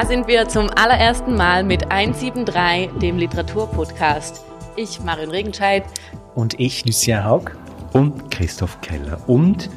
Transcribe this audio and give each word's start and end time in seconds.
Da 0.00 0.06
sind 0.06 0.28
wir 0.28 0.46
zum 0.46 0.70
allerersten 0.76 1.34
Mal 1.34 1.64
mit 1.64 1.90
173, 1.90 3.00
dem 3.00 3.18
Literaturpodcast. 3.18 4.44
Ich, 4.76 5.00
Marin 5.00 5.28
Regenscheid. 5.30 5.82
Und 6.36 6.60
ich, 6.60 6.84
Lucien 6.84 7.24
Haug. 7.24 7.50
Und 7.92 8.30
Christoph 8.30 8.80
Keller. 8.80 9.18
Und 9.26 9.68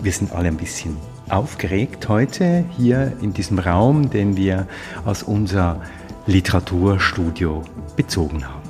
wir 0.00 0.10
sind 0.10 0.32
alle 0.32 0.48
ein 0.48 0.56
bisschen 0.56 0.96
aufgeregt 1.28 2.08
heute 2.08 2.64
hier 2.76 3.12
in 3.22 3.32
diesem 3.32 3.60
Raum, 3.60 4.10
den 4.10 4.36
wir 4.36 4.66
aus 5.04 5.22
unser 5.22 5.80
Literaturstudio 6.26 7.62
bezogen 7.94 8.48
haben. 8.48 8.68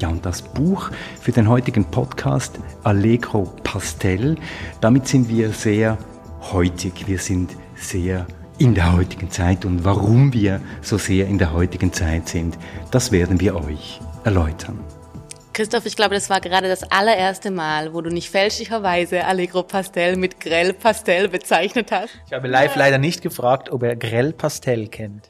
Ja, 0.00 0.08
und 0.08 0.26
das 0.26 0.42
Buch 0.42 0.90
für 1.18 1.32
den 1.32 1.48
heutigen 1.48 1.86
Podcast 1.86 2.58
Allegro 2.84 3.50
Pastel, 3.64 4.36
damit 4.82 5.08
sind 5.08 5.30
wir 5.30 5.50
sehr 5.52 5.96
heutig, 6.52 7.06
wir 7.06 7.18
sind 7.18 7.56
sehr 7.74 8.26
in 8.58 8.74
der 8.74 8.96
heutigen 8.96 9.30
Zeit 9.30 9.64
und 9.64 9.84
warum 9.84 10.32
wir 10.32 10.60
so 10.80 10.98
sehr 10.98 11.26
in 11.26 11.38
der 11.38 11.52
heutigen 11.52 11.92
Zeit 11.92 12.28
sind, 12.28 12.58
das 12.90 13.12
werden 13.12 13.40
wir 13.40 13.56
euch 13.56 14.00
erläutern. 14.24 14.78
Christoph, 15.52 15.84
ich 15.84 15.96
glaube, 15.96 16.14
das 16.14 16.30
war 16.30 16.40
gerade 16.40 16.68
das 16.68 16.82
allererste 16.90 17.50
Mal, 17.50 17.92
wo 17.92 18.00
du 18.00 18.08
nicht 18.08 18.30
fälschlicherweise 18.30 19.26
Allegro 19.26 19.62
Pastel 19.62 20.16
mit 20.16 20.40
Grell 20.40 20.72
Pastel 20.72 21.28
bezeichnet 21.28 21.92
hast. 21.92 22.10
Ich 22.26 22.32
habe 22.32 22.48
live 22.48 22.74
leider 22.76 22.96
nicht 22.96 23.20
gefragt, 23.20 23.70
ob 23.70 23.82
er 23.82 23.94
Grell 23.96 24.32
Pastel 24.32 24.88
kennt. 24.88 25.28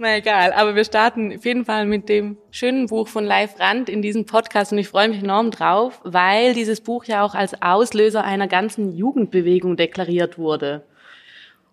Na 0.00 0.16
egal, 0.16 0.52
aber 0.52 0.76
wir 0.76 0.84
starten 0.84 1.32
auf 1.36 1.44
jeden 1.44 1.64
Fall 1.64 1.84
mit 1.84 2.08
dem 2.08 2.36
schönen 2.52 2.86
Buch 2.86 3.08
von 3.08 3.24
Live 3.24 3.58
Rand 3.58 3.88
in 3.88 4.00
diesem 4.00 4.26
Podcast 4.26 4.72
und 4.72 4.78
ich 4.78 4.88
freue 4.88 5.08
mich 5.08 5.22
enorm 5.22 5.50
drauf, 5.50 6.00
weil 6.04 6.54
dieses 6.54 6.80
Buch 6.80 7.04
ja 7.04 7.24
auch 7.24 7.34
als 7.34 7.60
Auslöser 7.62 8.22
einer 8.22 8.46
ganzen 8.46 8.96
Jugendbewegung 8.96 9.76
deklariert 9.76 10.38
wurde. 10.38 10.84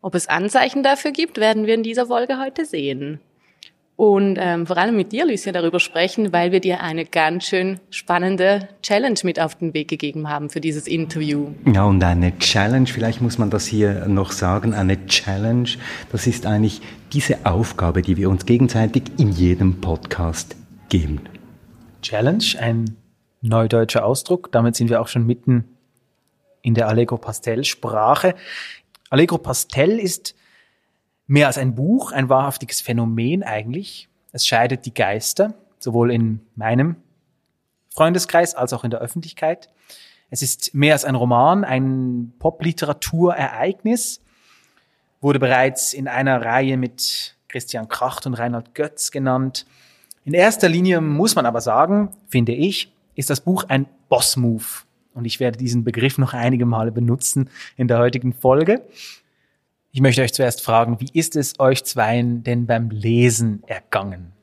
Ob 0.06 0.14
es 0.14 0.30
Anzeichen 0.30 0.84
dafür 0.84 1.10
gibt, 1.10 1.40
werden 1.40 1.66
wir 1.66 1.74
in 1.74 1.82
dieser 1.82 2.06
Folge 2.06 2.38
heute 2.40 2.64
sehen 2.64 3.20
und 3.96 4.38
ähm, 4.40 4.68
vor 4.68 4.78
allem 4.78 4.96
mit 4.96 5.12
dir, 5.14 5.26
Lucia, 5.26 5.52
darüber 5.52 5.80
sprechen, 5.80 6.32
weil 6.32 6.52
wir 6.52 6.60
dir 6.60 6.82
eine 6.82 7.06
ganz 7.06 7.46
schön 7.46 7.80
spannende 7.90 8.68
Challenge 8.84 9.18
mit 9.24 9.40
auf 9.40 9.56
den 9.56 9.74
Weg 9.74 9.88
gegeben 9.88 10.30
haben 10.30 10.52
für 10.52 10.62
dieses 10.62 10.86
Interview. 10.86 11.56
Ja, 11.74 11.86
und 11.86 12.04
eine 12.04 12.38
Challenge, 12.38 12.86
vielleicht 12.86 13.20
muss 13.20 13.40
man 13.40 13.50
das 13.50 13.66
hier 13.66 14.08
noch 14.08 14.32
sagen, 14.32 14.76
eine 14.76 15.08
Challenge, 15.08 15.70
das 16.12 16.28
ist 16.28 16.46
eigentlich 16.46 16.82
diese 17.12 17.44
Aufgabe, 17.44 18.04
die 18.04 18.16
wir 18.16 18.30
uns 18.30 18.46
gegenseitig 18.46 19.06
in 19.18 19.32
jedem 19.32 19.82
Podcast 19.82 20.56
geben. 20.90 21.22
Challenge, 22.04 22.46
ein 22.60 22.96
neudeutscher 23.42 24.06
Ausdruck, 24.06 24.52
damit 24.52 24.76
sind 24.76 24.92
wir 24.92 25.02
auch 25.02 25.08
schon 25.08 25.26
mitten 25.26 25.64
in 26.62 26.76
der 26.76 26.90
Allegro 26.90 27.18
Pastel 27.18 27.64
Sprache. 27.64 28.36
Allegro 29.16 29.38
Pastel 29.38 29.98
ist 29.98 30.36
mehr 31.26 31.48
als 31.48 31.58
ein 31.58 31.74
Buch, 31.74 32.12
ein 32.12 32.28
wahrhaftiges 32.28 32.82
Phänomen 32.82 33.44
eigentlich. 33.44 34.10
Es 34.34 34.46
scheidet 34.46 34.86
die 34.86 34.94
Geister, 34.94 35.54
sowohl 35.80 36.12
in 36.12 36.42
meinem 36.58 36.98
Freundeskreis 37.92 38.56
als 38.56 38.74
auch 38.74 38.84
in 38.84 38.92
der 38.92 39.00
Öffentlichkeit. 39.00 39.70
Es 40.32 40.42
ist 40.42 40.74
mehr 40.74 40.92
als 40.92 41.06
ein 41.06 41.16
Roman, 41.16 41.64
ein 41.64 42.34
Popliteraturereignis, 42.40 44.20
wurde 45.22 45.40
bereits 45.40 45.94
in 45.94 46.10
einer 46.10 46.42
Reihe 46.42 46.76
mit 46.76 47.38
Christian 47.48 47.88
Kracht 47.88 48.26
und 48.26 48.34
Reinhard 48.34 48.76
Götz 48.76 49.12
genannt. 49.12 49.66
In 50.26 50.34
erster 50.34 50.68
Linie 50.68 51.00
muss 51.00 51.36
man 51.36 51.46
aber 51.46 51.62
sagen, 51.62 52.10
finde 52.28 52.52
ich, 52.52 52.92
ist 53.16 53.30
das 53.30 53.40
Buch 53.40 53.64
ein 53.70 53.86
Boss-Move. 54.10 54.66
Und 55.16 55.26
ich 55.26 55.40
werde 55.40 55.58
diesen 55.58 55.84
Begriff 55.84 56.20
noch 56.20 56.34
einige 56.34 56.66
Male 56.66 56.92
benutzen 56.92 57.50
in 57.78 57.88
der 57.88 57.98
heutigen 57.98 58.34
Folge. 58.34 58.86
Ich 59.92 60.02
möchte 60.02 60.22
euch 60.22 60.34
zuerst 60.34 60.62
fragen, 60.62 61.00
wie 61.00 61.10
ist 61.18 61.36
es 61.36 61.58
euch 61.58 61.86
zweien 61.86 62.44
denn 62.44 62.68
beim 62.68 62.90
Lesen 62.90 63.64
ergangen? 63.66 64.35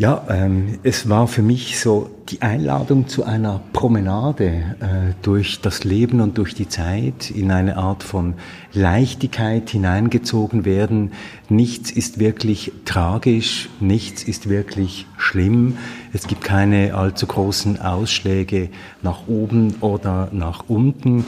Ja, 0.00 0.24
ähm, 0.30 0.78
es 0.82 1.10
war 1.10 1.28
für 1.28 1.42
mich 1.42 1.78
so 1.78 2.08
die 2.30 2.40
Einladung 2.40 3.06
zu 3.06 3.22
einer 3.22 3.60
Promenade 3.74 4.46
äh, 4.46 5.12
durch 5.20 5.60
das 5.60 5.84
Leben 5.84 6.22
und 6.22 6.38
durch 6.38 6.54
die 6.54 6.68
Zeit 6.68 7.30
in 7.30 7.50
eine 7.50 7.76
Art 7.76 8.02
von 8.02 8.32
Leichtigkeit 8.72 9.68
hineingezogen 9.68 10.64
werden. 10.64 11.12
Nichts 11.50 11.90
ist 11.90 12.18
wirklich 12.18 12.72
tragisch, 12.86 13.68
nichts 13.78 14.22
ist 14.22 14.48
wirklich 14.48 15.04
schlimm. 15.18 15.76
Es 16.14 16.26
gibt 16.26 16.44
keine 16.44 16.94
allzu 16.94 17.26
großen 17.26 17.78
Ausschläge 17.82 18.70
nach 19.02 19.28
oben 19.28 19.74
oder 19.82 20.30
nach 20.32 20.64
unten 20.66 21.26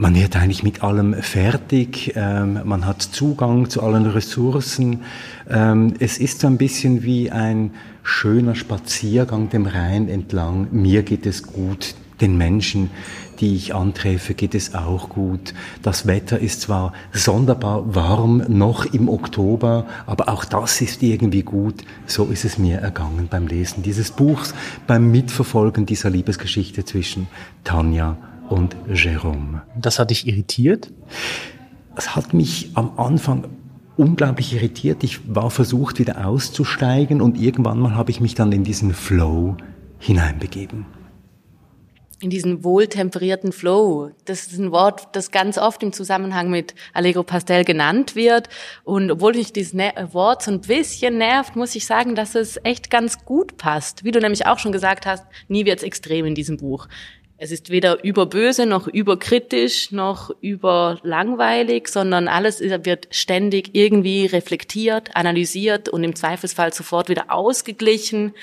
man 0.00 0.14
wird 0.14 0.34
eigentlich 0.34 0.62
mit 0.62 0.82
allem 0.82 1.12
fertig, 1.12 2.14
ähm, 2.16 2.60
man 2.64 2.86
hat 2.86 3.02
Zugang 3.02 3.68
zu 3.68 3.82
allen 3.82 4.06
Ressourcen. 4.06 5.02
Ähm, 5.46 5.92
es 5.98 6.16
ist 6.16 6.40
so 6.40 6.46
ein 6.46 6.56
bisschen 6.56 7.02
wie 7.02 7.30
ein 7.30 7.72
schöner 8.02 8.54
Spaziergang 8.54 9.50
dem 9.50 9.66
Rhein 9.66 10.08
entlang. 10.08 10.68
Mir 10.70 11.02
geht 11.02 11.26
es 11.26 11.42
gut, 11.42 11.94
den 12.22 12.38
Menschen, 12.38 12.88
die 13.40 13.54
ich 13.54 13.74
antreffe, 13.74 14.32
geht 14.32 14.54
es 14.54 14.74
auch 14.74 15.10
gut. 15.10 15.52
Das 15.82 16.06
Wetter 16.06 16.38
ist 16.38 16.62
zwar 16.62 16.94
sonderbar 17.12 17.94
warm, 17.94 18.42
noch 18.48 18.86
im 18.86 19.06
Oktober, 19.06 19.86
aber 20.06 20.30
auch 20.30 20.46
das 20.46 20.80
ist 20.80 21.02
irgendwie 21.02 21.42
gut. 21.42 21.84
So 22.06 22.24
ist 22.24 22.46
es 22.46 22.56
mir 22.56 22.78
ergangen 22.78 23.28
beim 23.30 23.46
Lesen 23.46 23.82
dieses 23.82 24.12
Buchs, 24.12 24.54
beim 24.86 25.10
Mitverfolgen 25.10 25.84
dieser 25.84 26.08
Liebesgeschichte 26.08 26.86
zwischen 26.86 27.28
Tanja 27.64 28.16
und 28.50 28.76
Jérôme. 28.88 29.62
Das 29.76 29.98
hat 29.98 30.10
dich 30.10 30.26
irritiert? 30.26 30.90
Es 31.96 32.14
hat 32.14 32.34
mich 32.34 32.70
am 32.74 32.98
Anfang 32.98 33.44
unglaublich 33.96 34.54
irritiert. 34.54 35.04
Ich 35.04 35.34
war 35.34 35.50
versucht, 35.50 35.98
wieder 35.98 36.26
auszusteigen 36.26 37.20
und 37.20 37.38
irgendwann 37.38 37.78
mal 37.78 37.94
habe 37.94 38.10
ich 38.10 38.20
mich 38.20 38.34
dann 38.34 38.52
in 38.52 38.64
diesen 38.64 38.94
Flow 38.94 39.56
hineinbegeben. 39.98 40.86
In 42.22 42.28
diesen 42.28 42.64
wohltemperierten 42.64 43.50
Flow. 43.50 44.10
Das 44.26 44.46
ist 44.46 44.58
ein 44.58 44.72
Wort, 44.72 45.08
das 45.12 45.30
ganz 45.30 45.56
oft 45.56 45.82
im 45.82 45.92
Zusammenhang 45.92 46.50
mit 46.50 46.74
Allegro 46.92 47.22
Pastel 47.22 47.64
genannt 47.64 48.14
wird. 48.14 48.50
Und 48.84 49.10
obwohl 49.10 49.32
mich 49.32 49.54
dieses 49.54 49.72
Wort 49.74 50.42
so 50.42 50.50
ein 50.50 50.60
bisschen 50.60 51.16
nervt, 51.16 51.56
muss 51.56 51.74
ich 51.74 51.86
sagen, 51.86 52.14
dass 52.14 52.34
es 52.34 52.58
echt 52.62 52.90
ganz 52.90 53.24
gut 53.24 53.56
passt. 53.56 54.04
Wie 54.04 54.10
du 54.10 54.20
nämlich 54.20 54.46
auch 54.46 54.58
schon 54.58 54.72
gesagt 54.72 55.06
hast, 55.06 55.24
nie 55.48 55.64
wird's 55.64 55.82
extrem 55.82 56.26
in 56.26 56.34
diesem 56.34 56.58
Buch. 56.58 56.88
Es 57.42 57.52
ist 57.52 57.70
weder 57.70 58.04
überböse 58.04 58.66
noch 58.66 58.86
überkritisch 58.86 59.92
noch 59.92 60.30
überlangweilig, 60.42 61.88
sondern 61.88 62.28
alles 62.28 62.60
wird 62.60 63.08
ständig 63.10 63.70
irgendwie 63.72 64.26
reflektiert, 64.26 65.16
analysiert 65.16 65.88
und 65.88 66.04
im 66.04 66.14
Zweifelsfall 66.14 66.74
sofort 66.74 67.08
wieder 67.08 67.32
ausgeglichen. 67.32 68.34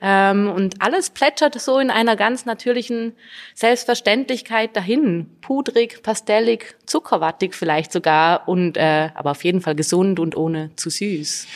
Ähm, 0.00 0.48
und 0.48 0.80
alles 0.80 1.10
plätschert 1.10 1.60
so 1.60 1.80
in 1.80 1.90
einer 1.90 2.14
ganz 2.14 2.46
natürlichen 2.46 3.14
Selbstverständlichkeit 3.54 4.76
dahin. 4.76 5.26
Pudrig, 5.40 6.04
pastellig, 6.04 6.76
zuckerwattig 6.86 7.52
vielleicht 7.52 7.90
sogar 7.90 8.46
und 8.46 8.76
äh, 8.76 9.08
aber 9.16 9.32
auf 9.32 9.42
jeden 9.42 9.60
Fall 9.60 9.74
gesund 9.74 10.20
und 10.20 10.36
ohne 10.36 10.70
zu 10.76 10.88
süß. 10.88 11.48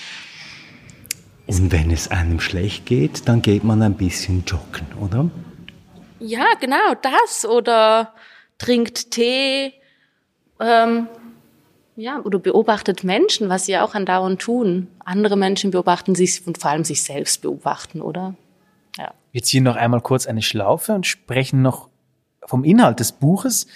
Und 1.46 1.70
wenn 1.70 1.92
es 1.92 2.08
einem 2.08 2.40
schlecht 2.40 2.84
geht, 2.86 3.28
dann 3.28 3.42
geht 3.42 3.62
man 3.62 3.80
ein 3.80 3.94
bisschen 3.94 4.42
joggen, 4.44 4.88
oder? 5.00 5.30
Ja, 6.20 6.46
genau, 6.60 6.94
das. 7.02 7.44
Oder 7.44 8.14
trinkt 8.58 9.10
Tee. 9.10 9.72
Ähm, 10.60 11.08
ja, 11.96 12.20
oder 12.20 12.38
beobachtet 12.38 13.04
Menschen, 13.04 13.48
was 13.48 13.66
sie 13.66 13.76
auch 13.78 13.94
andauernd 13.94 14.40
tun. 14.40 14.88
Andere 15.04 15.36
Menschen 15.36 15.70
beobachten 15.70 16.14
sich 16.14 16.46
und 16.46 16.58
vor 16.58 16.70
allem 16.70 16.84
sich 16.84 17.02
selbst 17.02 17.42
beobachten, 17.42 18.00
oder? 18.00 18.34
Ja. 18.96 19.12
Wir 19.32 19.42
ziehen 19.42 19.64
noch 19.64 19.76
einmal 19.76 20.00
kurz 20.00 20.26
eine 20.26 20.42
Schlaufe 20.42 20.92
und 20.92 21.06
sprechen 21.06 21.62
noch 21.62 21.88
vom 22.44 22.64
Inhalt 22.64 23.00
des 23.00 23.12
Buches. 23.12 23.66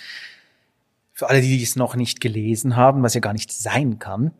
Für 1.12 1.28
alle, 1.28 1.40
die 1.40 1.62
es 1.62 1.76
noch 1.76 1.96
nicht 1.96 2.20
gelesen 2.20 2.76
haben, 2.76 3.02
was 3.02 3.14
ja 3.14 3.20
gar 3.20 3.32
nicht 3.32 3.52
sein 3.52 3.98
kann. 3.98 4.32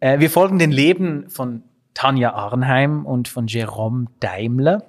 Äh, 0.00 0.18
wir 0.18 0.30
folgen 0.30 0.58
den 0.58 0.72
Leben 0.72 1.30
von 1.30 1.62
Tanja 1.94 2.34
Arnheim 2.34 3.06
und 3.06 3.28
von 3.28 3.46
Jerome 3.46 4.06
Daimler. 4.20 4.84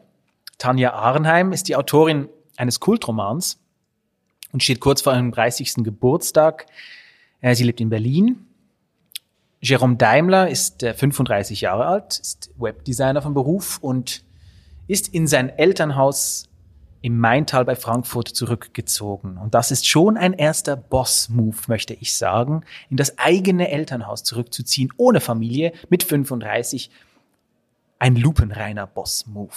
Tanja 0.58 0.94
Arnheim 0.94 1.52
ist 1.52 1.68
die 1.68 1.76
Autorin 1.76 2.30
eines 2.56 2.80
Kultromans 2.80 3.60
und 4.52 4.64
steht 4.64 4.80
kurz 4.80 5.02
vor 5.02 5.14
ihrem 5.14 5.32
30. 5.32 5.76
Geburtstag. 5.84 6.66
Äh, 7.42 7.56
sie 7.56 7.64
lebt 7.64 7.80
in 7.80 7.90
Berlin. 7.90 8.46
Jerome 9.60 9.96
Daimler 9.96 10.50
ist 10.50 10.82
35 10.82 11.62
Jahre 11.62 11.86
alt, 11.86 12.20
ist 12.20 12.52
Webdesigner 12.58 13.22
von 13.22 13.34
Beruf 13.34 13.80
und 13.82 14.24
ist 14.88 15.14
in 15.14 15.28
sein 15.28 15.50
Elternhaus 15.50 16.48
im 17.02 17.20
Maintal 17.20 17.66
bei 17.66 17.76
Frankfurt 17.76 18.30
zurückgezogen. 18.30 19.38
Und 19.38 19.54
das 19.54 19.72
ist 19.72 19.88
schon 19.88 20.18
ein 20.18 20.34
erster 20.34 20.76
Boss-Move, 20.76 21.58
möchte 21.68 21.94
ich 21.94 22.18
sagen, 22.18 22.64
in 22.90 22.98
das 22.98 23.18
eigene 23.18 23.70
Elternhaus 23.70 24.24
zurückzuziehen, 24.24 24.92
ohne 24.98 25.22
Familie, 25.22 25.74
mit 25.90 26.04
35 26.04 26.90
ein 28.00 28.16
lupenreiner 28.16 28.88
Boss-Move. 28.88 29.54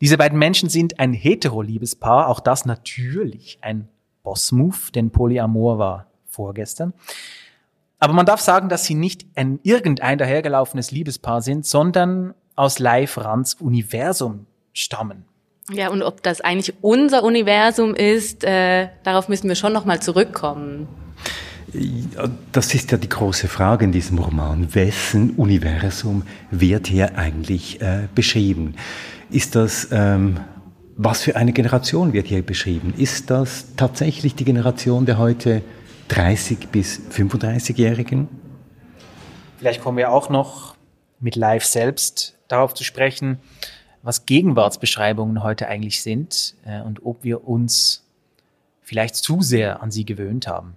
Diese 0.00 0.18
beiden 0.18 0.38
Menschen 0.38 0.68
sind 0.68 0.98
ein 0.98 1.12
hetero-Liebespaar, 1.12 2.28
auch 2.28 2.40
das 2.40 2.64
natürlich 2.64 3.58
ein 3.60 3.88
Boss-Move, 4.22 4.92
denn 4.94 5.10
Polyamor 5.10 5.78
war 5.78 6.06
vorgestern. 6.26 6.92
Aber 7.98 8.14
man 8.14 8.26
darf 8.26 8.40
sagen, 8.40 8.68
dass 8.68 8.84
sie 8.84 8.94
nicht 8.94 9.26
ein 9.34 9.60
irgendein 9.62 10.18
dahergelaufenes 10.18 10.90
Liebespaar 10.90 11.42
sind, 11.42 11.66
sondern 11.66 12.34
aus 12.56 12.78
Leif 12.78 13.18
Rands 13.18 13.54
Universum 13.54 14.46
stammen. 14.72 15.24
Ja, 15.70 15.90
und 15.90 16.02
ob 16.02 16.22
das 16.22 16.40
eigentlich 16.40 16.74
unser 16.80 17.22
Universum 17.22 17.94
ist, 17.94 18.42
äh, 18.44 18.88
darauf 19.04 19.28
müssen 19.28 19.48
wir 19.48 19.54
schon 19.54 19.72
nochmal 19.72 20.00
zurückkommen. 20.00 20.88
Das 22.52 22.74
ist 22.74 22.90
ja 22.90 22.98
die 22.98 23.08
große 23.08 23.48
Frage 23.48 23.84
in 23.84 23.92
diesem 23.92 24.18
Roman. 24.18 24.74
Wessen 24.74 25.30
Universum 25.36 26.24
wird 26.50 26.86
hier 26.86 27.16
eigentlich 27.16 27.80
äh, 27.80 28.08
beschrieben? 28.14 28.74
Ist 29.30 29.54
das, 29.54 29.88
ähm, 29.92 30.40
was 30.96 31.22
für 31.22 31.36
eine 31.36 31.52
Generation 31.52 32.12
wird 32.12 32.26
hier 32.26 32.42
beschrieben? 32.42 32.94
Ist 32.96 33.30
das 33.30 33.66
tatsächlich 33.76 34.34
die 34.34 34.44
Generation 34.44 35.06
der 35.06 35.18
heute 35.18 35.62
30 36.08 36.68
bis 36.68 37.00
35-Jährigen? 37.12 38.28
Vielleicht 39.58 39.80
kommen 39.80 39.98
wir 39.98 40.10
auch 40.10 40.28
noch 40.28 40.74
mit 41.20 41.36
Live 41.36 41.64
selbst 41.64 42.34
darauf 42.48 42.74
zu 42.74 42.82
sprechen, 42.82 43.38
was 44.02 44.26
Gegenwartsbeschreibungen 44.26 45.42
heute 45.42 45.68
eigentlich 45.68 46.02
sind 46.02 46.54
äh, 46.64 46.80
und 46.80 47.04
ob 47.04 47.22
wir 47.22 47.46
uns 47.46 48.02
vielleicht 48.82 49.14
zu 49.14 49.42
sehr 49.42 49.82
an 49.82 49.90
sie 49.90 50.04
gewöhnt 50.04 50.48
haben. 50.48 50.76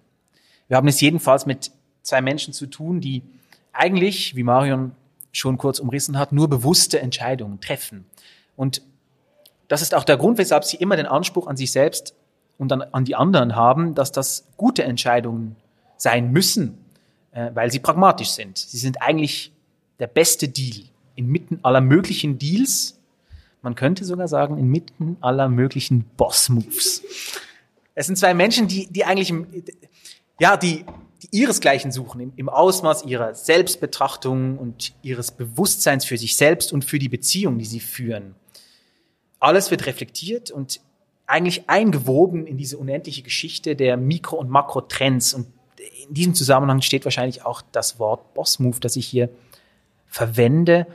Wir 0.68 0.78
haben 0.78 0.88
es 0.88 1.00
jedenfalls 1.02 1.46
mit 1.46 1.72
zwei 2.02 2.22
Menschen 2.22 2.54
zu 2.54 2.68
tun, 2.68 3.02
die 3.02 3.24
eigentlich, 3.72 4.36
wie 4.36 4.44
Marion 4.44 4.92
schon 5.32 5.58
kurz 5.58 5.80
umrissen 5.80 6.18
hat, 6.18 6.32
nur 6.32 6.48
bewusste 6.48 7.00
Entscheidungen 7.00 7.60
treffen. 7.60 8.06
Und 8.56 8.82
das 9.68 9.82
ist 9.82 9.96
auch 9.96 10.04
der 10.04 10.18
Grund, 10.18 10.38
weshalb 10.38 10.64
sie 10.64 10.78
immer 10.78 10.96
den 10.96 11.08
Anspruch 11.08 11.48
an 11.48 11.58
sich 11.58 11.72
selbst 11.72 12.16
und 12.58 12.72
an, 12.72 12.82
an 12.82 13.06
die 13.06 13.16
anderen 13.16 13.56
haben, 13.56 13.96
dass 13.96 14.12
das 14.12 14.46
gute 14.58 14.84
Entscheidungen 14.84 15.56
sein 15.98 16.32
müssen, 16.32 16.78
äh, 17.32 17.50
weil 17.54 17.72
sie 17.72 17.80
pragmatisch 17.80 18.30
sind. 18.30 18.58
Sie 18.58 18.78
sind 18.78 19.02
eigentlich 19.02 19.52
der 20.00 20.08
beste 20.08 20.48
Deal 20.48 20.86
inmitten 21.16 21.60
aller 21.64 21.82
möglichen 21.82 22.38
Deals. 22.38 23.00
Man 23.62 23.76
könnte 23.76 24.06
sogar 24.06 24.28
sagen, 24.28 24.58
inmitten 24.58 25.18
aller 25.22 25.50
möglichen 25.50 26.04
Boss-Moves. 26.18 27.02
Es 27.96 28.08
sind 28.08 28.18
zwei 28.18 28.34
Menschen, 28.34 28.68
die, 28.68 28.88
die 28.88 29.06
eigentlich, 29.06 29.34
ja, 30.40 30.58
die, 30.58 30.86
die 31.22 31.30
ihresgleichen 31.32 31.92
suchen, 31.92 32.20
im, 32.20 32.34
im 32.36 32.50
Ausmaß 32.50 33.06
ihrer 33.06 33.34
Selbstbetrachtung 33.34 34.58
und 34.58 34.94
ihres 35.02 35.32
Bewusstseins 35.32 36.06
für 36.06 36.18
sich 36.18 36.36
selbst 36.36 36.74
und 36.74 36.86
für 36.86 37.00
die 37.00 37.10
Beziehung, 37.10 37.58
die 37.58 37.66
sie 37.66 37.80
führen. 37.80 38.36
Alles 39.40 39.72
wird 39.72 39.86
reflektiert 39.86 40.52
und 40.52 40.82
eigentlich 41.26 41.70
eingewoben 41.70 42.46
in 42.46 42.58
diese 42.58 42.78
unendliche 42.78 43.24
Geschichte 43.24 43.76
der 43.76 43.98
Mikro- 43.98 44.38
und 44.38 44.50
Makrotrends. 44.50 45.34
Und 45.34 45.48
in 46.08 46.14
diesem 46.14 46.36
Zusammenhang 46.36 46.82
steht 46.82 47.06
wahrscheinlich 47.06 47.46
auch 47.46 47.62
das 47.72 48.00
Wort 48.00 48.34
Boss 48.34 48.60
Move, 48.60 48.80
das 48.80 48.96
ich 48.96 49.08
hier 49.08 49.30
verwende. 50.06 50.86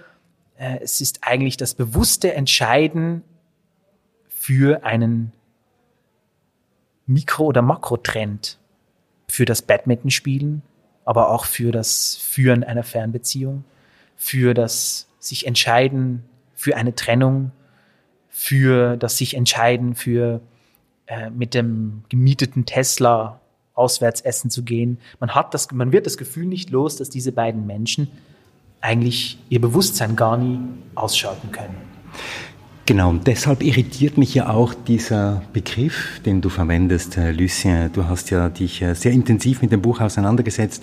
Äh, 0.56 0.78
es 0.82 1.00
ist 1.00 1.20
eigentlich 1.22 1.56
das 1.56 1.74
bewusste 1.74 2.34
Entscheiden 2.34 3.22
für 4.28 4.84
einen 4.84 5.32
Mikro- 7.06 7.46
oder 7.46 7.62
Makrotrend, 7.62 8.57
für 9.28 9.44
das 9.44 9.62
Badmintonspielen, 9.62 10.62
aber 11.04 11.30
auch 11.30 11.44
für 11.44 11.72
das 11.72 12.16
Führen 12.16 12.64
einer 12.64 12.84
Fernbeziehung, 12.84 13.64
für 14.16 14.54
das 14.54 15.06
sich 15.18 15.46
entscheiden 15.46 16.24
für 16.54 16.76
eine 16.76 16.94
Trennung, 16.94 17.52
für 18.28 18.96
das 18.96 19.16
sich 19.16 19.34
entscheiden 19.34 19.94
für 19.94 20.40
äh, 21.06 21.30
mit 21.30 21.54
dem 21.54 22.02
gemieteten 22.08 22.66
Tesla 22.66 23.40
auswärts 23.74 24.20
essen 24.22 24.50
zu 24.50 24.64
gehen. 24.64 24.98
Man 25.20 25.36
hat 25.36 25.54
das, 25.54 25.70
man 25.70 25.92
wird 25.92 26.06
das 26.06 26.18
Gefühl 26.18 26.46
nicht 26.46 26.70
los, 26.70 26.96
dass 26.96 27.10
diese 27.10 27.30
beiden 27.30 27.66
Menschen 27.66 28.10
eigentlich 28.80 29.38
ihr 29.48 29.60
Bewusstsein 29.60 30.16
gar 30.16 30.36
nie 30.36 30.58
ausschalten 30.96 31.52
können. 31.52 31.76
Genau, 32.88 33.10
und 33.10 33.26
deshalb 33.26 33.62
irritiert 33.62 34.16
mich 34.16 34.32
ja 34.32 34.48
auch 34.48 34.72
dieser 34.72 35.42
Begriff, 35.52 36.22
den 36.24 36.40
du 36.40 36.48
verwendest, 36.48 37.18
Lucien. 37.18 37.90
Du 37.92 38.06
hast 38.06 38.30
ja 38.30 38.48
dich 38.48 38.80
äh, 38.80 38.94
sehr 38.94 39.12
intensiv 39.12 39.60
mit 39.60 39.72
dem 39.72 39.82
Buch 39.82 40.00
auseinandergesetzt. 40.00 40.82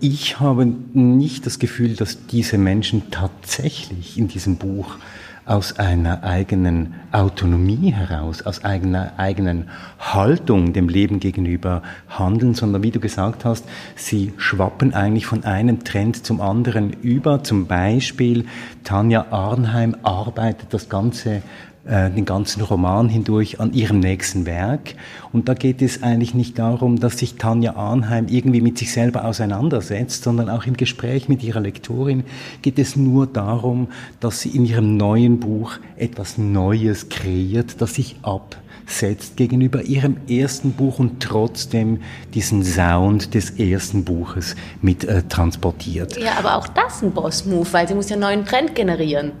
Ich 0.00 0.40
habe 0.40 0.66
nicht 0.66 1.46
das 1.46 1.60
Gefühl, 1.60 1.94
dass 1.94 2.26
diese 2.26 2.58
Menschen 2.58 3.08
tatsächlich 3.12 4.18
in 4.18 4.26
diesem 4.26 4.56
Buch 4.56 4.96
aus 5.46 5.78
einer 5.78 6.22
eigenen 6.22 6.94
Autonomie 7.12 7.92
heraus, 7.92 8.42
aus 8.42 8.64
einer 8.64 9.12
eigenen 9.18 9.68
Haltung 9.98 10.72
dem 10.72 10.88
Leben 10.88 11.20
gegenüber 11.20 11.82
handeln, 12.08 12.54
sondern 12.54 12.82
wie 12.82 12.90
du 12.90 13.00
gesagt 13.00 13.44
hast, 13.44 13.66
sie 13.94 14.32
schwappen 14.38 14.94
eigentlich 14.94 15.26
von 15.26 15.44
einem 15.44 15.84
Trend 15.84 16.24
zum 16.24 16.40
anderen 16.40 16.92
über. 16.92 17.42
Zum 17.42 17.66
Beispiel 17.66 18.46
Tanja 18.84 19.26
Arnheim 19.30 19.96
arbeitet 20.02 20.72
das 20.72 20.88
Ganze 20.88 21.42
den 21.86 22.24
ganzen 22.24 22.62
Roman 22.62 23.10
hindurch 23.10 23.60
an 23.60 23.74
ihrem 23.74 24.00
nächsten 24.00 24.46
Werk. 24.46 24.94
Und 25.32 25.48
da 25.48 25.54
geht 25.54 25.82
es 25.82 26.02
eigentlich 26.02 26.32
nicht 26.32 26.58
darum, 26.58 26.98
dass 26.98 27.18
sich 27.18 27.34
Tanja 27.34 27.76
Arnheim 27.76 28.26
irgendwie 28.28 28.62
mit 28.62 28.78
sich 28.78 28.90
selber 28.92 29.26
auseinandersetzt, 29.26 30.24
sondern 30.24 30.48
auch 30.48 30.64
im 30.64 30.78
Gespräch 30.78 31.28
mit 31.28 31.42
ihrer 31.42 31.60
Lektorin 31.60 32.24
geht 32.62 32.78
es 32.78 32.96
nur 32.96 33.26
darum, 33.26 33.88
dass 34.20 34.40
sie 34.40 34.50
in 34.50 34.64
ihrem 34.64 34.96
neuen 34.96 35.40
Buch 35.40 35.72
etwas 35.96 36.38
Neues 36.38 37.10
kreiert, 37.10 37.80
das 37.82 37.94
sich 37.94 38.16
absetzt 38.22 39.36
gegenüber 39.36 39.82
ihrem 39.82 40.16
ersten 40.26 40.72
Buch 40.72 40.98
und 40.98 41.22
trotzdem 41.22 42.00
diesen 42.32 42.64
Sound 42.64 43.34
des 43.34 43.50
ersten 43.50 44.04
Buches 44.04 44.56
mit 44.80 45.04
äh, 45.04 45.22
transportiert. 45.22 46.16
Ja, 46.16 46.38
aber 46.38 46.56
auch 46.56 46.68
das 46.68 47.02
ein 47.02 47.12
Boss-Move, 47.12 47.70
weil 47.72 47.86
sie 47.86 47.94
muss 47.94 48.08
ja 48.08 48.14
einen 48.14 48.22
neuen 48.22 48.44
Trend 48.46 48.74
generieren 48.74 49.32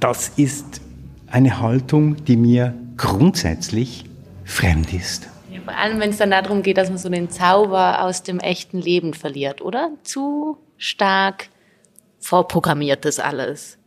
das 0.00 0.30
ist 0.36 0.80
eine 1.26 1.60
Haltung, 1.60 2.24
die 2.24 2.36
mir 2.36 2.74
grundsätzlich 2.96 4.04
fremd 4.44 4.92
ist. 4.92 5.28
Ja, 5.50 5.60
vor 5.60 5.76
allem, 5.76 6.00
wenn 6.00 6.10
es 6.10 6.18
dann 6.18 6.30
darum 6.30 6.62
geht, 6.62 6.76
dass 6.76 6.88
man 6.88 6.98
so 6.98 7.08
den 7.08 7.30
Zauber 7.30 8.02
aus 8.02 8.22
dem 8.22 8.38
echten 8.40 8.78
Leben 8.78 9.14
verliert, 9.14 9.60
oder? 9.60 9.90
Zu 10.02 10.58
stark 10.76 11.48
vorprogrammiert 12.18 13.04
das 13.04 13.18
alles. 13.18 13.78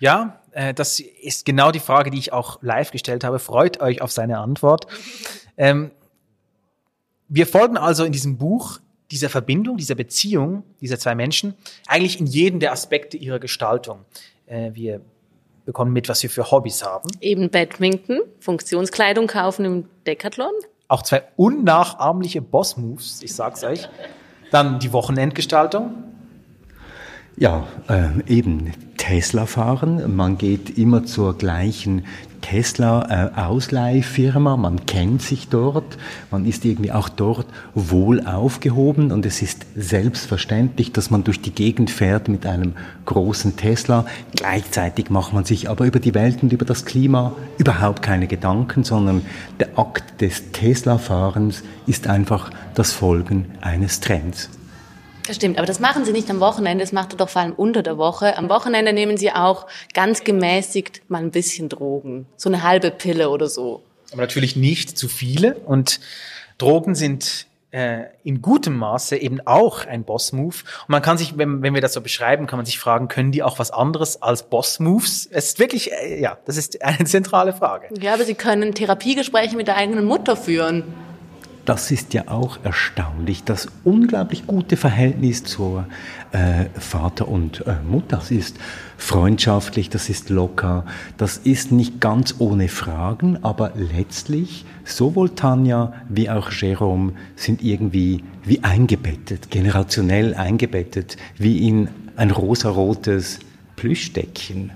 Ja, 0.00 0.40
äh, 0.52 0.74
das 0.74 1.00
ist 1.00 1.44
genau 1.44 1.70
die 1.70 1.80
Frage, 1.80 2.10
die 2.10 2.18
ich 2.18 2.32
auch 2.32 2.62
live 2.62 2.90
gestellt 2.90 3.24
habe. 3.24 3.38
Freut 3.38 3.80
euch 3.80 4.00
auf 4.02 4.12
seine 4.12 4.38
Antwort. 4.38 4.86
Ähm, 5.60 5.90
wir 7.26 7.48
folgen 7.48 7.76
also 7.76 8.04
in 8.04 8.12
diesem 8.12 8.38
Buch 8.38 8.78
dieser 9.10 9.28
Verbindung, 9.28 9.76
dieser 9.76 9.96
Beziehung 9.96 10.62
dieser 10.80 11.00
zwei 11.00 11.16
Menschen 11.16 11.54
eigentlich 11.88 12.20
in 12.20 12.26
jedem 12.26 12.60
der 12.60 12.70
Aspekte 12.70 13.16
ihrer 13.16 13.40
Gestaltung. 13.40 14.04
Äh, 14.48 14.70
wir 14.74 15.00
bekommen 15.64 15.92
mit, 15.92 16.08
was 16.08 16.22
wir 16.22 16.30
für 16.30 16.50
Hobbys 16.50 16.84
haben. 16.84 17.10
Eben 17.20 17.50
Badminton, 17.50 18.20
Funktionskleidung 18.40 19.26
kaufen 19.26 19.64
im 19.64 19.84
Decathlon. 20.06 20.52
Auch 20.88 21.02
zwei 21.02 21.24
unnachahmliche 21.36 22.40
Boss-Moves, 22.40 23.22
ich 23.22 23.34
sag's 23.34 23.62
euch. 23.62 23.88
Dann 24.50 24.78
die 24.78 24.92
Wochenendgestaltung. 24.94 26.04
Ja, 27.40 27.68
äh, 27.88 28.08
eben 28.26 28.72
Tesla 28.96 29.46
fahren. 29.46 30.16
Man 30.16 30.38
geht 30.38 30.76
immer 30.76 31.04
zur 31.04 31.38
gleichen 31.38 32.02
Tesla-Ausleihfirma, 32.40 34.54
äh, 34.54 34.56
man 34.56 34.86
kennt 34.86 35.22
sich 35.22 35.46
dort, 35.48 35.98
man 36.32 36.46
ist 36.46 36.64
irgendwie 36.64 36.90
auch 36.90 37.08
dort 37.08 37.46
wohl 37.74 38.26
aufgehoben 38.26 39.12
und 39.12 39.24
es 39.24 39.40
ist 39.40 39.66
selbstverständlich, 39.76 40.90
dass 40.92 41.10
man 41.10 41.22
durch 41.22 41.40
die 41.40 41.52
Gegend 41.52 41.92
fährt 41.92 42.26
mit 42.28 42.44
einem 42.44 42.72
großen 43.04 43.56
Tesla. 43.56 44.04
Gleichzeitig 44.34 45.10
macht 45.10 45.32
man 45.32 45.44
sich 45.44 45.70
aber 45.70 45.86
über 45.86 46.00
die 46.00 46.14
Welt 46.14 46.42
und 46.42 46.52
über 46.52 46.64
das 46.64 46.84
Klima 46.84 47.36
überhaupt 47.56 48.02
keine 48.02 48.26
Gedanken, 48.26 48.82
sondern 48.82 49.22
der 49.60 49.78
Akt 49.78 50.20
des 50.20 50.50
Tesla-Fahrens 50.50 51.62
ist 51.86 52.08
einfach 52.08 52.50
das 52.74 52.90
Folgen 52.92 53.46
eines 53.60 54.00
Trends. 54.00 54.50
Das 55.28 55.36
stimmt, 55.36 55.58
aber 55.58 55.66
das 55.66 55.78
machen 55.78 56.06
Sie 56.06 56.12
nicht 56.12 56.30
am 56.30 56.40
Wochenende, 56.40 56.82
das 56.82 56.92
macht 56.92 57.12
er 57.12 57.18
doch 57.18 57.28
vor 57.28 57.42
allem 57.42 57.52
unter 57.52 57.82
der 57.82 57.98
Woche. 57.98 58.38
Am 58.38 58.48
Wochenende 58.48 58.94
nehmen 58.94 59.18
Sie 59.18 59.30
auch 59.30 59.66
ganz 59.92 60.24
gemäßigt 60.24 61.02
mal 61.08 61.18
ein 61.18 61.30
bisschen 61.30 61.68
Drogen, 61.68 62.24
so 62.38 62.48
eine 62.48 62.62
halbe 62.62 62.90
Pille 62.90 63.28
oder 63.28 63.46
so. 63.46 63.82
Aber 64.10 64.22
natürlich 64.22 64.56
nicht 64.56 64.96
zu 64.96 65.06
viele 65.06 65.56
und 65.56 66.00
Drogen 66.56 66.94
sind 66.94 67.46
äh, 67.72 68.04
in 68.24 68.40
gutem 68.40 68.78
Maße 68.78 69.18
eben 69.18 69.46
auch 69.46 69.84
ein 69.84 70.04
Boss-Move. 70.04 70.56
Und 70.64 70.88
man 70.88 71.02
kann 71.02 71.18
sich, 71.18 71.36
wenn, 71.36 71.60
wenn 71.60 71.74
wir 71.74 71.82
das 71.82 71.92
so 71.92 72.00
beschreiben, 72.00 72.46
kann 72.46 72.58
man 72.58 72.64
sich 72.64 72.78
fragen, 72.78 73.08
können 73.08 73.30
die 73.30 73.42
auch 73.42 73.58
was 73.58 73.70
anderes 73.70 74.22
als 74.22 74.44
Boss-Moves? 74.44 75.28
Es 75.30 75.48
ist 75.48 75.58
wirklich, 75.58 75.92
äh, 75.92 76.18
ja, 76.18 76.38
das 76.46 76.56
ist 76.56 76.82
eine 76.82 77.04
zentrale 77.04 77.52
Frage. 77.52 77.88
Ja, 78.00 78.14
aber 78.14 78.24
Sie 78.24 78.34
können 78.34 78.74
Therapiegespräche 78.74 79.56
mit 79.58 79.66
der 79.66 79.76
eigenen 79.76 80.06
Mutter 80.06 80.36
führen. 80.36 80.94
Das 81.68 81.90
ist 81.90 82.14
ja 82.14 82.28
auch 82.28 82.58
erstaunlich, 82.64 83.44
das 83.44 83.68
unglaublich 83.84 84.46
gute 84.46 84.78
Verhältnis 84.78 85.44
zur 85.44 85.86
äh, 86.32 86.64
Vater 86.78 87.28
und 87.28 87.66
äh, 87.66 87.76
Mutter. 87.86 88.16
Das 88.16 88.30
ist 88.30 88.56
freundschaftlich, 88.96 89.90
das 89.90 90.08
ist 90.08 90.30
locker, 90.30 90.86
das 91.18 91.36
ist 91.36 91.70
nicht 91.70 92.00
ganz 92.00 92.36
ohne 92.38 92.68
Fragen, 92.68 93.44
aber 93.44 93.72
letztlich 93.76 94.64
sowohl 94.84 95.34
Tanja 95.34 95.92
wie 96.08 96.30
auch 96.30 96.50
Jerome 96.50 97.12
sind 97.36 97.62
irgendwie 97.62 98.24
wie 98.44 98.64
eingebettet, 98.64 99.50
generationell 99.50 100.34
eingebettet, 100.34 101.18
wie 101.36 101.68
in 101.68 101.88
ein 102.16 102.30
rosarotes 102.30 103.40
Plüschdeckchen. 103.76 104.72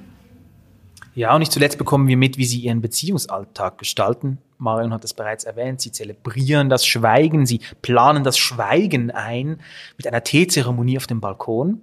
Ja, 1.14 1.32
und 1.34 1.40
nicht 1.40 1.52
zuletzt 1.52 1.78
bekommen 1.78 2.06
wir 2.06 2.18
mit, 2.18 2.36
wie 2.36 2.44
sie 2.44 2.60
ihren 2.60 2.82
Beziehungsalltag 2.82 3.78
gestalten. 3.78 4.38
Marion 4.62 4.92
hat 4.92 5.04
es 5.04 5.12
bereits 5.12 5.44
erwähnt, 5.44 5.80
sie 5.80 5.92
zelebrieren 5.92 6.68
das 6.68 6.86
Schweigen, 6.86 7.46
sie 7.46 7.60
planen 7.82 8.24
das 8.24 8.38
Schweigen 8.38 9.10
ein 9.10 9.60
mit 9.96 10.06
einer 10.06 10.22
Teezeremonie 10.22 10.96
auf 10.96 11.06
dem 11.06 11.20
Balkon 11.20 11.82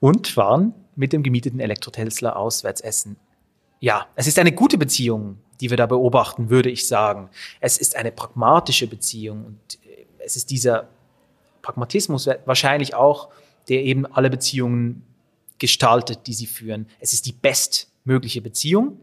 und 0.00 0.26
fahren 0.26 0.74
mit 0.96 1.12
dem 1.12 1.22
gemieteten 1.22 1.60
Elektro-Tesla 1.60 2.34
auswärts 2.34 2.80
essen. 2.80 3.16
Ja, 3.80 4.06
es 4.16 4.26
ist 4.26 4.38
eine 4.38 4.52
gute 4.52 4.76
Beziehung, 4.76 5.38
die 5.60 5.70
wir 5.70 5.76
da 5.76 5.86
beobachten, 5.86 6.50
würde 6.50 6.70
ich 6.70 6.88
sagen. 6.88 7.30
Es 7.60 7.78
ist 7.78 7.96
eine 7.96 8.12
pragmatische 8.12 8.86
Beziehung 8.86 9.44
und 9.44 9.78
äh, 9.86 10.06
es 10.18 10.36
ist 10.36 10.50
dieser 10.50 10.88
Pragmatismus 11.62 12.28
wahrscheinlich 12.44 12.94
auch, 12.94 13.28
der 13.68 13.82
eben 13.84 14.04
alle 14.06 14.30
Beziehungen 14.30 15.04
gestaltet, 15.58 16.26
die 16.26 16.34
sie 16.34 16.46
führen. 16.46 16.86
Es 16.98 17.12
ist 17.12 17.26
die 17.26 17.32
bestmögliche 17.32 18.42
Beziehung. 18.42 18.98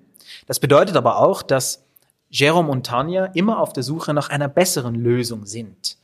Das 0.46 0.60
bedeutet 0.60 0.96
aber 0.96 1.18
auch, 1.18 1.41
dass 1.41 1.84
Jerome 2.31 2.71
und 2.71 2.85
Tanja 2.85 3.25
immer 3.25 3.59
auf 3.59 3.73
der 3.73 3.83
Suche 3.83 4.13
nach 4.13 4.29
einer 4.29 4.47
besseren 4.47 4.95
Lösung 4.95 5.45
sind. 5.45 5.97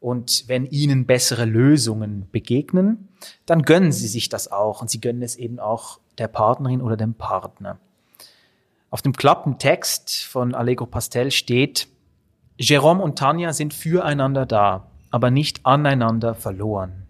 Und 0.00 0.44
wenn 0.48 0.66
ihnen 0.66 1.06
bessere 1.06 1.44
Lösungen 1.44 2.28
begegnen, 2.32 3.08
dann 3.46 3.62
gönnen 3.62 3.92
sie 3.92 4.08
sich 4.08 4.28
das 4.28 4.50
auch 4.50 4.82
und 4.82 4.90
sie 4.90 5.00
gönnen 5.00 5.22
es 5.22 5.36
eben 5.36 5.60
auch 5.60 6.00
der 6.18 6.28
Partnerin 6.28 6.82
oder 6.82 6.96
dem 6.96 7.14
Partner. 7.14 7.78
Auf 8.90 9.02
dem 9.02 9.12
Klappentext 9.12 10.24
von 10.24 10.54
Allegro 10.54 10.86
Pastel 10.86 11.30
steht, 11.30 11.86
Jerome 12.56 13.02
und 13.02 13.18
Tanja 13.18 13.52
sind 13.52 13.72
füreinander 13.72 14.46
da, 14.46 14.88
aber 15.10 15.30
nicht 15.30 15.64
aneinander 15.64 16.34
verloren. 16.34 17.06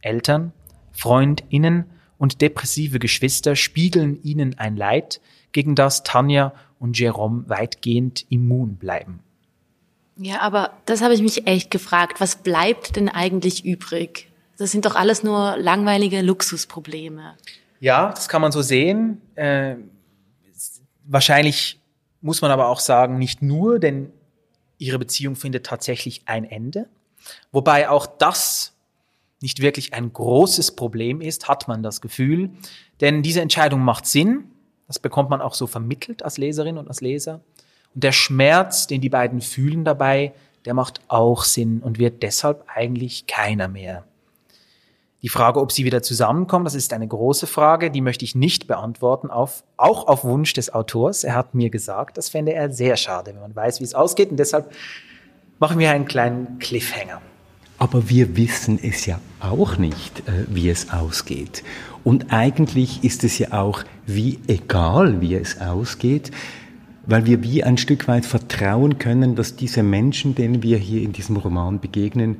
Eltern, 0.00 0.52
Freundinnen 0.90 1.84
und 2.18 2.40
depressive 2.40 2.98
Geschwister 2.98 3.54
spiegeln 3.54 4.20
ihnen 4.22 4.58
ein 4.58 4.76
Leid, 4.76 5.20
gegen 5.52 5.74
das 5.74 6.02
Tanja 6.02 6.52
und 6.82 6.98
Jerome 6.98 7.48
weitgehend 7.48 8.26
immun 8.28 8.74
bleiben. 8.74 9.20
Ja, 10.16 10.40
aber 10.40 10.72
das 10.84 11.00
habe 11.00 11.14
ich 11.14 11.22
mich 11.22 11.46
echt 11.46 11.70
gefragt. 11.70 12.20
Was 12.20 12.36
bleibt 12.36 12.96
denn 12.96 13.08
eigentlich 13.08 13.64
übrig? 13.64 14.28
Das 14.58 14.72
sind 14.72 14.84
doch 14.84 14.96
alles 14.96 15.22
nur 15.22 15.56
langweilige 15.56 16.22
Luxusprobleme. 16.22 17.36
Ja, 17.80 18.10
das 18.10 18.28
kann 18.28 18.42
man 18.42 18.52
so 18.52 18.62
sehen. 18.62 19.22
Äh, 19.36 19.76
wahrscheinlich 21.04 21.80
muss 22.20 22.42
man 22.42 22.50
aber 22.50 22.68
auch 22.68 22.80
sagen, 22.80 23.16
nicht 23.16 23.42
nur, 23.42 23.78
denn 23.78 24.12
ihre 24.78 24.98
Beziehung 24.98 25.36
findet 25.36 25.64
tatsächlich 25.64 26.22
ein 26.26 26.44
Ende. 26.44 26.88
Wobei 27.52 27.88
auch 27.88 28.06
das 28.06 28.72
nicht 29.40 29.60
wirklich 29.60 29.94
ein 29.94 30.12
großes 30.12 30.74
Problem 30.74 31.20
ist, 31.20 31.48
hat 31.48 31.68
man 31.68 31.82
das 31.82 32.00
Gefühl. 32.00 32.50
Denn 33.00 33.22
diese 33.22 33.40
Entscheidung 33.40 33.80
macht 33.80 34.06
Sinn. 34.06 34.44
Das 34.86 34.98
bekommt 34.98 35.30
man 35.30 35.40
auch 35.40 35.54
so 35.54 35.66
vermittelt 35.66 36.22
als 36.22 36.38
Leserin 36.38 36.78
und 36.78 36.88
als 36.88 37.00
Leser. 37.00 37.40
Und 37.94 38.04
der 38.04 38.12
Schmerz, 38.12 38.86
den 38.86 39.00
die 39.00 39.08
beiden 39.08 39.40
fühlen 39.40 39.84
dabei, 39.84 40.32
der 40.64 40.74
macht 40.74 41.00
auch 41.08 41.44
Sinn 41.44 41.80
und 41.80 41.98
wird 41.98 42.22
deshalb 42.22 42.64
eigentlich 42.72 43.26
keiner 43.26 43.68
mehr. 43.68 44.04
Die 45.22 45.28
Frage, 45.28 45.60
ob 45.60 45.70
sie 45.70 45.84
wieder 45.84 46.02
zusammenkommen, 46.02 46.64
das 46.64 46.74
ist 46.74 46.92
eine 46.92 47.06
große 47.06 47.46
Frage, 47.46 47.92
die 47.92 48.00
möchte 48.00 48.24
ich 48.24 48.34
nicht 48.34 48.66
beantworten, 48.66 49.30
auf, 49.30 49.62
auch 49.76 50.08
auf 50.08 50.24
Wunsch 50.24 50.52
des 50.52 50.74
Autors. 50.74 51.22
Er 51.22 51.36
hat 51.36 51.54
mir 51.54 51.70
gesagt, 51.70 52.18
das 52.18 52.28
fände 52.28 52.52
er 52.52 52.72
sehr 52.72 52.96
schade, 52.96 53.32
wenn 53.32 53.40
man 53.40 53.54
weiß, 53.54 53.78
wie 53.78 53.84
es 53.84 53.94
ausgeht. 53.94 54.30
Und 54.30 54.38
deshalb 54.38 54.72
machen 55.60 55.78
wir 55.78 55.92
einen 55.92 56.06
kleinen 56.06 56.58
Cliffhanger. 56.58 57.22
Aber 57.78 58.08
wir 58.08 58.36
wissen 58.36 58.80
es 58.82 59.06
ja 59.06 59.20
auch 59.38 59.76
nicht, 59.76 60.20
äh, 60.28 60.44
wie 60.48 60.68
es 60.68 60.92
ausgeht. 60.92 61.62
Und 62.04 62.32
eigentlich 62.32 63.04
ist 63.04 63.24
es 63.24 63.38
ja 63.38 63.52
auch 63.52 63.84
wie 64.06 64.38
egal, 64.48 65.20
wie 65.20 65.34
es 65.34 65.60
ausgeht, 65.60 66.30
weil 67.06 67.26
wir 67.26 67.42
wie 67.42 67.64
ein 67.64 67.78
Stück 67.78 68.08
weit 68.08 68.26
vertrauen 68.26 68.98
können, 68.98 69.34
dass 69.34 69.56
diese 69.56 69.82
Menschen, 69.82 70.34
denen 70.34 70.62
wir 70.62 70.78
hier 70.78 71.02
in 71.02 71.12
diesem 71.12 71.36
Roman 71.36 71.80
begegnen, 71.80 72.36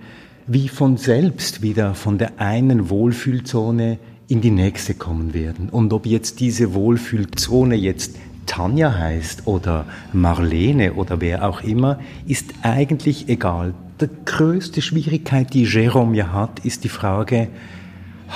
wie 0.46 0.68
von 0.68 0.96
selbst 0.96 1.62
wieder 1.62 1.94
von 1.94 2.18
der 2.18 2.40
einen 2.40 2.90
Wohlfühlzone 2.90 3.98
in 4.28 4.40
die 4.40 4.50
nächste 4.50 4.94
kommen 4.94 5.34
werden. 5.34 5.68
Und 5.68 5.92
ob 5.92 6.06
jetzt 6.06 6.40
diese 6.40 6.74
Wohlfühlzone 6.74 7.74
jetzt 7.74 8.16
Tanja 8.46 8.92
heißt 8.96 9.46
oder 9.46 9.86
Marlene 10.12 10.94
oder 10.94 11.20
wer 11.20 11.48
auch 11.48 11.62
immer, 11.62 12.00
ist 12.26 12.52
eigentlich 12.62 13.28
egal 13.28 13.74
die 14.02 14.08
größte 14.24 14.82
Schwierigkeit, 14.82 15.54
die 15.54 15.64
Jerome 15.64 16.16
ja 16.16 16.32
hat, 16.32 16.60
ist 16.64 16.84
die 16.84 16.88
Frage, 16.88 17.48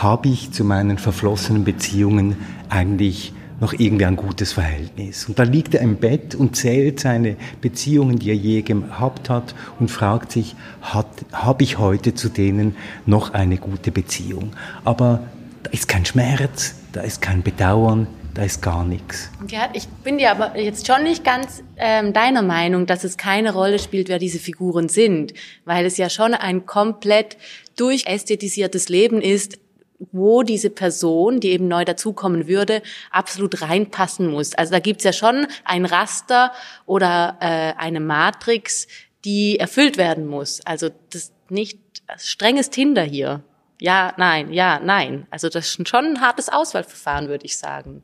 habe 0.02 0.28
ich 0.28 0.52
zu 0.52 0.64
meinen 0.64 0.98
verflossenen 0.98 1.64
Beziehungen 1.64 2.36
eigentlich 2.68 3.32
noch 3.60 3.72
irgendwie 3.72 4.04
ein 4.04 4.16
gutes 4.16 4.52
Verhältnis. 4.52 5.26
Und 5.26 5.38
da 5.38 5.42
liegt 5.42 5.74
er 5.74 5.80
im 5.80 5.96
Bett 5.96 6.34
und 6.34 6.56
zählt 6.56 7.00
seine 7.00 7.36
Beziehungen, 7.62 8.18
die 8.18 8.28
er 8.28 8.36
je 8.36 8.60
gehabt 8.60 9.30
hat 9.30 9.54
und 9.80 9.90
fragt 9.90 10.32
sich, 10.32 10.54
habe 10.82 11.62
ich 11.62 11.78
heute 11.78 12.14
zu 12.14 12.28
denen 12.28 12.76
noch 13.06 13.32
eine 13.32 13.56
gute 13.56 13.90
Beziehung? 13.90 14.52
Aber 14.84 15.22
da 15.62 15.70
ist 15.70 15.88
kein 15.88 16.04
Schmerz, 16.04 16.74
da 16.92 17.00
ist 17.00 17.22
kein 17.22 17.42
Bedauern, 17.42 18.06
da 18.34 18.42
ist 18.42 18.60
gar 18.60 18.84
nichts. 18.84 19.30
Ja, 19.48 19.70
ich 19.72 19.88
bin 19.88 20.18
dir 20.18 20.30
aber 20.30 20.58
jetzt 20.58 20.86
schon 20.86 21.04
nicht 21.04 21.24
ganz 21.24 21.62
ähm, 21.78 22.12
deiner 22.12 22.42
Meinung, 22.42 22.84
dass 22.84 23.02
es 23.04 23.16
keine 23.16 23.54
Rolle 23.54 23.78
spielt, 23.78 24.10
wer 24.10 24.18
diese 24.18 24.38
Figuren 24.38 24.90
sind, 24.90 25.32
weil 25.64 25.86
es 25.86 25.96
ja 25.96 26.10
schon 26.10 26.34
ein 26.34 26.66
komplett 26.66 27.38
durchästhetisiertes 27.76 28.90
Leben 28.90 29.22
ist, 29.22 29.58
wo 29.98 30.42
diese 30.42 30.70
Person, 30.70 31.40
die 31.40 31.50
eben 31.50 31.68
neu 31.68 31.84
dazukommen 31.84 32.46
würde, 32.48 32.82
absolut 33.10 33.62
reinpassen 33.62 34.28
muss. 34.28 34.54
Also 34.54 34.72
da 34.72 34.78
gibt's 34.78 35.04
ja 35.04 35.12
schon 35.12 35.46
ein 35.64 35.84
Raster 35.86 36.52
oder 36.84 37.38
äh, 37.40 37.72
eine 37.78 38.00
Matrix, 38.00 38.86
die 39.24 39.58
erfüllt 39.58 39.96
werden 39.96 40.26
muss. 40.26 40.60
Also 40.66 40.90
das 41.10 41.32
nicht 41.48 41.78
strenges 42.16 42.70
Tinder 42.70 43.02
hier. 43.02 43.42
Ja, 43.80 44.14
nein, 44.16 44.52
ja, 44.52 44.80
nein. 44.82 45.26
Also 45.30 45.48
das 45.48 45.66
ist 45.66 45.88
schon 45.88 46.04
ein 46.04 46.20
hartes 46.20 46.48
Auswahlverfahren, 46.48 47.28
würde 47.28 47.44
ich 47.44 47.58
sagen. 47.58 48.02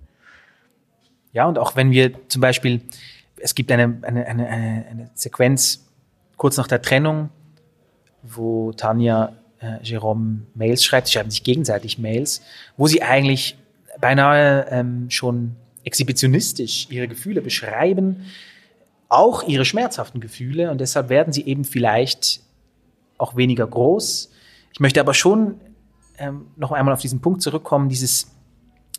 Ja, 1.33 1.47
und 1.47 1.59
auch 1.59 1.77
wenn 1.77 1.91
wir 1.91 2.29
zum 2.29 2.41
Beispiel, 2.43 2.83
es 3.39 3.55
gibt 3.55 3.73
eine, 3.73 3.99
eine, 4.03 4.27
eine, 4.27 4.47
eine 4.49 5.11
Sequenz 5.15 5.89
kurz 6.37 6.57
nach 6.57 6.69
der 6.69 6.83
Trennung, 6.83 7.31
wo 8.23 8.73
Tanja 8.73 9.33
äh, 9.63 9.79
Jerome 9.83 10.43
Mails 10.55 10.85
schreibt, 10.85 11.07
sie 11.07 11.15
schreiben 11.15 11.31
sich 11.31 11.43
gegenseitig 11.43 11.99
Mails, 11.99 12.43
wo 12.77 12.87
sie 12.87 13.03
eigentlich 13.03 13.57
beinahe 14.01 14.67
ähm, 14.71 15.09
schon 15.11 15.57
exhibitionistisch 15.85 16.89
ihre 16.91 17.09
Gefühle 17.09 17.41
beschreiben, 17.41 18.27
auch 19.09 19.43
ihre 19.43 19.65
schmerzhaften 19.65 20.21
Gefühle 20.21 20.71
und 20.71 20.81
deshalb 20.81 21.09
werden 21.09 21.33
sie 21.33 21.45
eben 21.47 21.65
vielleicht 21.65 22.41
auch 23.19 23.37
weniger 23.37 23.67
groß. 23.67 24.31
Ich 24.73 24.81
möchte 24.81 25.01
aber 25.01 25.15
schon 25.15 25.61
ähm, 26.19 26.47
noch 26.57 26.73
einmal 26.73 26.95
auf 26.95 27.01
diesen 27.01 27.21
Punkt 27.21 27.43
zurückkommen, 27.43 27.89
dieses 27.89 28.33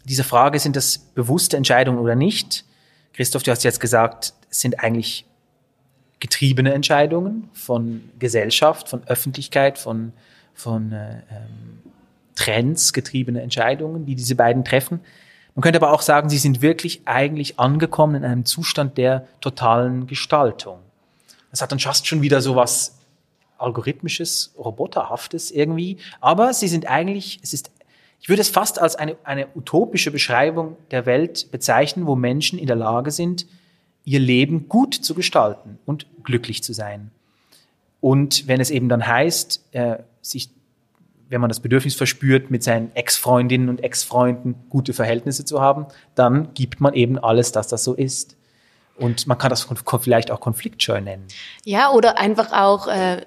diese 0.06 0.24
Frage, 0.24 0.60
sind 0.60 0.76
das 0.76 0.98
bewusste 0.98 1.58
Entscheidungen 1.58 2.00
oder 2.00 2.16
nicht? 2.16 2.66
Christoph, 3.14 3.44
du 3.44 3.52
hast 3.52 3.64
jetzt 3.64 3.80
gesagt, 3.80 4.34
es 4.50 4.60
sind 4.60 4.80
eigentlich 4.80 5.26
getriebene 6.20 6.74
Entscheidungen 6.74 7.50
von 7.54 8.10
Gesellschaft, 8.20 8.90
von 8.90 9.04
Öffentlichkeit, 9.08 9.78
von, 9.78 10.14
von 10.54 10.92
äh, 10.92 11.18
ähm, 11.32 11.80
Trends 12.36 12.94
getriebene 12.94 13.42
Entscheidungen, 13.42 14.06
die 14.06 14.16
diese 14.16 14.36
beiden 14.36 14.64
treffen. 14.66 15.00
Man 15.56 15.62
könnte 15.62 15.80
aber 15.80 15.94
auch 15.94 16.02
sagen, 16.02 16.30
sie 16.30 16.38
sind 16.38 16.62
wirklich 16.62 17.02
eigentlich 17.06 17.60
angekommen 17.60 18.16
in 18.16 18.26
einem 18.26 18.46
Zustand 18.46 18.98
der 18.98 19.28
totalen 19.40 20.08
Gestaltung. 20.08 20.80
Das 21.52 21.62
hat 21.62 21.72
dann 21.72 21.80
fast 21.80 22.08
schon 22.08 22.22
wieder 22.22 22.42
so 22.42 22.56
was 22.56 22.98
algorithmisches, 23.60 24.54
roboterhaftes 24.58 25.52
irgendwie. 25.52 25.98
Aber 26.22 26.54
sie 26.54 26.68
sind 26.68 26.88
eigentlich, 26.88 27.40
es 27.44 27.54
ist 27.54 27.72
ich 28.24 28.30
würde 28.30 28.42
es 28.42 28.50
fast 28.50 28.80
als 28.80 28.96
eine, 28.96 29.18
eine 29.26 29.48
utopische 29.54 30.10
Beschreibung 30.10 30.78
der 30.92 31.06
Welt 31.06 31.52
bezeichnen, 31.52 32.08
wo 32.08 32.16
Menschen 32.16 32.58
in 32.58 32.68
der 32.68 32.78
Lage 32.78 33.12
sind, 33.12 33.46
ihr 34.06 34.22
Leben 34.22 34.70
gut 34.70 34.96
zu 34.96 35.14
gestalten 35.14 35.78
und 35.86 36.08
glücklich 36.24 36.64
zu 36.64 36.72
sein. 36.72 37.12
Und 38.00 38.48
wenn 38.48 38.62
es 38.62 38.70
eben 38.70 38.88
dann 38.88 39.06
heißt, 39.06 39.66
äh, 39.74 39.98
sich, 40.24 40.50
wenn 41.30 41.42
man 41.42 41.50
das 41.50 41.60
Bedürfnis 41.60 41.94
verspürt, 41.94 42.50
mit 42.50 42.64
seinen 42.64 42.96
Ex-Freundinnen 42.96 43.70
und 43.70 43.84
Ex-Freunden 43.84 44.56
gute 44.70 44.94
Verhältnisse 44.94 45.46
zu 45.46 45.62
haben, 45.62 45.86
dann 46.16 46.54
gibt 46.56 46.82
man 46.82 46.94
eben 46.94 47.20
alles, 47.20 47.52
dass 47.52 47.68
das 47.68 47.84
so 47.84 47.94
ist. 47.94 48.36
Und 48.98 49.28
man 49.28 49.38
kann 49.38 49.50
das 49.50 49.68
vielleicht 50.02 50.32
auch 50.32 50.40
konfliktscheu 50.40 51.02
nennen. 51.02 51.28
Ja, 51.66 51.92
oder 51.92 52.20
einfach 52.20 52.52
auch 52.52 52.88
äh, 52.88 53.26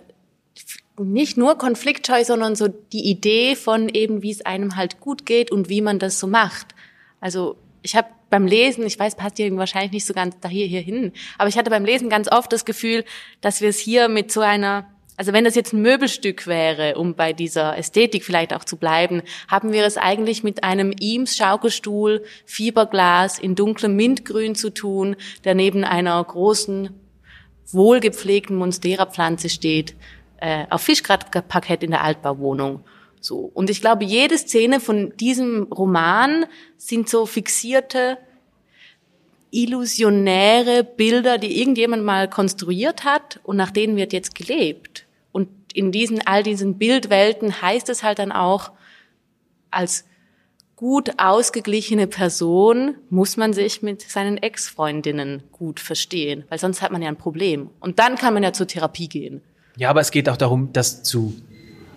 nicht 0.98 1.36
nur 1.36 1.58
konfliktscheu, 1.58 2.24
sondern 2.24 2.56
so 2.56 2.68
die 2.68 3.10
Idee 3.10 3.56
von 3.56 3.88
eben, 3.88 4.22
wie 4.22 4.30
es 4.30 4.46
einem 4.46 4.76
halt 4.76 5.00
gut 5.00 5.26
geht 5.26 5.50
und 5.50 5.68
wie 5.68 5.80
man 5.80 5.98
das 5.98 6.18
so 6.18 6.26
macht. 6.26 6.74
Also 7.20 7.56
ich 7.82 7.96
habe 7.96 8.08
beim 8.30 8.46
Lesen, 8.46 8.84
ich 8.86 8.98
weiß, 8.98 9.16
passt 9.16 9.36
hier 9.36 9.54
wahrscheinlich 9.56 9.92
nicht 9.92 10.06
so 10.06 10.14
ganz 10.14 10.36
da 10.40 10.48
hier, 10.48 10.66
hier 10.66 10.80
hin, 10.80 11.12
aber 11.38 11.48
ich 11.48 11.56
hatte 11.56 11.70
beim 11.70 11.84
Lesen 11.84 12.08
ganz 12.08 12.30
oft 12.30 12.52
das 12.52 12.64
Gefühl, 12.64 13.04
dass 13.40 13.60
wir 13.60 13.68
es 13.68 13.78
hier 13.78 14.08
mit 14.08 14.32
so 14.32 14.40
einer 14.40 14.86
also 15.16 15.32
wenn 15.32 15.44
das 15.44 15.54
jetzt 15.54 15.72
ein 15.72 15.80
Möbelstück 15.80 16.46
wäre, 16.46 16.96
um 16.96 17.14
bei 17.14 17.32
dieser 17.32 17.76
Ästhetik 17.76 18.24
vielleicht 18.24 18.52
auch 18.52 18.64
zu 18.64 18.76
bleiben, 18.76 19.22
haben 19.48 19.72
wir 19.72 19.84
es 19.84 19.96
eigentlich 19.96 20.44
mit 20.44 20.62
einem 20.62 20.94
Eames 21.00 21.36
Schaukelstuhl, 21.36 22.22
Fiberglas 22.44 23.38
in 23.38 23.54
dunklem 23.54 23.96
Mintgrün 23.96 24.54
zu 24.54 24.70
tun, 24.70 25.16
der 25.44 25.54
neben 25.54 25.84
einer 25.84 26.22
großen, 26.22 26.90
wohlgepflegten 27.72 28.56
Monstera-Pflanze 28.56 29.48
steht, 29.48 29.96
äh, 30.38 30.66
auf 30.68 30.82
Fischgratparkett 30.82 31.82
in 31.82 31.92
der 31.92 32.04
Altbauwohnung. 32.04 32.84
So. 33.20 33.50
Und 33.54 33.70
ich 33.70 33.80
glaube, 33.80 34.04
jede 34.04 34.36
Szene 34.36 34.80
von 34.80 35.16
diesem 35.16 35.64
Roman 35.64 36.44
sind 36.76 37.08
so 37.08 37.24
fixierte, 37.24 38.18
illusionäre 39.50 40.84
Bilder, 40.84 41.38
die 41.38 41.58
irgendjemand 41.58 42.04
mal 42.04 42.28
konstruiert 42.28 43.04
hat 43.04 43.40
und 43.42 43.56
nach 43.56 43.70
denen 43.70 43.96
wird 43.96 44.12
jetzt 44.12 44.34
gelebt 44.34 45.05
in 45.76 45.92
diesen, 45.92 46.26
all 46.26 46.42
diesen 46.42 46.78
Bildwelten 46.78 47.60
heißt 47.60 47.88
es 47.90 48.02
halt 48.02 48.18
dann 48.18 48.32
auch, 48.32 48.72
als 49.70 50.06
gut 50.74 51.12
ausgeglichene 51.18 52.06
Person 52.06 52.94
muss 53.10 53.36
man 53.36 53.52
sich 53.52 53.82
mit 53.82 54.02
seinen 54.02 54.38
Ex-Freundinnen 54.38 55.42
gut 55.52 55.80
verstehen, 55.80 56.44
weil 56.48 56.58
sonst 56.58 56.82
hat 56.82 56.92
man 56.92 57.02
ja 57.02 57.08
ein 57.08 57.16
Problem. 57.16 57.70
Und 57.80 57.98
dann 57.98 58.16
kann 58.16 58.34
man 58.34 58.42
ja 58.42 58.52
zur 58.52 58.66
Therapie 58.66 59.08
gehen. 59.08 59.42
Ja, 59.76 59.90
aber 59.90 60.00
es 60.00 60.10
geht 60.10 60.28
auch 60.28 60.36
darum, 60.36 60.72
das 60.72 61.02
zu 61.02 61.34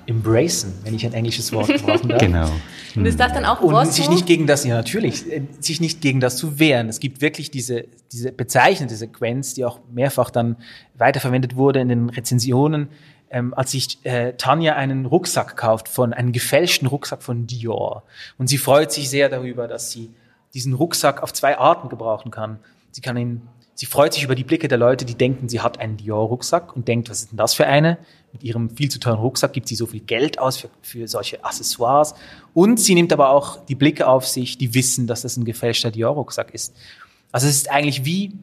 embracen, 0.08 0.74
wenn 0.84 0.96
ich 0.96 1.06
ein 1.06 1.14
englisches 1.14 1.54
Wort 1.54 1.68
brauchen 1.86 2.10
darf. 2.10 2.20
genau. 2.22 2.52
Und 2.96 3.06
ist 3.06 3.20
das 3.20 3.32
dann 3.32 3.46
auch 3.46 3.62
Und 3.62 3.94
sich 3.94 4.10
nicht 4.10 4.26
gegen 4.26 4.48
das, 4.48 4.66
ja 4.66 4.76
natürlich, 4.76 5.32
äh, 5.32 5.44
sich 5.60 5.80
nicht 5.80 6.02
gegen 6.02 6.20
das 6.20 6.36
zu 6.36 6.60
wehren. 6.60 6.90
Es 6.90 7.00
gibt 7.00 7.22
wirklich 7.22 7.52
diese, 7.52 7.86
diese 8.12 8.32
bezeichnete 8.32 8.96
Sequenz, 8.96 9.54
die 9.54 9.64
auch 9.64 9.80
mehrfach 9.92 10.32
dann 10.32 10.58
weiterverwendet 10.98 11.56
wurde 11.56 11.80
in 11.80 11.90
den 11.90 12.10
Rezensionen, 12.10 12.90
ähm, 13.30 13.54
als 13.54 13.72
sich 13.72 14.04
äh, 14.04 14.34
Tanja 14.34 14.76
einen 14.76 15.06
Rucksack 15.06 15.58
kauft 15.58 15.88
von 15.88 16.14
einem 16.14 16.32
gefälschten 16.32 16.88
Rucksack 16.88 17.24
von 17.24 17.48
Dior 17.48 18.04
und 18.38 18.48
sie 18.48 18.58
freut 18.58 18.92
sich 18.92 19.10
sehr 19.10 19.30
darüber, 19.30 19.68
dass 19.68 19.92
sie 19.92 20.10
diesen 20.54 20.74
Rucksack 20.74 21.22
auf 21.22 21.34
zwei 21.34 21.58
Arten 21.58 21.90
gebrauchen 21.90 22.32
kann. 22.32 22.60
Sie 22.92 23.02
kann 23.02 23.18
ihn, 23.18 23.42
sie 23.76 23.86
freut 23.86 24.14
sich 24.14 24.24
über 24.24 24.36
die 24.36 24.44
Blicke 24.44 24.68
der 24.68 24.78
Leute, 24.78 25.06
die 25.06 25.16
denken, 25.16 25.48
sie 25.48 25.62
hat 25.62 25.80
einen 25.80 25.98
Dior-Rucksack 25.98 26.76
und 26.76 26.88
denkt, 26.88 27.10
was 27.10 27.22
ist 27.22 27.32
denn 27.32 27.38
das 27.38 27.54
für 27.54 27.68
eine? 27.68 27.98
Mit 28.32 28.44
ihrem 28.44 28.70
viel 28.70 28.90
zu 28.90 29.00
teuren 29.00 29.20
Rucksack 29.20 29.54
gibt 29.54 29.68
sie 29.68 29.76
so 29.76 29.86
viel 29.86 30.02
Geld 30.02 30.40
aus 30.40 30.58
für, 30.58 30.70
für 30.82 31.08
solche 31.08 31.44
Accessoires. 31.44 32.16
Und 32.54 32.80
sie 32.80 32.96
nimmt 32.96 33.14
aber 33.14 33.30
auch 33.30 33.66
die 33.66 33.76
Blicke 33.76 34.08
auf 34.08 34.28
sich, 34.28 34.58
die 34.58 34.74
wissen, 34.74 35.08
dass 35.08 35.22
das 35.22 35.38
ein 35.38 35.46
gefälschter 35.46 35.92
Dior-Rucksack 35.92 36.54
ist. 36.54 36.76
Also 37.32 37.48
es 37.48 37.56
ist 37.56 37.72
eigentlich 37.72 38.06
wie, 38.06 38.34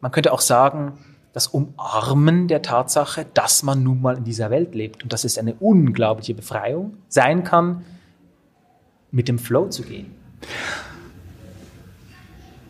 man 0.00 0.10
könnte 0.10 0.32
auch 0.32 0.40
sagen, 0.40 0.98
das 1.32 1.46
Umarmen 1.46 2.48
der 2.48 2.62
Tatsache, 2.62 3.26
dass 3.34 3.62
man 3.62 3.82
nun 3.82 4.02
mal 4.02 4.16
in 4.16 4.24
dieser 4.24 4.50
Welt 4.50 4.74
lebt 4.74 5.02
und 5.02 5.12
dass 5.12 5.24
es 5.24 5.38
eine 5.38 5.54
unglaubliche 5.54 6.34
Befreiung 6.34 6.94
sein 7.08 7.44
kann, 7.44 7.84
mit 9.10 9.28
dem 9.28 9.38
Flow 9.38 9.68
zu 9.68 9.82
gehen. 9.82 10.06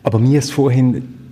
Aber 0.03 0.19
mir 0.19 0.39
ist 0.39 0.51
vorhin 0.51 1.27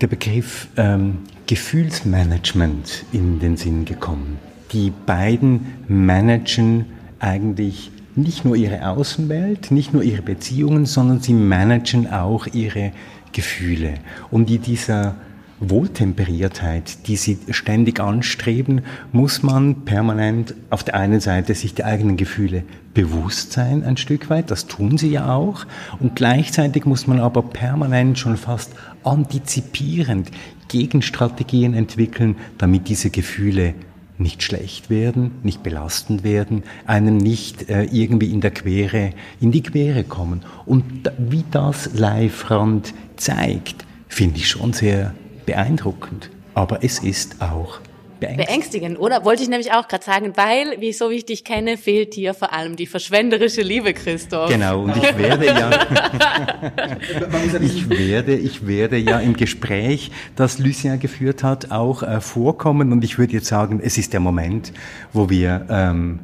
der 0.00 0.06
Begriff 0.06 0.68
ähm, 0.76 1.18
Gefühlsmanagement 1.46 3.04
in 3.12 3.38
den 3.38 3.56
Sinn 3.56 3.84
gekommen. 3.84 4.38
Die 4.72 4.90
beiden 4.90 5.74
managen 5.88 6.86
eigentlich 7.20 7.90
nicht 8.16 8.44
nur 8.44 8.56
ihre 8.56 8.88
Außenwelt, 8.88 9.70
nicht 9.70 9.92
nur 9.92 10.02
ihre 10.02 10.22
Beziehungen, 10.22 10.86
sondern 10.86 11.20
sie 11.20 11.34
managen 11.34 12.10
auch 12.10 12.46
ihre 12.46 12.92
Gefühle. 13.32 13.94
Und 14.30 14.50
in 14.50 14.62
dieser 14.62 15.16
Wohltemperiertheit, 15.60 17.06
die 17.06 17.16
sie 17.16 17.38
ständig 17.50 18.00
anstreben, 18.00 18.82
muss 19.12 19.42
man 19.42 19.84
permanent 19.84 20.54
auf 20.70 20.84
der 20.84 20.94
einen 20.94 21.20
Seite 21.20 21.54
sich 21.54 21.74
der 21.74 21.86
eigenen 21.86 22.16
Gefühle 22.16 22.64
bewusst 22.92 23.52
sein, 23.52 23.82
ein 23.84 23.96
Stück 23.96 24.30
weit, 24.30 24.50
das 24.50 24.66
tun 24.66 24.98
sie 24.98 25.10
ja 25.10 25.34
auch, 25.34 25.66
und 26.00 26.16
gleichzeitig 26.16 26.84
muss 26.84 27.06
man 27.06 27.20
aber 27.20 27.42
permanent 27.42 28.18
schon 28.18 28.36
fast 28.36 28.72
antizipierend 29.02 30.30
Gegenstrategien 30.68 31.74
entwickeln, 31.74 32.36
damit 32.58 32.88
diese 32.88 33.10
Gefühle 33.10 33.74
nicht 34.16 34.42
schlecht 34.42 34.90
werden, 34.90 35.32
nicht 35.42 35.62
belastend 35.62 36.22
werden, 36.22 36.62
einem 36.86 37.16
nicht 37.16 37.68
äh, 37.68 37.84
irgendwie 37.84 38.30
in 38.30 38.40
der 38.40 38.52
Quere, 38.52 39.10
in 39.40 39.50
die 39.50 39.62
Quere 39.62 40.04
kommen. 40.04 40.42
Und 40.66 41.10
wie 41.18 41.44
das 41.50 41.90
Live-Rand 41.94 42.94
zeigt, 43.16 43.84
finde 44.08 44.36
ich 44.36 44.48
schon 44.48 44.72
sehr 44.72 45.14
beeindruckend, 45.46 46.30
aber 46.54 46.82
es 46.82 46.98
ist 46.98 47.40
auch 47.40 47.80
beängstigend. 48.20 48.46
Beängstigend, 48.48 48.98
oder? 48.98 49.24
Wollte 49.24 49.42
ich 49.42 49.48
nämlich 49.48 49.72
auch 49.72 49.88
gerade 49.88 50.04
sagen, 50.04 50.32
weil, 50.36 50.80
wie 50.80 50.92
so 50.92 51.10
wie 51.10 51.16
ich 51.16 51.26
dich 51.26 51.44
kenne, 51.44 51.76
fehlt 51.76 52.16
dir 52.16 52.34
vor 52.34 52.52
allem 52.52 52.76
die 52.76 52.86
verschwenderische 52.86 53.62
Liebe, 53.62 53.92
Christoph. 53.92 54.50
Genau, 54.50 54.82
und 54.82 54.96
ich 54.96 55.18
werde 55.18 55.46
ja, 55.46 55.70
ich 57.60 57.88
werde, 57.88 58.34
ich 58.36 58.66
werde 58.66 58.96
ja 58.96 59.18
im 59.18 59.34
Gespräch, 59.36 60.10
das 60.36 60.58
Lucien 60.58 60.98
geführt 60.98 61.42
hat, 61.42 61.70
auch 61.70 62.02
äh, 62.02 62.20
vorkommen 62.20 62.92
und 62.92 63.04
ich 63.04 63.18
würde 63.18 63.34
jetzt 63.34 63.46
sagen, 63.46 63.80
es 63.82 63.98
ist 63.98 64.12
der 64.12 64.20
Moment, 64.20 64.72
wo 65.12 65.30
wir 65.30 65.66
ähm, 65.68 66.20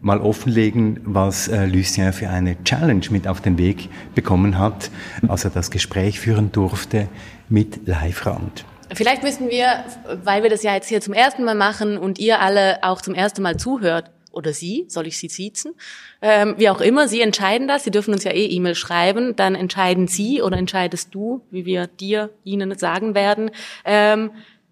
mal 0.00 0.20
offenlegen, 0.20 1.00
was 1.04 1.48
äh, 1.48 1.66
Lucien 1.66 2.12
für 2.12 2.28
eine 2.30 2.62
Challenge 2.62 3.04
mit 3.10 3.26
auf 3.26 3.40
den 3.40 3.58
Weg 3.58 3.88
bekommen 4.14 4.58
hat, 4.58 4.90
als 5.26 5.44
er 5.44 5.50
das 5.50 5.70
Gespräch 5.70 6.20
führen 6.20 6.52
durfte 6.52 7.08
mit 7.48 7.86
Live-Rand. 7.86 8.64
Vielleicht 8.92 9.22
müssen 9.22 9.50
wir, 9.50 9.84
weil 10.24 10.42
wir 10.42 10.50
das 10.50 10.62
ja 10.62 10.74
jetzt 10.74 10.88
hier 10.88 11.00
zum 11.00 11.12
ersten 11.12 11.44
Mal 11.44 11.54
machen 11.54 11.98
und 11.98 12.18
ihr 12.18 12.40
alle 12.40 12.82
auch 12.82 13.02
zum 13.02 13.14
ersten 13.14 13.42
Mal 13.42 13.58
zuhört, 13.58 14.10
oder 14.38 14.52
Sie, 14.52 14.84
soll 14.88 15.06
ich 15.06 15.18
Sie 15.18 15.28
siezen? 15.28 15.74
Ähm, 16.22 16.54
wie 16.58 16.68
auch 16.68 16.80
immer, 16.80 17.08
Sie 17.08 17.20
entscheiden 17.20 17.66
das. 17.66 17.84
Sie 17.84 17.90
dürfen 17.90 18.14
uns 18.14 18.24
ja 18.24 18.30
eh 18.30 18.46
E-Mail 18.46 18.74
schreiben. 18.74 19.34
Dann 19.36 19.54
entscheiden 19.54 20.06
Sie 20.06 20.42
oder 20.42 20.56
entscheidest 20.56 21.14
du, 21.14 21.42
wie 21.50 21.66
wir 21.66 21.86
dir, 21.86 22.30
Ihnen 22.44 22.76
sagen 22.78 23.14
werden, 23.14 23.50
ähm, 23.84 24.30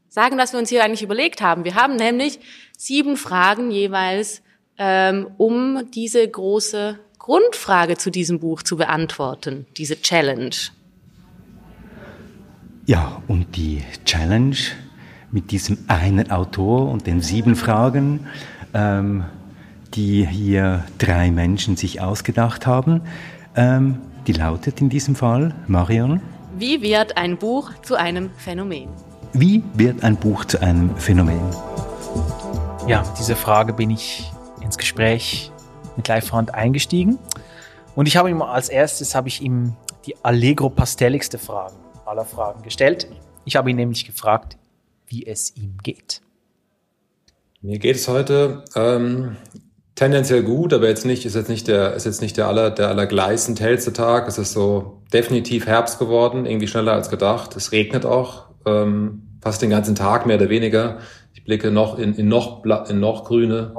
sagen, 0.09 0.39
was 0.39 0.53
wir 0.53 0.61
uns 0.61 0.69
hier 0.69 0.85
eigentlich 0.85 1.03
überlegt 1.03 1.41
haben. 1.41 1.65
Wir 1.65 1.75
haben 1.75 1.97
nämlich 1.97 2.39
sieben 2.77 3.17
Fragen 3.17 3.71
jeweils, 3.71 4.43
ähm, 4.79 5.29
um 5.37 5.91
diese 5.91 6.27
große 6.27 6.99
Grundfrage 7.19 7.97
zu 7.97 8.11
diesem 8.11 8.39
Buch 8.39 8.63
zu 8.63 8.77
beantworten, 8.77 9.67
diese 9.77 10.01
Challenge. 10.01 10.55
Ja, 12.87 13.21
und 13.27 13.57
die 13.57 13.83
Challenge 14.05 14.55
mit 15.33 15.51
diesem 15.51 15.77
einen 15.89 16.31
Autor 16.31 16.89
und 16.89 17.09
den 17.09 17.21
sieben 17.21 17.57
Fragen, 17.57 18.29
ähm, 18.75 19.25
die 19.95 20.25
hier 20.25 20.85
drei 20.97 21.33
Menschen 21.33 21.77
sich 21.77 22.01
ausgedacht 22.01 22.65
haben, 22.65 23.03
ähm, 23.57 23.99
die 24.29 24.35
lautet 24.35 24.81
in 24.81 24.89
diesem 24.89 25.17
Fall, 25.17 25.53
Marion. 25.67 26.21
Wie 26.57 26.81
wird 26.81 27.17
ein 27.17 27.37
Buch 27.39 27.73
zu 27.83 27.97
einem 27.97 28.31
Phänomen? 28.37 28.89
Wie 29.33 29.65
wird 29.75 30.05
ein 30.05 30.15
Buch 30.15 30.45
zu 30.45 30.63
einem 30.63 30.97
Phänomen? 30.97 31.43
Ja, 32.87 33.03
mit 33.03 33.19
dieser 33.19 33.35
Frage 33.35 33.73
bin 33.73 33.91
ich 33.91 34.31
ins 34.63 34.79
Gespräch 34.79 35.51
mit 35.97 36.07
Leifrand 36.07 36.55
eingestiegen. 36.55 37.19
Und 37.97 38.07
ich 38.07 38.17
habe 38.17 38.31
ihm 38.31 38.43
als 38.43 38.69
erstes 38.69 39.17
habe 39.17 39.27
ich 39.27 39.43
ihm 39.43 39.75
die 40.07 40.15
Allegro 40.23 40.71
pastelligste 40.71 41.39
Frage 41.39 41.75
aller 42.07 42.25
Fragen 42.25 42.63
gestellt. 42.63 43.09
Ich 43.45 43.57
habe 43.57 43.71
ihn 43.71 43.77
nämlich 43.77 44.05
gefragt, 44.05 44.57
wie 45.07 45.27
es 45.27 45.57
ihm 45.57 45.79
geht. 45.83 46.21
Mir 47.63 47.79
geht 47.79 47.97
es 47.97 48.09
heute 48.09 48.65
ähm, 48.75 49.37
tendenziell 49.95 50.43
gut, 50.43 50.73
aber 50.73 50.89
jetzt 50.89 51.05
nicht, 51.05 51.25
ist 51.25 51.35
jetzt 51.35 51.49
nicht 51.49 51.69
der, 51.69 51.95
ist 51.95 52.05
jetzt 52.05 52.21
nicht 52.21 52.37
der 52.37 52.47
aller, 52.47 52.71
der 52.71 52.89
allergleißend 52.89 53.61
hellste 53.61 53.93
Tag. 53.93 54.29
Es 54.29 54.39
ist 54.39 54.53
so 54.53 55.03
definitiv 55.13 55.67
Herbst 55.67 55.99
geworden, 55.99 56.47
irgendwie 56.47 56.69
schneller 56.69 56.93
als 56.93 57.11
gedacht. 57.11 57.57
Es 57.57 57.73
regnet 57.73 58.05
auch, 58.05 58.47
ähm, 58.67 59.39
fast 59.41 59.63
den 59.63 59.71
ganzen 59.71 59.95
Tag 59.95 60.27
mehr 60.27 60.37
oder 60.37 60.49
weniger. 60.49 60.99
Ich 61.33 61.45
blicke 61.45 61.71
noch 61.71 61.99
in, 61.99 62.15
in 62.15 62.29
noch, 62.29 62.65
in 62.89 63.01
noch 63.01 63.25
grüne 63.25 63.75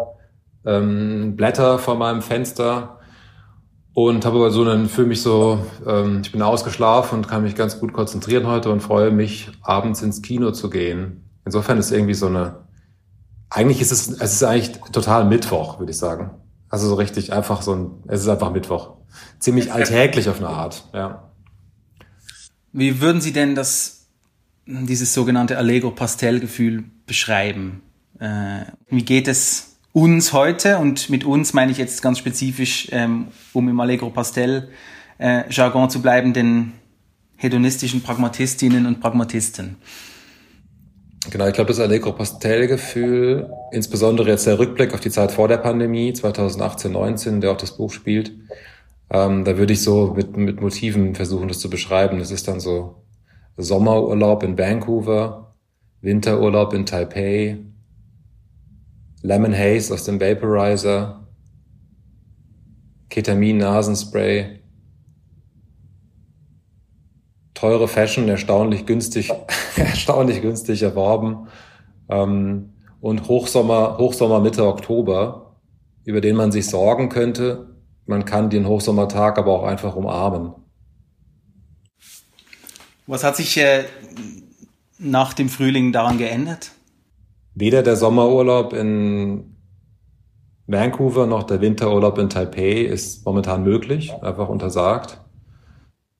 ähm, 0.66 1.36
Blätter 1.36 1.80
vor 1.80 1.96
meinem 1.96 2.22
Fenster 2.22 2.97
und 3.98 4.26
habe 4.26 4.36
aber 4.36 4.52
so 4.52 4.62
einen, 4.62 4.90
für 4.90 5.08
mich 5.08 5.24
so, 5.24 5.66
ähm, 5.88 6.22
ich 6.24 6.32
bin 6.32 6.44
ausgeschlafen 6.44 7.16
und 7.18 7.28
kann 7.28 7.42
mich 7.42 7.56
ganz 7.56 7.80
gut 7.80 7.94
konzentrieren 7.94 8.46
heute 8.46 8.70
und 8.70 8.82
freue 8.82 9.10
mich, 9.10 9.50
abends 9.64 10.04
ins 10.04 10.22
Kino 10.22 10.52
zu 10.52 10.70
gehen. 10.70 11.28
Insofern 11.46 11.80
ist 11.80 11.90
irgendwie 11.90 12.14
so 12.14 12.28
eine, 12.28 12.68
eigentlich 13.50 13.82
ist 13.82 13.92
es, 13.92 14.10
es 14.10 14.34
ist 14.34 14.44
eigentlich 14.44 14.80
total 14.92 15.26
Mittwoch, 15.26 15.80
würde 15.80 15.92
ich 15.92 15.98
sagen. 15.98 16.30
Also 16.70 16.88
so 16.88 16.94
richtig 16.94 17.34
einfach 17.34 17.64
so 17.64 17.74
ein, 17.74 18.04
es 18.08 18.22
ist 18.22 18.28
einfach 18.28 18.52
Mittwoch. 18.52 18.98
Ziemlich 19.40 19.74
alltäglich 19.74 20.30
auf 20.30 20.38
eine 20.38 20.50
Art, 20.50 20.84
ja. 20.94 21.32
Wie 22.74 23.02
würden 23.02 23.20
Sie 23.20 23.34
denn 23.34 23.56
das 23.56 24.10
dieses 24.68 25.16
sogenannte 25.16 25.58
Allegro-Pastel-Gefühl 25.58 26.84
beschreiben. 27.08 27.82
Äh, 28.20 28.66
wie 28.90 29.04
geht 29.04 29.28
es 29.28 29.67
uns 29.98 30.32
heute? 30.32 30.78
Und 30.78 31.10
mit 31.10 31.26
uns 31.26 31.54
meine 31.54 31.72
ich 31.72 31.80
jetzt 31.80 32.04
ganz 32.04 32.20
spezifisch, 32.20 32.88
ähm, 32.92 33.30
um 33.54 33.68
im 33.68 33.80
Allegro-Pastel-Jargon 33.80 35.86
äh, 35.86 35.90
zu 35.90 36.04
bleiben, 36.04 36.34
den 36.34 36.74
hedonistischen 37.36 38.04
Pragmatistinnen 38.04 38.86
und 38.86 39.00
Pragmatisten. 39.00 39.78
Genau, 41.32 41.48
ich 41.48 41.54
glaube, 41.54 41.70
das 41.70 41.80
Allegro-Pastel-Gefühl, 41.80 43.50
insbesondere 43.72 44.30
jetzt 44.30 44.46
der 44.46 44.60
Rückblick 44.60 44.94
auf 44.94 45.00
die 45.00 45.10
Zeit 45.10 45.32
vor 45.32 45.48
der 45.48 45.58
Pandemie, 45.58 46.14
2018, 46.14 46.92
19, 46.92 47.42
der 47.42 47.52
auch 47.52 47.58
das 47.58 47.76
Buch 47.76 47.92
spielt, 47.92 48.32
ähm, 49.10 49.46
da 49.46 49.58
würde 49.58 49.74
ich 49.74 49.82
so 49.82 50.14
mit, 50.16 50.38
mit 50.38 50.62
Motiven 50.62 51.16
versuchen, 51.16 51.48
das 51.48 51.58
zu 51.58 51.72
beschreiben. 51.72 52.20
Das 52.20 52.30
ist 52.30 52.48
dann 52.48 52.60
so 52.60 53.02
Sommerurlaub 53.58 54.44
in 54.44 54.60
Vancouver, 54.60 55.56
Winterurlaub 56.02 56.76
in 56.76 56.86
Taipei, 56.86 57.58
Lemon 59.22 59.54
Haze 59.54 59.94
aus 59.94 60.04
dem 60.04 60.20
Vaporizer, 60.20 61.28
Ketamin 63.10 63.58
Nasenspray, 63.58 64.60
teure 67.54 67.88
Fashion, 67.88 68.30
erstaunlich 68.30 68.86
günstig, 68.86 69.32
erstaunlich 69.76 70.42
günstig 70.42 70.84
erworben 70.84 71.48
ähm, 72.10 72.74
und 73.02 73.28
Hochsommer, 73.28 73.98
Hochsommer 73.98 74.40
Mitte 74.40 74.66
Oktober, 74.66 75.56
über 76.06 76.22
den 76.22 76.36
man 76.36 76.52
sich 76.52 76.68
sorgen 76.68 77.10
könnte. 77.10 77.76
Man 78.06 78.24
kann 78.26 78.50
den 78.50 78.68
Hochsommertag 78.68 79.38
aber 79.38 79.52
auch 79.52 79.64
einfach 79.64 79.96
umarmen. 79.96 80.54
Was 83.08 83.24
hat 83.24 83.36
sich 83.36 83.58
äh, 83.58 83.86
nach 85.00 85.34
dem 85.34 85.50
Frühling 85.50 85.92
daran 85.92 86.18
geändert? 86.18 86.72
Weder 87.60 87.82
der 87.82 87.96
Sommerurlaub 87.96 88.72
in 88.74 89.56
Vancouver 90.68 91.26
noch 91.26 91.42
der 91.42 91.60
Winterurlaub 91.60 92.20
in 92.20 92.30
Taipei 92.30 92.82
ist 92.82 93.26
momentan 93.26 93.64
möglich, 93.64 94.14
einfach 94.22 94.48
untersagt. 94.48 95.20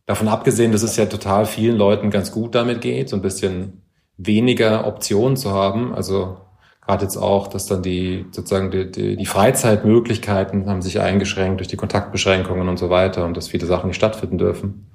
Davon 0.08 0.30
abgesehen, 0.30 0.72
dass 0.72 0.82
es 0.82 0.96
ja 0.96 1.06
total 1.06 1.46
vielen 1.46 1.78
Leuten 1.78 2.10
ganz 2.10 2.32
gut 2.32 2.56
damit 2.56 2.82
geht, 2.82 3.10
so 3.10 3.16
ein 3.16 3.22
bisschen 3.22 3.84
weniger 4.18 4.88
Optionen 4.88 5.38
zu 5.38 5.52
haben. 5.52 5.94
Also 5.94 6.38
gerade 6.82 7.04
jetzt 7.04 7.18
auch, 7.18 7.48
dass 7.50 7.68
dann 7.68 7.84
die 7.84 8.26
sozusagen 8.32 8.72
die, 8.72 8.90
die, 8.90 9.16
die 9.16 9.26
Freizeitmöglichkeiten 9.28 10.68
haben 10.68 10.82
sich 10.82 11.00
eingeschränkt 11.02 11.60
durch 11.60 11.68
die 11.68 11.78
Kontaktbeschränkungen 11.78 12.68
und 12.68 12.80
so 12.80 12.90
weiter 12.90 13.26
und 13.26 13.38
dass 13.38 13.50
viele 13.50 13.68
Sachen 13.68 13.90
nicht 13.90 13.98
stattfinden 13.98 14.40
dürfen. 14.40 14.90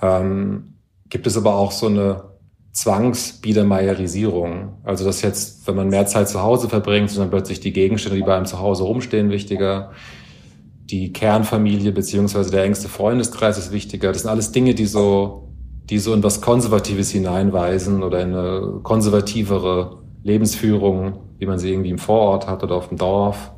Ähm, 0.00 0.74
gibt 1.08 1.26
es 1.26 1.36
aber 1.36 1.56
auch 1.56 1.72
so 1.72 1.86
eine 1.88 2.35
Zwangsbiedermeierisierung. 2.76 4.74
Also 4.84 5.06
dass 5.06 5.22
jetzt, 5.22 5.66
wenn 5.66 5.76
man 5.76 5.88
mehr 5.88 6.04
Zeit 6.06 6.28
zu 6.28 6.42
Hause 6.42 6.68
verbringt, 6.68 7.08
sind 7.08 7.20
dann 7.20 7.30
plötzlich 7.30 7.58
die 7.60 7.72
Gegenstände, 7.72 8.18
die 8.18 8.22
bei 8.22 8.36
einem 8.36 8.44
zu 8.44 8.58
Hause 8.58 8.84
rumstehen, 8.84 9.30
wichtiger 9.30 9.92
die 10.90 11.12
Kernfamilie 11.12 11.90
beziehungsweise 11.92 12.50
der 12.50 12.64
engste 12.64 12.88
Freundeskreis 12.88 13.58
ist 13.58 13.72
wichtiger. 13.72 14.12
Das 14.12 14.22
sind 14.22 14.30
alles 14.30 14.52
Dinge, 14.52 14.74
die 14.74 14.86
so, 14.86 15.48
die 15.90 15.98
so 15.98 16.14
in 16.14 16.22
was 16.22 16.40
Konservatives 16.40 17.10
hineinweisen 17.10 18.02
oder 18.02 18.20
in 18.20 18.34
eine 18.34 18.80
konservativere 18.82 20.02
Lebensführung, 20.22 21.14
wie 21.38 21.46
man 21.46 21.58
sie 21.58 21.72
irgendwie 21.72 21.90
im 21.90 21.98
Vorort 21.98 22.46
hat 22.46 22.62
oder 22.62 22.76
auf 22.76 22.88
dem 22.88 22.98
Dorf. 22.98 23.52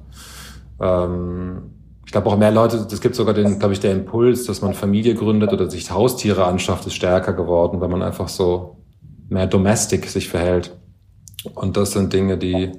Ähm, 0.81 1.75
ich 2.07 2.13
glaube 2.13 2.31
auch 2.31 2.39
mehr 2.39 2.53
Leute, 2.53 2.87
es 2.91 3.01
gibt 3.03 3.15
sogar 3.15 3.35
den, 3.35 3.59
glaube 3.59 3.75
ich, 3.75 3.81
der 3.81 3.93
Impuls, 3.93 4.45
dass 4.45 4.63
man 4.63 4.73
Familie 4.73 5.15
gründet 5.15 5.53
oder 5.53 5.69
sich 5.69 5.91
Haustiere 5.91 6.47
anschafft, 6.47 6.87
ist 6.87 6.95
stärker 6.95 7.35
geworden, 7.35 7.83
weil 7.83 7.89
man 7.89 8.03
einfach 8.03 8.29
so 8.29 8.78
mehr 9.29 9.47
domestic 9.47 10.07
sich 10.07 10.29
verhält. 10.29 10.77
Und 11.55 11.77
das 11.77 11.93
sind 11.93 12.13
Dinge, 12.13 12.39
die 12.39 12.73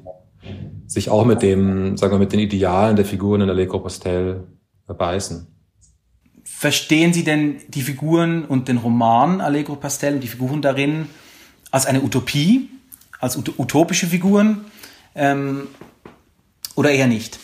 sich 0.88 1.09
auch 1.09 1.25
mit 1.25 1.41
dem, 1.41 1.97
sagen 1.97 2.13
wir, 2.13 2.19
mit 2.19 2.33
den 2.33 2.39
Idealen 2.39 2.95
der 2.95 3.05
Figuren 3.05 3.41
in 3.41 3.47
der 3.47 3.55
Allegro 3.55 3.79
Pastel 3.79 4.47
beißen. 4.88 5.47
Verstehen 6.43 7.13
Sie 7.13 7.23
denn 7.23 7.62
die 7.67 7.83
Figuren 7.83 8.43
und 8.43 8.67
den 8.67 8.77
Roman 8.77 9.39
Allegro 9.39 9.75
Pastel 9.75 10.15
und 10.15 10.21
die 10.21 10.27
Figuren 10.27 10.62
darin 10.62 11.07
als 11.71 11.85
eine 11.85 12.01
Utopie, 12.01 12.69
als 13.19 13.38
utopische 13.38 14.07
Figuren 14.07 14.65
ähm, 15.15 15.67
oder 16.75 16.91
eher 16.91 17.07
nicht? 17.07 17.39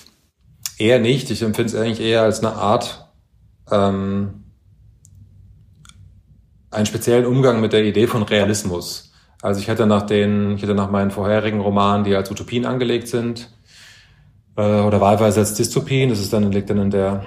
Eher 0.78 1.00
nicht. 1.00 1.30
Ich 1.30 1.44
empfinde 1.44 1.72
es 1.72 1.76
eigentlich 1.76 2.02
eher 2.02 2.24
als 2.24 2.40
eine 2.40 2.54
Art, 2.54 3.10
ähm, 3.72 4.45
einen 6.76 6.86
speziellen 6.86 7.26
Umgang 7.26 7.62
mit 7.62 7.74
der 7.74 7.84
Idee 7.84 8.08
von 8.08 8.24
Realismus. 8.24 9.14
Also 9.42 9.60
ich 9.60 9.68
hätte 9.68 9.86
nach 9.86 10.04
den, 10.04 10.56
ich 10.56 10.64
hätte 10.64 10.76
nach 10.76 10.92
meinen 10.92 11.12
vorherigen 11.12 11.62
Romanen, 11.62 12.04
die 12.04 12.16
als 12.16 12.30
Utopien 12.30 12.66
angelegt 12.66 13.08
sind, 13.08 13.50
äh, 14.58 14.82
oder 14.82 15.02
wahlweise 15.02 15.40
als 15.40 15.54
Dystopien, 15.54 16.10
das 16.10 16.20
ist 16.20 16.34
dann, 16.34 16.52
liegt 16.52 16.70
dann 16.70 16.80
in 16.80 16.92
der, 16.92 17.24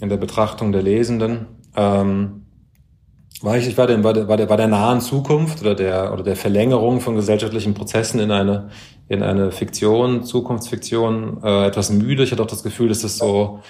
in 0.00 0.08
der 0.08 0.16
Betrachtung 0.16 0.72
der 0.72 0.82
Lesenden, 0.82 1.46
ähm, 1.76 2.46
war 3.42 3.56
ich, 3.56 3.66
ich 3.66 3.78
war, 3.78 3.86
der, 3.86 4.02
war, 4.04 4.12
der, 4.12 4.28
war, 4.28 4.36
der, 4.36 4.50
war 4.50 4.56
der 4.56 4.66
nahen 4.66 5.00
Zukunft 5.00 5.62
oder 5.62 5.74
der, 5.74 6.12
oder 6.12 6.22
der 6.22 6.36
Verlängerung 6.36 7.00
von 7.00 7.14
gesellschaftlichen 7.14 7.72
Prozessen 7.72 8.20
in 8.20 8.30
eine, 8.30 8.68
in 9.08 9.22
eine 9.22 9.50
Fiktion, 9.50 10.24
Zukunftsfiktion, 10.24 11.42
äh, 11.42 11.66
etwas 11.66 11.90
müde. 11.90 12.22
Ich 12.22 12.32
hatte 12.32 12.42
auch 12.42 12.46
das 12.46 12.62
Gefühl, 12.62 12.88
dass 12.88 13.02
es 13.02 13.16
so 13.16 13.60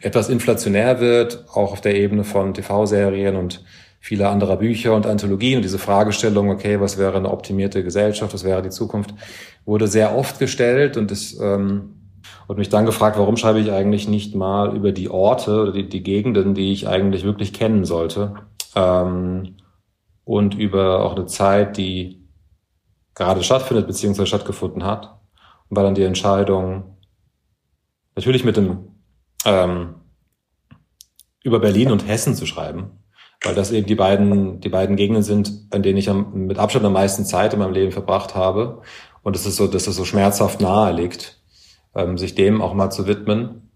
etwas 0.00 0.30
inflationär 0.30 1.00
wird, 1.00 1.44
auch 1.52 1.72
auf 1.72 1.82
der 1.82 1.96
Ebene 1.96 2.24
von 2.24 2.54
TV-Serien 2.54 3.36
und 3.36 3.62
vieler 4.00 4.30
anderer 4.30 4.56
Bücher 4.56 4.94
und 4.94 5.06
Anthologien 5.06 5.56
und 5.56 5.62
diese 5.62 5.78
Fragestellung, 5.78 6.50
okay, 6.50 6.80
was 6.80 6.96
wäre 6.98 7.18
eine 7.18 7.30
optimierte 7.30 7.84
Gesellschaft, 7.84 8.32
was 8.32 8.44
wäre 8.44 8.62
die 8.62 8.70
Zukunft, 8.70 9.14
wurde 9.66 9.86
sehr 9.86 10.16
oft 10.16 10.38
gestellt 10.38 10.96
und 10.96 11.12
es 11.12 11.38
ähm, 11.38 11.96
und 12.46 12.58
mich 12.58 12.68
dann 12.68 12.86
gefragt, 12.86 13.16
warum 13.18 13.36
schreibe 13.36 13.60
ich 13.60 13.70
eigentlich 13.70 14.08
nicht 14.08 14.34
mal 14.34 14.74
über 14.74 14.92
die 14.92 15.08
Orte 15.08 15.62
oder 15.62 15.72
die, 15.72 15.88
die 15.88 16.02
Gegenden, 16.02 16.54
die 16.54 16.72
ich 16.72 16.88
eigentlich 16.88 17.24
wirklich 17.24 17.52
kennen 17.52 17.84
sollte 17.84 18.34
ähm, 18.74 19.56
und 20.24 20.54
über 20.54 21.04
auch 21.04 21.14
eine 21.14 21.26
Zeit, 21.26 21.76
die 21.76 22.26
gerade 23.14 23.42
stattfindet 23.42 23.86
beziehungsweise 23.86 24.26
stattgefunden 24.26 24.84
hat 24.84 25.20
und 25.68 25.76
war 25.76 25.84
dann 25.84 25.94
die 25.94 26.02
Entscheidung 26.02 26.96
natürlich 28.16 28.44
mit 28.44 28.56
dem 28.56 28.88
ähm, 29.44 29.94
über 31.42 31.60
Berlin 31.60 31.90
und 31.90 32.06
Hessen 32.06 32.34
zu 32.34 32.46
schreiben, 32.46 32.99
weil 33.44 33.54
das 33.54 33.72
eben 33.72 33.86
die 33.86 33.94
beiden, 33.94 34.60
die 34.60 34.68
beiden 34.68 34.96
Gegenden 34.96 35.22
sind, 35.22 35.66
an 35.70 35.82
denen 35.82 35.98
ich 35.98 36.10
am, 36.10 36.46
mit 36.46 36.58
Abstand 36.58 36.84
am 36.84 36.92
meisten 36.92 37.24
Zeit 37.24 37.52
in 37.52 37.58
meinem 37.58 37.72
Leben 37.72 37.92
verbracht 37.92 38.34
habe. 38.34 38.82
Und 39.22 39.36
es 39.36 39.46
ist 39.46 39.56
so, 39.56 39.66
dass 39.66 39.86
es 39.86 39.96
so 39.96 40.04
schmerzhaft 40.04 40.60
nahe 40.60 40.92
liegt, 40.92 41.40
ähm, 41.94 42.18
sich 42.18 42.34
dem 42.34 42.60
auch 42.60 42.74
mal 42.74 42.90
zu 42.90 43.06
widmen. 43.06 43.70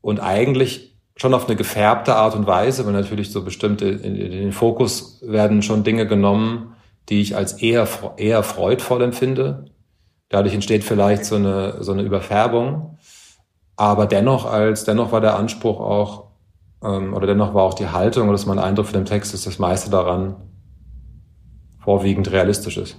Und 0.00 0.20
eigentlich 0.20 0.98
schon 1.16 1.34
auf 1.34 1.46
eine 1.46 1.56
gefärbte 1.56 2.16
Art 2.16 2.34
und 2.34 2.46
Weise, 2.46 2.86
weil 2.86 2.92
natürlich 2.92 3.30
so 3.30 3.44
bestimmte, 3.44 3.86
in, 3.86 4.16
in 4.16 4.30
den 4.32 4.52
Fokus 4.52 5.20
werden 5.22 5.62
schon 5.62 5.84
Dinge 5.84 6.06
genommen, 6.06 6.74
die 7.08 7.20
ich 7.20 7.36
als 7.36 7.54
eher, 7.54 7.86
eher 8.16 8.42
freudvoll 8.42 9.02
empfinde. 9.02 9.66
Dadurch 10.30 10.54
entsteht 10.54 10.82
vielleicht 10.82 11.26
so 11.26 11.36
eine, 11.36 11.82
so 11.82 11.92
eine 11.92 12.02
Überfärbung. 12.02 12.98
Aber 13.76 14.06
dennoch 14.06 14.46
als, 14.46 14.84
dennoch 14.84 15.12
war 15.12 15.20
der 15.20 15.36
Anspruch 15.36 15.80
auch, 15.80 16.31
oder 16.82 17.26
dennoch 17.26 17.54
war 17.54 17.62
auch 17.62 17.74
die 17.74 17.88
Haltung 17.88 18.24
oder 18.24 18.32
das 18.32 18.46
mein 18.46 18.58
Eindruck 18.58 18.86
für 18.86 18.92
den 18.92 19.04
Text, 19.04 19.32
dass 19.32 19.42
das 19.42 19.58
meiste 19.58 19.90
daran 19.90 20.36
vorwiegend 21.78 22.30
realistisch 22.30 22.76
ist. 22.76 22.96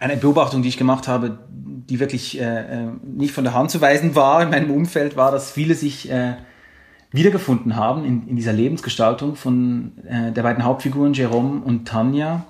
Eine 0.00 0.16
Beobachtung, 0.16 0.62
die 0.62 0.68
ich 0.68 0.78
gemacht 0.78 1.06
habe, 1.06 1.38
die 1.48 2.00
wirklich 2.00 2.40
äh, 2.40 2.44
äh, 2.44 2.88
nicht 3.04 3.32
von 3.32 3.44
der 3.44 3.54
Hand 3.54 3.70
zu 3.70 3.80
weisen 3.80 4.14
war 4.16 4.42
in 4.42 4.50
meinem 4.50 4.70
Umfeld, 4.70 5.16
war, 5.16 5.30
dass 5.30 5.52
viele 5.52 5.74
sich 5.74 6.10
äh, 6.10 6.34
wiedergefunden 7.12 7.76
haben 7.76 8.04
in, 8.04 8.26
in 8.28 8.36
dieser 8.36 8.52
Lebensgestaltung 8.52 9.36
von 9.36 9.92
äh, 10.08 10.32
der 10.32 10.42
beiden 10.42 10.64
Hauptfiguren 10.64 11.14
Jerome 11.14 11.62
und 11.62 11.86
Tanja 11.86 12.44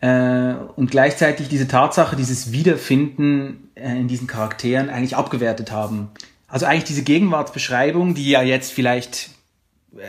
äh, 0.00 0.54
und 0.76 0.90
gleichzeitig 0.90 1.48
diese 1.48 1.68
Tatsache, 1.68 2.16
dieses 2.16 2.52
Wiederfinden 2.52 3.70
äh, 3.74 3.98
in 3.98 4.08
diesen 4.08 4.26
Charakteren 4.26 4.88
eigentlich 4.88 5.16
abgewertet 5.16 5.70
haben. 5.70 6.08
Also 6.50 6.66
eigentlich 6.66 6.84
diese 6.84 7.02
Gegenwartsbeschreibung, 7.02 8.14
die 8.14 8.28
ja 8.28 8.42
jetzt 8.42 8.72
vielleicht 8.72 9.30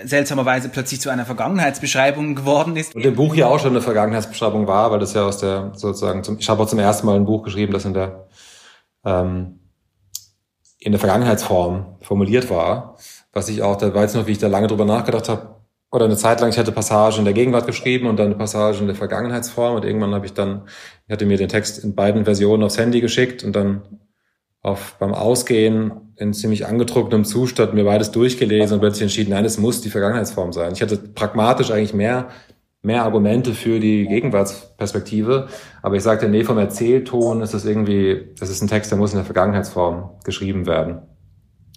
seltsamerweise 0.04 0.70
plötzlich 0.70 1.02
zu 1.02 1.10
einer 1.10 1.26
Vergangenheitsbeschreibung 1.26 2.36
geworden 2.36 2.76
ist. 2.76 2.96
Und 2.96 3.06
im 3.06 3.16
Buch 3.16 3.36
ja 3.36 3.48
auch 3.48 3.60
schon 3.60 3.72
eine 3.72 3.82
Vergangenheitsbeschreibung 3.82 4.68
war, 4.68 4.92
weil 4.92 5.00
das 5.00 5.14
ja 5.14 5.26
aus 5.26 5.38
der 5.38 5.72
sozusagen 5.76 6.24
zum, 6.24 6.38
ich 6.38 6.50
habe 6.50 6.62
auch 6.62 6.68
zum 6.68 6.80
ersten 6.80 7.08
Mal 7.08 7.16
ein 7.16 7.26
Buch 7.26 7.44
geschrieben, 7.44 7.74
das 7.74 7.86
in 7.86 7.94
der 7.94 8.28
ähm, 9.04 9.60
in 10.82 10.92
der 10.92 11.00
Vergangenheitsform 11.00 11.98
formuliert 12.02 12.50
war, 12.50 12.98
was 13.34 13.50
ich 13.50 13.62
auch, 13.62 13.76
da 13.76 13.94
weiß 13.94 14.12
ich 14.12 14.20
noch, 14.20 14.28
wie 14.28 14.32
ich 14.32 14.40
da 14.40 14.48
lange 14.48 14.68
drüber 14.68 14.86
nachgedacht 14.86 15.30
habe, 15.30 15.56
oder 15.92 16.06
eine 16.06 16.18
Zeit 16.18 16.42
lang, 16.42 16.50
ich 16.50 16.58
hatte 16.58 16.72
Passagen 16.72 17.20
in 17.20 17.26
der 17.26 17.34
Gegenwart 17.34 17.68
geschrieben 17.68 18.08
und 18.08 18.18
dann 18.18 18.28
eine 18.28 18.36
Passage 18.36 18.80
in 18.80 18.88
der 18.88 18.96
Vergangenheitsform 18.96 19.76
und 19.76 19.86
irgendwann 19.86 20.14
habe 20.14 20.26
ich 20.26 20.34
dann, 20.34 20.64
ich 21.06 21.12
hatte 21.12 21.26
mir 21.26 21.38
den 21.38 21.50
Text 21.50 21.84
in 21.84 21.96
beiden 21.96 22.24
Versionen 22.24 22.64
aufs 22.64 22.78
Handy 22.78 23.02
geschickt 23.02 23.44
und 23.44 23.56
dann 23.56 23.82
auf, 24.62 24.96
beim 25.00 25.14
Ausgehen 25.14 26.14
in 26.18 26.34
ziemlich 26.34 26.68
angetrunkenem 26.68 27.26
Zustand 27.26 27.74
mir 27.74 27.84
beides 27.84 28.12
durchgelesen 28.12 28.76
und 28.76 28.80
plötzlich 28.80 29.04
entschieden, 29.04 29.32
nein, 29.32 29.46
es 29.46 29.58
muss 29.58 29.82
die 29.82 29.90
Vergangenheitsform 29.90 30.54
sein. 30.54 30.74
Ich 30.74 30.82
hatte 30.82 30.98
pragmatisch 30.98 31.72
eigentlich 31.72 31.94
mehr 31.94 32.30
mehr 32.84 33.04
Argumente 33.04 33.54
für 33.54 33.80
die 33.80 34.08
Gegenwartsperspektive. 34.08 35.48
Aber 35.82 35.96
ich 35.96 36.04
sagte, 36.04 36.28
nee, 36.28 36.44
vom 36.44 36.58
Erzählton 36.58 37.42
ist 37.42 37.54
das 37.54 37.66
irgendwie, 37.66 38.34
das 38.40 38.50
ist 38.50 38.62
ein 38.62 38.68
Text, 38.68 38.92
der 38.92 38.98
muss 38.98 39.12
in 39.12 39.18
der 39.18 39.26
Vergangenheitsform 39.26 40.10
geschrieben 40.24 40.66
werden. 40.66 41.02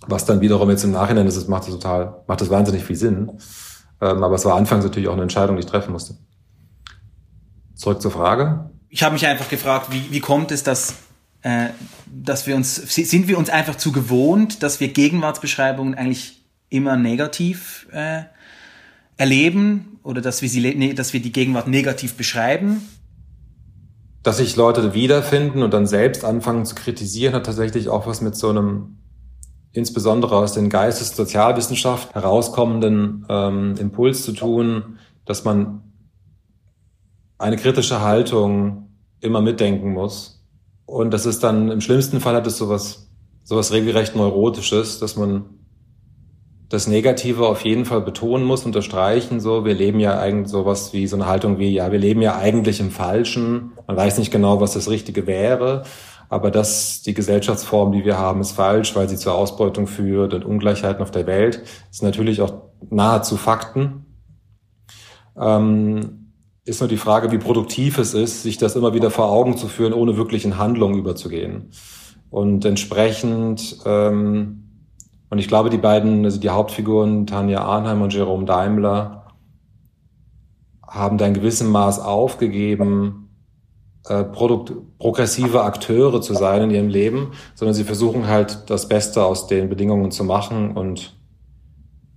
Was 0.06 0.24
dann 0.24 0.40
wiederum 0.40 0.70
jetzt 0.70 0.84
im 0.84 0.92
Nachhinein 0.92 1.26
ist, 1.26 1.48
macht 1.48 1.64
das 1.64 1.74
total, 1.74 2.22
macht 2.26 2.40
das 2.40 2.50
wahnsinnig 2.50 2.84
viel 2.84 2.96
Sinn. 2.96 3.32
Ähm, 4.00 4.22
aber 4.22 4.34
es 4.34 4.44
war 4.44 4.56
anfangs 4.56 4.84
natürlich 4.84 5.08
auch 5.08 5.14
eine 5.14 5.22
Entscheidung, 5.22 5.56
die 5.56 5.60
ich 5.60 5.66
treffen 5.66 5.92
musste. 5.92 6.14
Zurück 7.74 8.00
zur 8.00 8.10
Frage. 8.10 8.70
Ich 8.88 9.02
habe 9.02 9.14
mich 9.14 9.26
einfach 9.26 9.48
gefragt, 9.48 9.88
wie, 9.90 10.10
wie 10.10 10.20
kommt 10.20 10.52
es, 10.52 10.62
dass, 10.62 10.94
äh, 11.44 11.68
dass 12.06 12.46
wir 12.46 12.56
uns, 12.56 12.76
sind 12.76 13.28
wir 13.28 13.36
uns 13.38 13.50
einfach 13.50 13.76
zu 13.76 13.92
gewohnt, 13.92 14.62
dass 14.62 14.80
wir 14.80 14.88
Gegenwartsbeschreibungen 14.88 15.94
eigentlich 15.94 16.42
immer 16.70 16.96
negativ 16.96 17.86
äh, 17.92 18.22
erleben 19.18 20.00
oder 20.02 20.22
dass 20.22 20.40
wir, 20.40 20.48
sie, 20.48 20.74
ne, 20.74 20.94
dass 20.94 21.12
wir 21.12 21.20
die 21.20 21.32
Gegenwart 21.32 21.68
negativ 21.68 22.14
beschreiben? 22.14 22.88
Dass 24.22 24.38
sich 24.38 24.56
Leute 24.56 24.94
wiederfinden 24.94 25.62
und 25.62 25.74
dann 25.74 25.86
selbst 25.86 26.24
anfangen 26.24 26.64
zu 26.64 26.74
kritisieren, 26.74 27.34
hat 27.34 27.44
tatsächlich 27.44 27.90
auch 27.90 28.06
was 28.06 28.22
mit 28.22 28.34
so 28.34 28.48
einem 28.48 28.96
insbesondere 29.72 30.36
aus 30.36 30.54
den 30.54 30.70
Geistes- 30.70 31.14
Sozialwissenschaft 31.14 32.14
herauskommenden 32.14 33.26
ähm, 33.28 33.74
Impuls 33.78 34.24
zu 34.24 34.32
tun, 34.32 34.98
dass 35.26 35.44
man 35.44 35.82
eine 37.36 37.56
kritische 37.56 38.00
Haltung 38.00 38.88
immer 39.20 39.42
mitdenken 39.42 39.92
muss. 39.92 40.33
Und 40.86 41.12
das 41.12 41.26
ist 41.26 41.42
dann, 41.42 41.70
im 41.70 41.80
schlimmsten 41.80 42.20
Fall 42.20 42.34
hat 42.34 42.46
es 42.46 42.58
sowas, 42.58 43.10
sowas 43.42 43.72
regelrecht 43.72 44.16
Neurotisches, 44.16 44.98
dass 44.98 45.16
man 45.16 45.44
das 46.68 46.86
Negative 46.86 47.46
auf 47.46 47.64
jeden 47.64 47.84
Fall 47.84 48.00
betonen 48.00 48.44
muss, 48.44 48.64
unterstreichen, 48.64 49.38
so, 49.38 49.64
wir 49.64 49.74
leben 49.74 50.00
ja 50.00 50.18
eigentlich 50.18 50.50
sowas 50.50 50.92
wie 50.92 51.06
so 51.06 51.16
eine 51.16 51.26
Haltung 51.26 51.58
wie, 51.58 51.72
ja, 51.72 51.92
wir 51.92 51.98
leben 51.98 52.20
ja 52.22 52.36
eigentlich 52.36 52.80
im 52.80 52.90
Falschen. 52.90 53.72
Man 53.86 53.96
weiß 53.96 54.18
nicht 54.18 54.32
genau, 54.32 54.60
was 54.60 54.72
das 54.72 54.90
Richtige 54.90 55.26
wäre. 55.26 55.84
Aber 56.28 56.50
dass 56.50 57.02
die 57.02 57.14
Gesellschaftsform, 57.14 57.92
die 57.92 58.04
wir 58.04 58.18
haben, 58.18 58.40
ist 58.40 58.52
falsch, 58.52 58.96
weil 58.96 59.08
sie 59.08 59.16
zur 59.16 59.34
Ausbeutung 59.34 59.86
führt 59.86 60.34
und 60.34 60.44
Ungleichheiten 60.44 61.02
auf 61.02 61.10
der 61.10 61.26
Welt, 61.26 61.62
ist 61.90 62.02
natürlich 62.02 62.40
auch 62.40 62.54
nahezu 62.90 63.36
Fakten. 63.36 64.06
Ähm, 65.38 66.23
ist 66.64 66.80
nur 66.80 66.88
die 66.88 66.96
Frage, 66.96 67.30
wie 67.30 67.38
produktiv 67.38 67.98
es 67.98 68.14
ist, 68.14 68.42
sich 68.42 68.56
das 68.56 68.76
immer 68.76 68.94
wieder 68.94 69.10
vor 69.10 69.30
Augen 69.30 69.56
zu 69.56 69.68
führen, 69.68 69.92
ohne 69.92 70.16
wirklich 70.16 70.44
in 70.44 70.58
Handlung 70.58 70.94
überzugehen. 70.94 71.70
Und 72.30 72.64
entsprechend, 72.64 73.78
ähm, 73.84 74.64
und 75.28 75.38
ich 75.38 75.48
glaube, 75.48 75.70
die 75.70 75.78
beiden, 75.78 76.24
also 76.24 76.40
die 76.40 76.50
Hauptfiguren, 76.50 77.26
Tanja 77.26 77.60
Arnheim 77.60 78.02
und 78.02 78.14
Jerome 78.14 78.46
Daimler, 78.46 79.26
haben 80.86 81.18
da 81.18 81.26
in 81.26 81.34
gewissem 81.34 81.70
Maß 81.70 82.00
aufgegeben, 82.00 83.24
äh, 84.06 84.24
produkt 84.24 84.72
progressive 84.98 85.62
Akteure 85.62 86.20
zu 86.20 86.34
sein 86.34 86.62
in 86.62 86.70
ihrem 86.70 86.88
Leben, 86.88 87.32
sondern 87.54 87.74
sie 87.74 87.84
versuchen 87.84 88.26
halt 88.26 88.70
das 88.70 88.88
Beste 88.88 89.24
aus 89.24 89.46
den 89.46 89.68
Bedingungen 89.68 90.10
zu 90.10 90.24
machen 90.24 90.76
und 90.76 91.16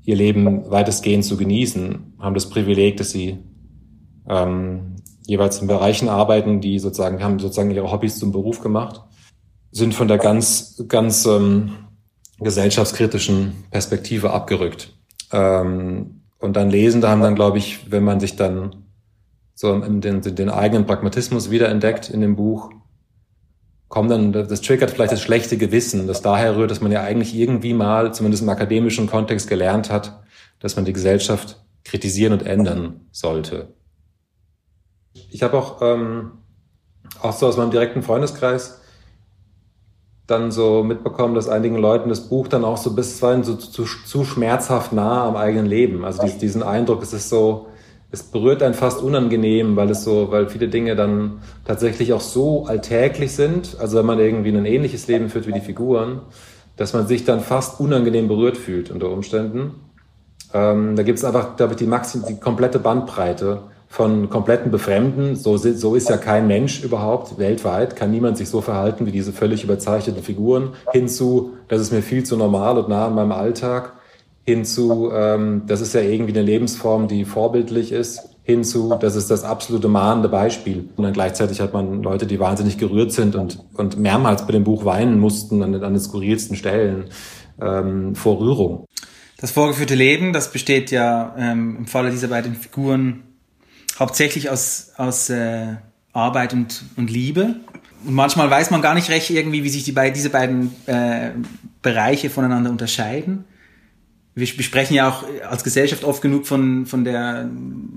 ihr 0.04 0.16
Leben 0.16 0.70
weitestgehend 0.70 1.26
zu 1.26 1.38
genießen, 1.38 2.14
haben 2.20 2.34
das 2.34 2.50
Privileg, 2.50 2.98
dass 2.98 3.12
sie 3.12 3.40
ähm, 4.30 4.96
jeweils 5.26 5.62
in 5.62 5.68
Bereichen 5.68 6.10
arbeiten, 6.10 6.62
die 6.62 6.80
sozusagen 6.80 7.24
haben 7.24 7.40
sozusagen 7.40 7.72
ihre 7.72 7.92
Hobbys 7.92 8.20
zum 8.20 8.32
Beruf 8.32 8.62
gemacht, 8.62 9.02
sind 9.72 9.94
von 9.94 10.08
der 10.08 10.18
ganz 10.18 10.84
ganz 10.88 11.26
ähm, 11.26 11.72
gesellschaftskritischen 12.40 13.66
Perspektive 13.72 14.32
abgerückt. 14.32 14.94
Ähm, 15.32 16.22
und 16.40 16.56
dann 16.56 16.70
lesen, 16.70 17.02
da 17.02 17.10
haben 17.10 17.22
dann, 17.22 17.36
glaube 17.36 17.58
ich, 17.58 17.92
wenn 17.92 18.04
man 18.04 18.20
sich 18.20 18.36
dann 18.36 18.84
so 19.56 19.74
in 19.74 20.02
den, 20.02 20.22
den 20.22 20.50
eigenen 20.50 20.86
Pragmatismus 20.86 21.50
wiederentdeckt 21.50 22.10
in 22.10 22.22
dem 22.22 22.36
Buch, 22.36 22.70
kommt 23.88 24.12
dann, 24.12 24.32
das 24.32 24.62
triggert 24.62 24.92
vielleicht 24.92 25.14
das 25.14 25.22
schlechte 25.22 25.58
Gewissen, 25.58 26.06
das 26.06 26.22
daher 26.22 26.56
rührt, 26.56 26.70
dass 26.70 26.82
man 26.82 26.92
ja 26.92 27.02
eigentlich 27.02 27.34
irgendwie 27.34 27.74
mal, 27.74 28.14
zumindest 28.14 28.44
im 28.44 28.50
akademischen 28.50 29.08
Kontext, 29.08 29.48
gelernt 29.48 29.90
hat, 29.90 30.22
dass 30.60 30.76
man 30.76 30.86
die 30.86 30.94
Gesellschaft 30.94 31.64
kritisieren 31.84 32.34
und 32.34 32.46
ändern 32.46 33.08
sollte. 33.12 33.74
Ich 35.32 35.44
habe 35.44 35.58
auch, 35.58 35.82
ähm, 35.82 36.32
auch 37.22 37.34
so 37.34 37.48
aus 37.48 37.58
meinem 37.58 37.72
direkten 37.72 38.04
Freundeskreis 38.04 38.82
dann 40.28 40.52
so 40.52 40.84
mitbekommen, 40.84 41.36
dass 41.36 41.48
einigen 41.48 41.78
Leuten 41.78 42.10
das 42.10 42.28
Buch 42.28 42.50
dann 42.50 42.66
auch 42.66 42.78
so 42.78 42.94
bisweilen 42.94 43.44
so 43.44 43.56
zu, 43.56 43.84
zu 43.84 44.26
schmerzhaft 44.26 44.92
nah 44.92 45.26
am 45.26 45.38
eigenen 45.38 45.66
Leben. 45.66 46.04
Also 46.04 46.22
diesen, 46.24 46.40
diesen 46.40 46.64
Eindruck, 46.64 47.02
es 47.02 47.14
ist 47.14 47.30
so, 47.30 47.68
es 48.12 48.24
berührt 48.24 48.62
einen 48.62 48.74
fast 48.74 49.02
unangenehm, 49.02 49.78
weil 49.78 49.90
es 49.90 50.04
so, 50.04 50.30
weil 50.30 50.50
viele 50.50 50.68
Dinge 50.68 50.98
dann 50.98 51.40
tatsächlich 51.64 52.12
auch 52.12 52.22
so 52.22 52.66
alltäglich 52.66 53.34
sind. 53.34 53.78
Also 53.80 53.98
wenn 53.98 54.06
man 54.06 54.20
irgendwie 54.20 54.50
ein 54.50 54.66
ähnliches 54.66 55.08
Leben 55.08 55.30
führt 55.30 55.48
wie 55.48 55.54
die 55.54 55.62
Figuren, 55.62 56.22
dass 56.76 56.94
man 56.94 57.08
sich 57.08 57.24
dann 57.24 57.40
fast 57.40 57.80
unangenehm 57.80 58.28
berührt 58.28 58.58
fühlt 58.58 58.92
unter 58.92 59.10
Umständen. 59.10 59.76
Ähm, 60.54 60.96
da 60.98 61.04
gibt 61.04 61.20
es 61.20 61.26
einfach, 61.26 61.56
glaube 61.56 61.74
ich, 61.74 61.78
die 61.78 61.88
Maxim, 61.88 62.24
die 62.28 62.40
komplette 62.40 62.80
Bandbreite 62.80 63.64
von 63.90 64.30
kompletten 64.30 64.72
Befremden. 64.72 65.36
So, 65.36 65.58
so 65.58 65.96
ist 65.96 66.10
ja 66.10 66.18
kein 66.18 66.48
Mensch 66.48 66.84
überhaupt 66.84 67.38
weltweit, 67.38 67.96
kann 67.96 68.12
niemand 68.12 68.38
sich 68.38 68.50
so 68.50 68.62
verhalten 68.62 69.06
wie 69.06 69.12
diese 69.12 69.32
völlig 69.32 69.64
überzeichneten 69.64 70.24
Figuren. 70.24 70.74
Hinzu, 70.92 71.54
das 71.68 71.82
ist 71.82 71.92
mir 71.92 72.02
viel 72.02 72.24
zu 72.24 72.38
normal 72.38 72.78
und 72.78 72.90
nah 72.90 73.08
an 73.08 73.16
meinem 73.16 73.32
Alltag. 73.32 73.94
Hinzu, 74.46 75.12
ähm, 75.14 75.64
das 75.68 75.82
ist 75.82 75.94
ja 75.94 76.02
irgendwie 76.02 76.34
eine 76.34 76.42
Lebensform, 76.42 77.08
die 77.08 77.26
vorbildlich 77.26 77.92
ist. 77.92 78.30
Hinzu, 78.44 78.96
das 79.00 79.18
ist 79.18 79.30
das 79.30 79.44
absolute 79.44 79.90
mahnende 79.90 80.30
Beispiel. 80.30 80.88
Und 80.96 81.04
dann 81.04 81.12
gleichzeitig 81.12 81.60
hat 81.60 81.74
man 81.74 82.02
Leute, 82.02 82.26
die 82.26 82.40
wahnsinnig 82.40 82.78
gerührt 82.78 83.12
sind 83.12 83.36
und, 83.36 83.60
und 83.74 84.00
mehrmals 84.00 84.46
bei 84.46 84.54
dem 84.54 84.64
Buch 84.64 84.86
weinen 84.86 85.20
mussten 85.20 85.62
an, 85.64 85.76
an 85.76 85.94
den 85.94 86.00
skurrilsten 86.00 86.56
Stellen 86.56 87.06
ähm, 87.62 88.16
vor 88.16 88.40
Rührung. 88.40 88.86
Das 89.40 89.52
vorgeführte 89.52 89.96
Leben, 89.96 90.32
das 90.32 90.52
besteht 90.52 90.92
ja 90.92 91.36
ähm, 91.38 91.76
im 91.80 91.88
Falle 91.88 92.10
dieser 92.10 92.30
beiden 92.30 92.56
Figuren 92.56 93.24
hauptsächlich 94.00 94.50
aus, 94.50 94.92
aus 94.98 95.30
äh, 95.30 95.76
Arbeit 96.14 96.54
und, 96.54 96.84
und 96.96 97.10
Liebe. 97.10 97.56
Und 98.06 98.14
manchmal 98.14 98.50
weiß 98.50 98.72
man 98.72 98.82
gar 98.82 98.96
nicht 98.96 99.10
recht 99.10 99.30
irgendwie, 99.30 99.64
wie 99.64 99.70
sich 99.70 99.84
die 99.84 99.92
beid, 99.92 100.16
diese 100.16 100.30
beiden 100.30 100.72
äh, 100.86 101.32
Bereiche 101.82 102.30
voneinander 102.30 102.70
unterscheiden. 102.70 103.46
Wir 104.36 104.48
besprechen 104.56 104.96
ja 104.96 105.10
auch 105.10 105.24
als 105.50 105.64
Gesellschaft 105.64 106.04
oft 106.04 106.22
genug 106.22 106.46
von, 106.46 106.86
von 106.86 107.04
der 107.04 107.50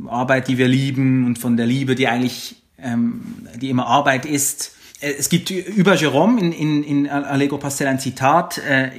Arbeit, 0.06 0.48
die 0.48 0.56
wir 0.56 0.68
lieben 0.68 1.26
und 1.26 1.38
von 1.38 1.56
der 1.56 1.66
Liebe, 1.66 1.94
die 1.94 2.08
eigentlich, 2.08 2.62
ähm, 2.78 3.20
die 3.56 3.68
immer 3.68 3.86
Arbeit 3.86 4.24
ist. 4.24 4.72
Äh, 5.00 5.12
es 5.18 5.28
gibt 5.28 5.50
über 5.50 5.96
Jerome 5.96 6.40
in, 6.40 6.52
in, 6.52 6.84
in 6.84 7.08
Allegro 7.08 7.58
Pastel 7.58 7.86
ein 7.88 7.98
Zitat, 7.98 8.58
äh, 8.58 8.90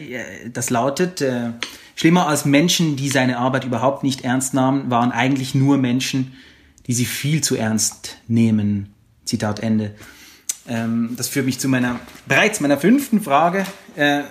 das 0.53 0.69
lautet, 0.69 1.21
äh, 1.21 1.49
schlimmer 1.95 2.27
als 2.27 2.45
Menschen, 2.45 2.95
die 2.95 3.09
seine 3.09 3.39
Arbeit 3.39 3.65
überhaupt 3.65 4.03
nicht 4.03 4.23
ernst 4.23 4.53
nahmen, 4.53 4.91
waren 4.91 5.11
eigentlich 5.11 5.55
nur 5.55 5.77
Menschen, 5.77 6.33
die 6.91 6.95
sie 6.95 7.05
viel 7.05 7.39
zu 7.39 7.55
ernst 7.55 8.17
nehmen. 8.27 8.93
Zitat 9.23 9.61
Ende. 9.61 9.95
Ähm, 10.67 11.13
das 11.15 11.29
führt 11.29 11.45
mich 11.45 11.57
zu 11.57 11.69
meiner, 11.69 12.01
bereits 12.27 12.59
meiner 12.59 12.77
fünften 12.77 13.21
Frage. 13.21 13.65
Äh, 13.95 14.23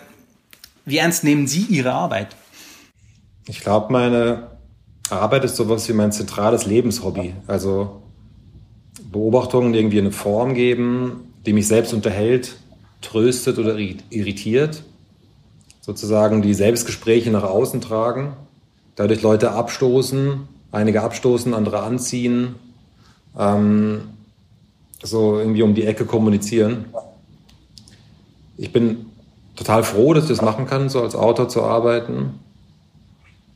wie 0.84 0.98
ernst 0.98 1.24
nehmen 1.24 1.46
Sie 1.46 1.62
Ihre 1.70 1.92
Arbeit? 1.92 2.36
Ich 3.46 3.60
glaube, 3.60 3.90
meine 3.90 4.48
Arbeit 5.08 5.44
ist 5.44 5.56
sowas 5.56 5.88
wie 5.88 5.94
mein 5.94 6.12
zentrales 6.12 6.66
Lebenshobby. 6.66 7.32
Also 7.46 8.02
Beobachtungen, 9.10 9.72
die 9.72 9.78
irgendwie 9.78 10.00
eine 10.00 10.12
Form 10.12 10.52
geben, 10.52 11.32
die 11.46 11.54
mich 11.54 11.66
selbst 11.66 11.94
unterhält, 11.94 12.56
tröstet 13.00 13.58
oder 13.58 13.78
irritiert. 13.78 14.82
Sozusagen 15.80 16.42
die 16.42 16.52
Selbstgespräche 16.52 17.30
nach 17.30 17.44
außen 17.44 17.80
tragen, 17.80 18.34
dadurch 18.96 19.22
Leute 19.22 19.52
abstoßen, 19.52 20.46
einige 20.72 21.02
abstoßen, 21.02 21.54
andere 21.54 21.82
anziehen, 21.82 22.54
ähm, 23.38 24.02
so 25.02 25.38
irgendwie 25.38 25.62
um 25.62 25.74
die 25.74 25.86
Ecke 25.86 26.04
kommunizieren. 26.04 26.86
Ich 28.56 28.72
bin 28.72 29.06
total 29.56 29.82
froh, 29.82 30.14
dass 30.14 30.24
ich 30.24 30.30
das 30.30 30.42
machen 30.42 30.66
kann, 30.66 30.88
so 30.88 31.02
als 31.02 31.14
Autor 31.14 31.48
zu 31.48 31.62
arbeiten. 31.62 32.40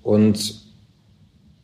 Und 0.03 0.63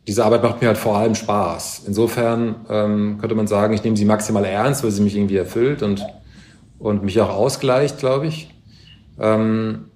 diese 0.07 0.25
Arbeit 0.25 0.43
macht 0.43 0.61
mir 0.61 0.69
halt 0.69 0.79
vor 0.79 0.97
allem 0.97 1.15
Spaß. 1.15 1.83
Insofern 1.87 2.57
ähm, 2.69 3.19
könnte 3.19 3.35
man 3.35 3.47
sagen, 3.47 3.75
ich 3.75 3.85
nehme 3.85 3.97
sie 3.97 4.05
maximal 4.05 4.45
ernst, 4.45 4.83
weil 4.83 4.91
sie 4.91 5.03
mich 5.03 5.15
irgendwie 5.15 5.37
erfüllt 5.37 5.83
und, 5.83 6.05
und 6.79 7.03
mich 7.03 7.21
auch 7.21 7.29
ausgleicht, 7.29 7.99
glaube 7.99 8.27
ich. 8.27 8.53
Ähm, 9.19 9.90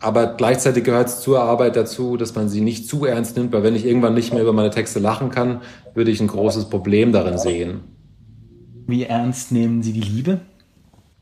aber 0.00 0.34
gleichzeitig 0.34 0.84
gehört 0.84 1.08
es 1.08 1.20
zur 1.20 1.40
Arbeit 1.40 1.76
dazu, 1.76 2.16
dass 2.16 2.34
man 2.34 2.48
sie 2.48 2.60
nicht 2.60 2.88
zu 2.88 3.04
ernst 3.04 3.36
nimmt, 3.36 3.52
weil 3.52 3.62
wenn 3.62 3.76
ich 3.76 3.84
irgendwann 3.84 4.14
nicht 4.14 4.32
mehr 4.32 4.42
über 4.42 4.52
meine 4.52 4.70
Texte 4.70 4.98
lachen 4.98 5.30
kann, 5.30 5.60
würde 5.94 6.10
ich 6.10 6.20
ein 6.20 6.26
großes 6.26 6.70
Problem 6.70 7.12
darin 7.12 7.38
sehen. 7.38 7.80
Wie 8.86 9.04
ernst 9.04 9.52
nehmen 9.52 9.82
Sie 9.82 9.92
die 9.92 10.00
Liebe? 10.00 10.40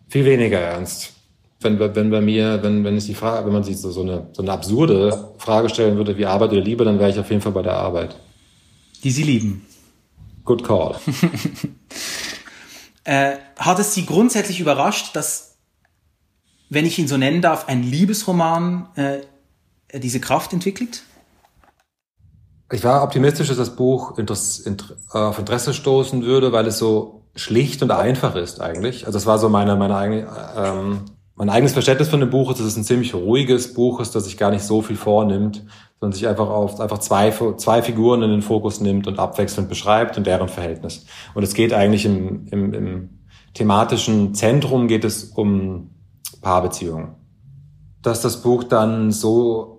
Viel 0.08 0.24
weniger 0.24 0.58
ernst. 0.58 1.12
Wenn, 1.60 1.78
wenn 1.78 2.10
bei 2.10 2.20
mir, 2.20 2.62
wenn, 2.62 2.84
wenn 2.84 2.96
es 2.96 3.06
die 3.06 3.14
Frage, 3.14 3.46
wenn 3.46 3.52
man 3.52 3.64
sich 3.64 3.78
so, 3.78 3.90
so, 3.90 4.02
eine, 4.02 4.28
so 4.32 4.42
eine 4.42 4.52
absurde 4.52 5.32
Frage 5.38 5.68
stellen 5.68 5.96
würde, 5.96 6.16
wie 6.16 6.24
Arbeit 6.24 6.52
oder 6.52 6.60
Liebe, 6.60 6.84
dann 6.84 6.98
wäre 6.98 7.10
ich 7.10 7.18
auf 7.18 7.28
jeden 7.30 7.42
Fall 7.42 7.52
bei 7.52 7.62
der 7.62 7.74
Arbeit. 7.74 8.16
Die 9.02 9.10
Sie 9.10 9.24
lieben? 9.24 9.66
good 10.48 10.64
call. 10.64 10.94
äh, 13.04 13.36
hat 13.58 13.78
es 13.78 13.94
Sie 13.94 14.06
grundsätzlich 14.06 14.60
überrascht, 14.60 15.14
dass, 15.14 15.47
wenn 16.70 16.86
ich 16.86 16.98
ihn 16.98 17.08
so 17.08 17.16
nennen 17.16 17.40
darf, 17.40 17.68
ein 17.68 17.82
Liebesroman 17.82 18.88
äh, 18.96 19.98
diese 19.98 20.20
Kraft 20.20 20.52
entwickelt? 20.52 21.02
Ich 22.70 22.84
war 22.84 23.02
optimistisch, 23.02 23.48
dass 23.48 23.56
das 23.56 23.76
Buch 23.76 24.18
auf 25.10 25.38
Interesse 25.38 25.72
stoßen 25.72 26.22
würde, 26.22 26.52
weil 26.52 26.66
es 26.66 26.78
so 26.78 27.22
schlicht 27.34 27.82
und 27.82 27.90
einfach 27.90 28.34
ist 28.34 28.60
eigentlich. 28.60 29.06
Also 29.06 29.16
das 29.16 29.26
war 29.26 29.38
so 29.38 29.48
meine, 29.48 29.76
meine 29.76 29.96
eigene, 29.96 30.26
ähm, 30.56 31.00
mein 31.34 31.48
eigenes 31.48 31.72
Verständnis 31.72 32.08
von 32.08 32.20
dem 32.20 32.30
Buch 32.30 32.50
ist, 32.50 32.58
dass 32.58 32.66
es 32.66 32.76
ein 32.76 32.84
ziemlich 32.84 33.14
ruhiges 33.14 33.72
Buch 33.72 34.00
ist, 34.00 34.14
das 34.14 34.24
sich 34.24 34.36
gar 34.36 34.50
nicht 34.50 34.64
so 34.64 34.82
viel 34.82 34.96
vornimmt, 34.96 35.64
sondern 36.00 36.12
sich 36.14 36.28
einfach 36.28 36.48
auf 36.48 36.80
einfach 36.80 36.98
zwei, 36.98 37.30
zwei 37.56 37.80
Figuren 37.80 38.22
in 38.22 38.30
den 38.30 38.42
Fokus 38.42 38.80
nimmt 38.80 39.06
und 39.06 39.18
abwechselnd 39.18 39.68
beschreibt 39.68 40.18
und 40.18 40.26
deren 40.26 40.48
Verhältnis. 40.48 41.06
Und 41.34 41.44
es 41.44 41.54
geht 41.54 41.72
eigentlich 41.72 42.04
im, 42.04 42.48
im, 42.48 42.74
im 42.74 43.10
thematischen 43.54 44.34
Zentrum 44.34 44.88
geht 44.88 45.04
es 45.04 45.24
um 45.24 45.90
Paarbeziehungen. 46.40 47.14
Dass 48.02 48.20
das 48.22 48.42
Buch 48.42 48.64
dann 48.64 49.10
so 49.10 49.78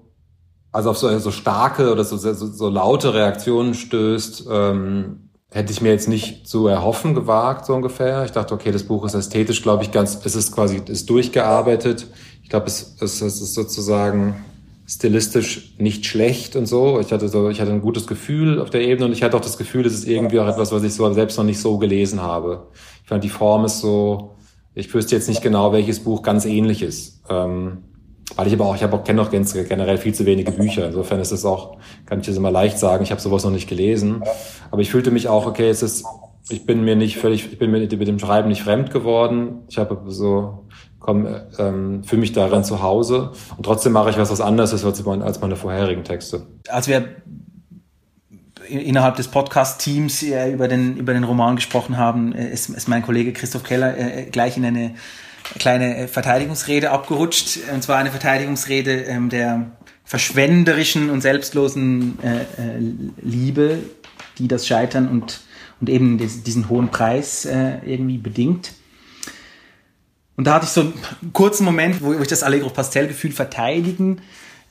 also 0.71 0.91
auf 0.91 0.97
so, 0.97 1.17
so 1.19 1.31
starke 1.31 1.91
oder 1.91 2.03
so, 2.03 2.17
so, 2.17 2.33
so 2.33 2.69
laute 2.69 3.13
Reaktionen 3.13 3.73
stößt, 3.73 4.45
ähm, 4.51 5.29
hätte 5.51 5.71
ich 5.71 5.81
mir 5.81 5.89
jetzt 5.89 6.07
nicht 6.07 6.47
zu 6.47 6.67
erhoffen 6.67 7.15
gewagt, 7.15 7.65
so 7.65 7.73
ungefähr. 7.73 8.23
Ich 8.25 8.31
dachte, 8.31 8.53
okay, 8.53 8.71
das 8.71 8.83
Buch 8.83 9.03
ist 9.05 9.15
ästhetisch, 9.15 9.63
glaube 9.63 9.83
ich, 9.83 9.91
ganz, 9.91 10.19
es 10.23 10.35
ist 10.35 10.51
quasi, 10.51 10.81
ist 10.85 11.09
durchgearbeitet. 11.09 12.07
Ich 12.43 12.49
glaube, 12.49 12.67
es, 12.67 12.97
es, 12.99 13.21
es 13.21 13.41
ist 13.41 13.55
sozusagen 13.55 14.45
stilistisch 14.87 15.75
nicht 15.79 16.05
schlecht 16.05 16.55
und 16.55 16.67
so. 16.67 16.99
Ich 16.99 17.11
hatte 17.11 17.29
so, 17.29 17.49
ich 17.49 17.61
hatte 17.61 17.71
ein 17.71 17.81
gutes 17.81 18.05
Gefühl 18.05 18.59
auf 18.59 18.69
der 18.69 18.81
Ebene 18.81 19.05
und 19.05 19.11
ich 19.11 19.23
hatte 19.23 19.37
auch 19.37 19.41
das 19.41 19.57
Gefühl, 19.57 19.85
es 19.85 19.93
ist 19.93 20.07
irgendwie 20.07 20.39
auch 20.39 20.47
etwas, 20.47 20.71
was 20.71 20.83
ich 20.83 20.93
so 20.93 21.11
selbst 21.13 21.37
noch 21.37 21.45
nicht 21.45 21.59
so 21.59 21.77
gelesen 21.77 22.21
habe. 22.21 22.67
Ich 23.03 23.09
fand, 23.09 23.23
die 23.23 23.29
Form 23.29 23.65
ist 23.65 23.79
so, 23.79 24.35
ich 24.79 24.93
wüsste 24.93 25.15
jetzt 25.15 25.27
nicht 25.27 25.41
genau, 25.41 25.73
welches 25.73 25.99
Buch 25.99 26.21
ganz 26.21 26.45
ähnlich 26.45 26.81
ist. 26.81 27.21
Ähm, 27.29 27.83
weil 28.35 28.47
ich 28.47 28.53
aber 28.53 28.65
auch, 28.65 28.75
ich 28.75 28.83
habe 28.83 28.95
auch 28.95 29.03
kenne 29.03 29.21
auch 29.21 29.31
generell 29.31 29.97
viel 29.97 30.13
zu 30.13 30.25
wenige 30.25 30.51
Bücher. 30.51 30.85
Insofern 30.85 31.19
ist 31.19 31.31
es 31.31 31.45
auch, 31.45 31.77
kann 32.05 32.19
ich 32.19 32.27
das 32.27 32.37
immer 32.37 32.51
leicht 32.51 32.77
sagen, 32.77 33.03
ich 33.03 33.11
habe 33.11 33.19
sowas 33.19 33.43
noch 33.43 33.51
nicht 33.51 33.67
gelesen. 33.67 34.23
Aber 34.71 34.81
ich 34.81 34.91
fühlte 34.91 35.11
mich 35.11 35.27
auch, 35.27 35.47
okay, 35.47 35.69
es 35.69 35.81
ist, 35.81 36.05
ich 36.49 36.65
bin 36.65 36.83
mir 36.83 36.95
nicht 36.95 37.17
völlig, 37.17 37.51
ich 37.51 37.57
bin 37.57 37.71
mir 37.71 37.79
mit 37.79 38.07
dem 38.07 38.19
Schreiben 38.19 38.47
nicht 38.47 38.61
fremd 38.61 38.91
geworden. 38.91 39.63
Ich 39.67 39.77
habe 39.79 39.99
so, 40.07 40.67
komm, 40.99 41.27
ähm, 41.57 42.03
fühle 42.03 42.21
mich 42.21 42.33
darin 42.33 42.63
zu 42.63 42.83
Hause. 42.83 43.31
Und 43.57 43.65
trotzdem 43.65 43.93
mache 43.93 44.11
ich 44.11 44.17
was, 44.17 44.31
was 44.31 44.41
anderes 44.41 44.73
ist 44.73 44.85
als 44.85 45.41
meine 45.41 45.55
vorherigen 45.55 46.03
Texte. 46.03 46.43
Als 46.69 46.87
wir 46.87 47.03
innerhalb 48.69 49.15
des 49.15 49.27
Podcast-Teams 49.27 50.23
äh, 50.23 50.51
über 50.51 50.67
den, 50.67 50.97
über 50.97 51.13
den 51.13 51.23
Roman 51.23 51.55
gesprochen 51.55 51.97
haben, 51.97 52.33
äh, 52.33 52.51
ist, 52.51 52.69
ist 52.69 52.87
mein 52.87 53.01
Kollege 53.01 53.33
Christoph 53.33 53.63
Keller 53.63 53.97
äh, 53.97 54.23
gleich 54.31 54.57
in 54.57 54.65
eine 54.65 54.95
kleine 55.57 55.97
äh, 55.97 56.07
Verteidigungsrede 56.07 56.91
abgerutscht. 56.91 57.59
Und 57.73 57.83
zwar 57.83 57.97
eine 57.97 58.11
Verteidigungsrede 58.11 59.03
ähm, 59.03 59.29
der 59.29 59.71
verschwenderischen 60.05 61.09
und 61.09 61.21
selbstlosen 61.21 62.17
äh, 62.23 62.41
äh, 62.41 62.79
Liebe, 63.21 63.77
die 64.37 64.47
das 64.47 64.67
Scheitern 64.67 65.07
und, 65.07 65.41
und 65.81 65.89
eben 65.89 66.17
des, 66.17 66.43
diesen 66.43 66.69
hohen 66.69 66.89
Preis 66.89 67.45
äh, 67.45 67.77
irgendwie 67.85 68.17
bedingt. 68.17 68.73
Und 70.35 70.45
da 70.45 70.55
hatte 70.55 70.65
ich 70.65 70.71
so 70.71 70.81
einen 70.81 71.33
kurzen 71.33 71.65
Moment, 71.65 72.01
wo, 72.01 72.13
ich 72.13 72.27
das 72.27 72.43
Allegro 72.43 72.69
Pastel-Gefühl 72.69 73.33
verteidigen 73.33 74.21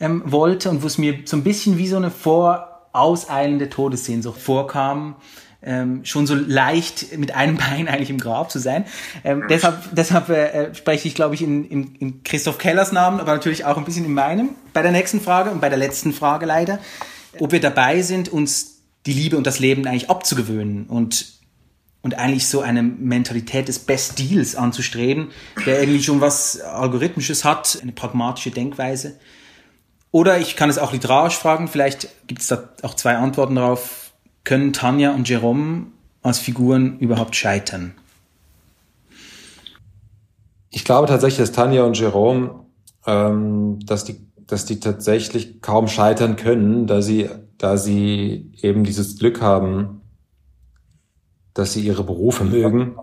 ähm, 0.01 0.23
wollte 0.25 0.71
und 0.71 0.83
wo 0.83 0.87
es 0.87 0.99
mir 0.99 1.19
so 1.25 1.37
ein 1.37 1.45
bisschen 1.45 1.79
wie 1.79 1.89
so 1.89 1.97
eine 1.99 2.11
vorauseilende 2.99 3.69
Todessehnsucht 3.69 4.41
vorkam 4.41 5.17
ähm, 5.61 6.05
schon 6.05 6.27
so 6.27 6.35
leicht 6.35 7.17
mit 7.19 7.35
einem 7.35 7.57
Bein 7.71 7.89
eigentlich 7.89 8.11
im 8.11 8.19
Grab 8.19 8.51
zu 8.51 8.59
sein. 8.59 8.85
Ähm, 9.25 9.45
deshalb 9.49 9.89
deshalb 9.93 10.29
äh, 10.29 10.75
spreche 10.75 11.09
ich, 11.09 11.15
glaube 11.15 11.35
ich, 11.35 11.43
in, 11.43 11.65
in, 11.65 11.95
in 11.97 12.23
Christoph 12.23 12.59
Kellers 12.59 12.93
Namen, 12.93 13.21
aber 13.21 13.33
natürlich 13.33 13.65
auch 13.65 13.77
ein 13.77 13.85
bisschen 13.85 14.05
in 14.05 14.15
meinem 14.15 14.51
bei 14.73 14.83
der 14.83 14.93
nächsten 14.93 15.21
Frage 15.21 15.51
und 15.51 15.61
bei 15.61 15.69
der 15.69 15.79
letzten 15.79 16.13
Frage 16.13 16.47
leider, 16.47 16.79
ob 17.39 17.53
wir 17.53 17.61
dabei 17.61 18.03
sind, 18.03 18.29
uns 18.29 18.83
die 19.07 19.13
Liebe 19.13 19.37
und 19.37 19.47
das 19.47 19.59
Leben 19.59 19.87
eigentlich 19.87 20.11
abzugewöhnen 20.11 20.87
und 20.87 21.39
und 22.03 22.17
eigentlich 22.17 22.47
so 22.47 22.61
eine 22.61 22.83
Mentalität 22.83 23.67
des 23.67 23.81
Best 23.81 24.19
Deals 24.21 24.55
anzustreben, 24.55 25.33
der 25.67 25.81
irgendwie 25.81 26.03
schon 26.03 26.21
was 26.21 26.61
Algorithmisches 26.61 27.45
hat, 27.45 27.79
eine 27.83 27.93
pragmatische 27.93 28.53
Denkweise. 28.53 29.19
Oder 30.11 30.39
ich 30.39 30.57
kann 30.57 30.71
es 30.71 30.79
auch 30.79 30.93
literarisch 30.93 31.37
fragen, 31.37 31.69
vielleicht 31.69 32.09
gibt 32.27 32.41
es 32.41 32.49
da 32.49 32.69
auch 32.83 32.95
zwei 32.95 33.17
Antworten 33.17 33.57
darauf 33.57 34.13
können 34.45 34.73
Tanja 34.73 35.15
und 35.15 35.29
Jerome 35.29 35.87
als 36.23 36.39
Figuren 36.39 36.99
überhaupt 36.99 37.37
scheitern? 37.37 37.95
Ich 40.71 40.85
glaube 40.85 41.07
tatsächlich, 41.07 41.47
dass 41.47 41.53
Tanja 41.53 41.85
und 41.85 41.99
Jerome, 41.99 42.61
ähm, 43.07 43.79
dass 43.85 44.05
die, 44.05 44.27
dass 44.47 44.65
die 44.65 44.81
tatsächlich 44.81 45.61
kaum 45.61 45.89
scheitern 45.89 46.37
können, 46.37 46.87
da 46.87 47.03
sie, 47.03 47.29
da 47.59 47.77
sie 47.77 48.53
eben 48.63 48.85
dieses 48.85 49.19
Glück 49.19 49.43
haben, 49.43 50.03
dass 51.53 51.73
sie 51.73 51.81
ihre 51.81 52.05
Berufe 52.05 52.45
mögen 52.45 52.97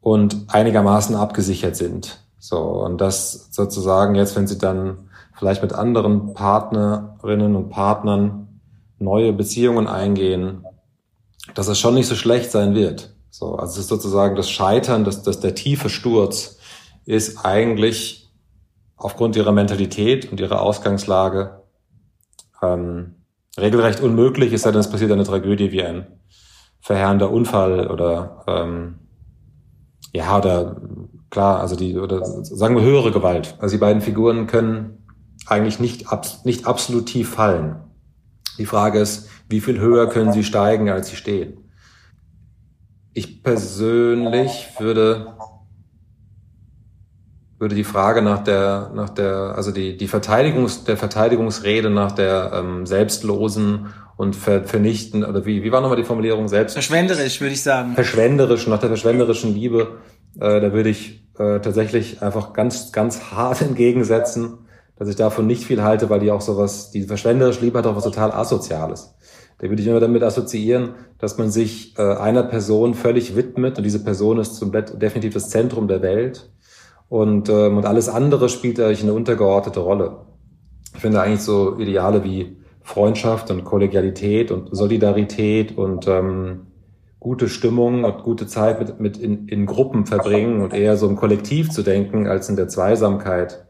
und 0.00 0.46
einigermaßen 0.48 1.14
abgesichert 1.14 1.76
sind. 1.76 2.24
So 2.38 2.58
und 2.58 3.00
das 3.00 3.48
sozusagen 3.52 4.14
jetzt, 4.14 4.34
wenn 4.34 4.46
sie 4.46 4.58
dann 4.58 5.09
vielleicht 5.40 5.62
mit 5.62 5.72
anderen 5.72 6.34
Partnerinnen 6.34 7.56
und 7.56 7.70
Partnern 7.70 8.60
neue 8.98 9.32
Beziehungen 9.32 9.86
eingehen, 9.86 10.66
dass 11.54 11.66
es 11.66 11.78
schon 11.78 11.94
nicht 11.94 12.08
so 12.08 12.14
schlecht 12.14 12.50
sein 12.50 12.74
wird. 12.74 13.16
So, 13.30 13.54
also 13.54 13.72
es 13.72 13.78
ist 13.78 13.88
sozusagen 13.88 14.36
das 14.36 14.50
Scheitern, 14.50 15.02
dass, 15.02 15.22
dass 15.22 15.40
der 15.40 15.54
tiefe 15.54 15.88
Sturz 15.88 16.58
ist 17.06 17.42
eigentlich 17.42 18.30
aufgrund 18.96 19.34
ihrer 19.34 19.52
Mentalität 19.52 20.30
und 20.30 20.40
ihrer 20.40 20.60
Ausgangslage 20.60 21.62
ähm, 22.60 23.14
regelrecht 23.58 24.00
unmöglich, 24.00 24.52
es 24.52 24.60
sei 24.60 24.72
denn, 24.72 24.80
es 24.80 24.90
passiert 24.90 25.10
eine 25.10 25.24
Tragödie 25.24 25.72
wie 25.72 25.82
ein 25.82 26.06
verheerender 26.82 27.30
Unfall 27.30 27.90
oder 27.90 28.44
ähm, 28.46 28.98
ja, 30.12 30.36
oder 30.36 30.76
klar, 31.30 31.60
also 31.60 31.76
die, 31.76 31.96
oder 31.96 32.22
sagen 32.26 32.76
wir 32.76 32.82
höhere 32.82 33.10
Gewalt. 33.10 33.56
Also 33.58 33.76
die 33.76 33.80
beiden 33.80 34.02
Figuren 34.02 34.46
können 34.46 34.99
eigentlich 35.46 35.80
nicht, 35.80 36.08
ab, 36.08 36.26
nicht 36.44 36.66
absolut 36.66 37.06
tief 37.06 37.30
fallen. 37.30 37.76
Die 38.58 38.66
Frage 38.66 39.00
ist, 39.00 39.28
wie 39.48 39.60
viel 39.60 39.80
höher 39.80 40.08
können 40.08 40.32
sie 40.32 40.44
steigen, 40.44 40.90
als 40.90 41.08
sie 41.08 41.16
stehen? 41.16 41.58
Ich 43.12 43.42
persönlich 43.42 44.68
würde, 44.78 45.34
würde 47.58 47.74
die 47.74 47.84
Frage 47.84 48.22
nach 48.22 48.44
der, 48.44 48.92
nach 48.94 49.10
der, 49.10 49.54
also 49.56 49.72
die, 49.72 49.96
die 49.96 50.06
Verteidigungs, 50.06 50.84
der 50.84 50.96
Verteidigungsrede 50.96 51.90
nach 51.90 52.12
der 52.12 52.52
ähm, 52.54 52.86
selbstlosen 52.86 53.86
und 54.16 54.36
ver, 54.36 54.64
vernichten, 54.64 55.24
oder 55.24 55.46
wie, 55.46 55.64
wie 55.64 55.72
war 55.72 55.80
nochmal 55.80 55.96
die 55.96 56.04
Formulierung 56.04 56.46
selbst? 56.46 56.74
Verschwenderisch, 56.74 57.40
würde 57.40 57.54
ich 57.54 57.62
sagen. 57.62 57.94
Verschwenderisch, 57.94 58.66
nach 58.66 58.78
der 58.78 58.90
verschwenderischen 58.90 59.54
Liebe, 59.54 59.98
äh, 60.38 60.60
da 60.60 60.72
würde 60.74 60.90
ich 60.90 61.24
äh, 61.38 61.58
tatsächlich 61.60 62.22
einfach 62.22 62.52
ganz, 62.52 62.92
ganz 62.92 63.32
hart 63.32 63.62
entgegensetzen, 63.62 64.58
dass 65.00 65.08
ich 65.08 65.16
davon 65.16 65.46
nicht 65.46 65.64
viel 65.64 65.82
halte, 65.82 66.10
weil 66.10 66.20
die 66.20 66.30
auch 66.30 66.42
sowas, 66.42 66.90
die 66.90 67.04
verschwenderische 67.04 67.62
Liebe 67.62 67.78
hat 67.78 67.86
auch 67.86 67.96
was 67.96 68.04
total 68.04 68.32
Asoziales. 68.32 69.14
Da 69.56 69.66
würde 69.66 69.80
ich 69.80 69.88
immer 69.88 69.98
damit 69.98 70.22
assoziieren, 70.22 70.90
dass 71.16 71.38
man 71.38 71.50
sich 71.50 71.98
äh, 71.98 72.02
einer 72.02 72.42
Person 72.42 72.92
völlig 72.92 73.34
widmet 73.34 73.78
und 73.78 73.84
diese 73.84 74.04
Person 74.04 74.38
ist 74.38 74.56
zum 74.56 74.70
definitiv 74.72 75.32
das 75.32 75.48
Zentrum 75.48 75.88
der 75.88 76.02
Welt 76.02 76.50
und, 77.08 77.48
ähm, 77.48 77.78
und 77.78 77.86
alles 77.86 78.10
andere 78.10 78.50
spielt 78.50 78.78
eigentlich 78.78 79.02
eine 79.02 79.14
untergeordnete 79.14 79.80
Rolle. 79.80 80.18
Ich 80.94 81.00
finde 81.00 81.22
eigentlich 81.22 81.40
so 81.40 81.78
Ideale 81.78 82.22
wie 82.22 82.58
Freundschaft 82.82 83.50
und 83.50 83.64
Kollegialität 83.64 84.50
und 84.50 84.68
Solidarität 84.70 85.78
und 85.78 86.08
ähm, 86.08 86.66
gute 87.20 87.48
Stimmung 87.48 88.04
und 88.04 88.22
gute 88.22 88.46
Zeit 88.46 88.78
mit, 88.80 89.00
mit 89.00 89.16
in, 89.16 89.48
in 89.48 89.64
Gruppen 89.64 90.04
verbringen 90.04 90.60
und 90.60 90.74
eher 90.74 90.98
so 90.98 91.08
im 91.08 91.16
Kollektiv 91.16 91.70
zu 91.70 91.82
denken 91.82 92.26
als 92.26 92.50
in 92.50 92.56
der 92.56 92.68
Zweisamkeit 92.68 93.64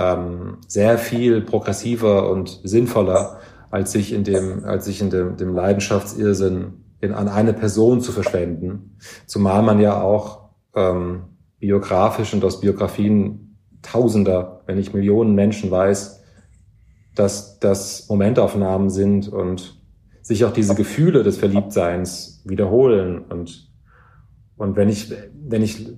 ähm, 0.00 0.56
sehr 0.66 0.98
viel 0.98 1.42
progressiver 1.42 2.30
und 2.30 2.60
sinnvoller 2.64 3.38
als 3.70 3.92
sich 3.92 4.12
in 4.12 4.24
dem, 4.24 4.64
als 4.64 4.86
sich 4.86 5.00
in 5.00 5.10
dem, 5.10 5.36
dem 5.36 5.54
Leidenschaftsirrsinn 5.54 6.72
in, 7.00 7.12
an 7.12 7.28
eine 7.28 7.52
Person 7.52 8.00
zu 8.00 8.10
verschwenden. 8.10 8.96
Zumal 9.26 9.62
man 9.62 9.78
ja 9.78 10.00
auch 10.00 10.50
ähm, 10.74 11.24
biografisch 11.58 12.34
und 12.34 12.44
aus 12.44 12.60
Biografien 12.60 13.46
Tausender, 13.82 14.62
wenn 14.66 14.76
nicht 14.76 14.92
Millionen 14.92 15.34
Menschen 15.34 15.70
weiß, 15.70 16.22
dass 17.14 17.58
das 17.60 18.08
Momentaufnahmen 18.08 18.90
sind 18.90 19.28
und 19.28 19.80
sich 20.20 20.44
auch 20.44 20.52
diese 20.52 20.74
Gefühle 20.74 21.22
des 21.22 21.38
Verliebtseins 21.38 22.42
wiederholen 22.44 23.24
und 23.24 23.70
und 24.56 24.76
wenn 24.76 24.90
ich 24.90 25.10
wenn 25.48 25.62
ich 25.62 25.88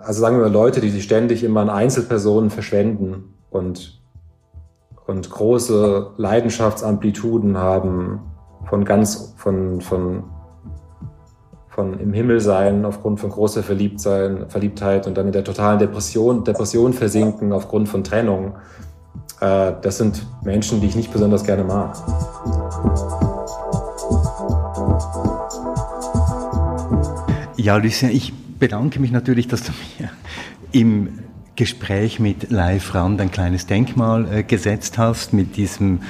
also 0.00 0.20
sagen 0.20 0.38
wir 0.38 0.48
Leute, 0.48 0.80
die 0.80 0.90
sich 0.90 1.04
ständig 1.04 1.44
immer 1.44 1.60
an 1.60 1.70
Einzelpersonen 1.70 2.50
verschwenden 2.50 3.34
und 3.50 4.00
und 5.06 5.30
große 5.30 6.14
Leidenschaftsamplituden 6.16 7.56
haben 7.58 8.20
von 8.68 8.84
ganz, 8.84 9.34
von, 9.36 9.80
von 9.80 10.24
von 11.76 12.00
im 12.00 12.14
Himmel 12.14 12.40
sein 12.40 12.86
aufgrund 12.86 13.20
von 13.20 13.28
großer 13.28 13.62
Verliebtsein, 13.62 14.48
Verliebtheit 14.48 15.06
und 15.06 15.14
dann 15.18 15.26
in 15.26 15.32
der 15.32 15.44
totalen 15.44 15.78
Depression, 15.78 16.42
Depression 16.42 16.94
versinken 16.94 17.52
aufgrund 17.52 17.90
von 17.90 18.02
Trennung. 18.02 18.54
Äh, 19.42 19.74
das 19.82 19.98
sind 19.98 20.26
Menschen, 20.42 20.80
die 20.80 20.86
ich 20.86 20.96
nicht 20.96 21.12
besonders 21.12 21.44
gerne 21.44 21.64
mag. 21.64 21.94
Ja, 27.58 27.76
Lucien, 27.76 28.10
ich 28.10 28.32
bedanke 28.58 29.00
mich 29.00 29.10
natürlich, 29.10 29.48
dass 29.48 29.62
du 29.62 29.72
mir 29.98 30.10
im 30.72 31.20
Gespräch 31.56 32.20
mit 32.20 32.50
Leif 32.50 32.94
Rand 32.94 33.20
ein 33.20 33.30
kleines 33.30 33.66
Denkmal 33.66 34.30
äh, 34.30 34.42
gesetzt 34.42 34.98
hast 34.98 35.32
mit 35.32 35.56
diesem 35.56 36.00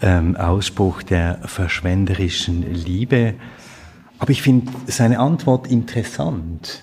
ähm, 0.00 0.36
Ausspruch 0.36 1.02
der 1.02 1.38
verschwenderischen 1.44 2.62
Liebe. 2.72 3.34
Aber 4.18 4.30
ich 4.30 4.42
finde 4.42 4.72
seine 4.86 5.18
Antwort 5.18 5.66
interessant. 5.66 6.82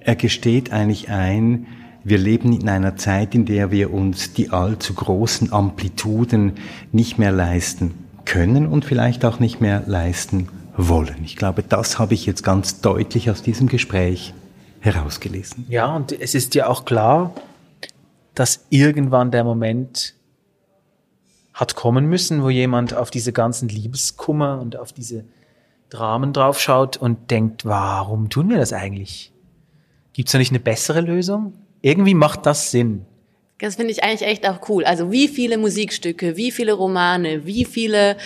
Er 0.00 0.16
gesteht 0.16 0.72
eigentlich 0.72 1.08
ein, 1.08 1.66
wir 2.04 2.18
leben 2.18 2.52
in 2.52 2.68
einer 2.68 2.96
Zeit, 2.96 3.34
in 3.34 3.46
der 3.46 3.70
wir 3.70 3.92
uns 3.92 4.32
die 4.34 4.50
allzu 4.50 4.94
großen 4.94 5.52
Amplituden 5.52 6.52
nicht 6.92 7.18
mehr 7.18 7.32
leisten 7.32 7.94
können 8.24 8.66
und 8.66 8.84
vielleicht 8.84 9.24
auch 9.24 9.40
nicht 9.40 9.60
mehr 9.60 9.82
leisten 9.86 10.48
wollen. 10.78 11.22
Ich 11.24 11.36
glaube, 11.36 11.62
das 11.62 11.98
habe 11.98 12.14
ich 12.14 12.24
jetzt 12.24 12.42
ganz 12.42 12.80
deutlich 12.80 13.30
aus 13.30 13.42
diesem 13.42 13.68
Gespräch 13.68 14.32
herausgelesen. 14.80 15.66
Ja, 15.68 15.94
und 15.94 16.12
es 16.12 16.34
ist 16.34 16.54
ja 16.54 16.68
auch 16.68 16.84
klar, 16.84 17.34
dass 18.34 18.64
irgendwann 18.70 19.30
der 19.30 19.44
Moment 19.44 20.14
hat 21.52 21.74
kommen 21.74 22.06
müssen, 22.06 22.44
wo 22.44 22.50
jemand 22.50 22.94
auf 22.94 23.10
diese 23.10 23.32
ganzen 23.32 23.68
Liebeskummer 23.68 24.60
und 24.60 24.76
auf 24.76 24.92
diese 24.92 25.24
Dramen 25.90 26.32
draufschaut 26.32 26.96
und 26.96 27.30
denkt, 27.32 27.64
warum 27.64 28.30
tun 28.30 28.48
wir 28.48 28.58
das 28.58 28.72
eigentlich? 28.72 29.32
Gibt 30.12 30.28
es 30.28 30.32
da 30.32 30.38
nicht 30.38 30.52
eine 30.52 30.60
bessere 30.60 31.00
Lösung? 31.00 31.54
Irgendwie 31.82 32.14
macht 32.14 32.46
das 32.46 32.70
Sinn. 32.70 33.04
Das 33.58 33.74
finde 33.74 33.90
ich 33.90 34.04
eigentlich 34.04 34.28
echt 34.28 34.48
auch 34.48 34.68
cool. 34.68 34.84
Also 34.84 35.10
wie 35.10 35.26
viele 35.26 35.58
Musikstücke, 35.58 36.36
wie 36.36 36.52
viele 36.52 36.74
Romane, 36.74 37.44
wie 37.44 37.64
viele 37.64 38.16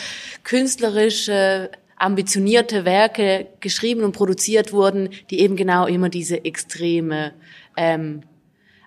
künstlerische, 0.44 1.70
ambitionierte 2.02 2.84
Werke 2.84 3.46
geschrieben 3.60 4.02
und 4.02 4.12
produziert 4.12 4.72
wurden, 4.72 5.10
die 5.30 5.40
eben 5.40 5.56
genau 5.56 5.86
immer 5.86 6.08
diese 6.08 6.44
Extreme 6.44 7.32
ähm, 7.76 8.22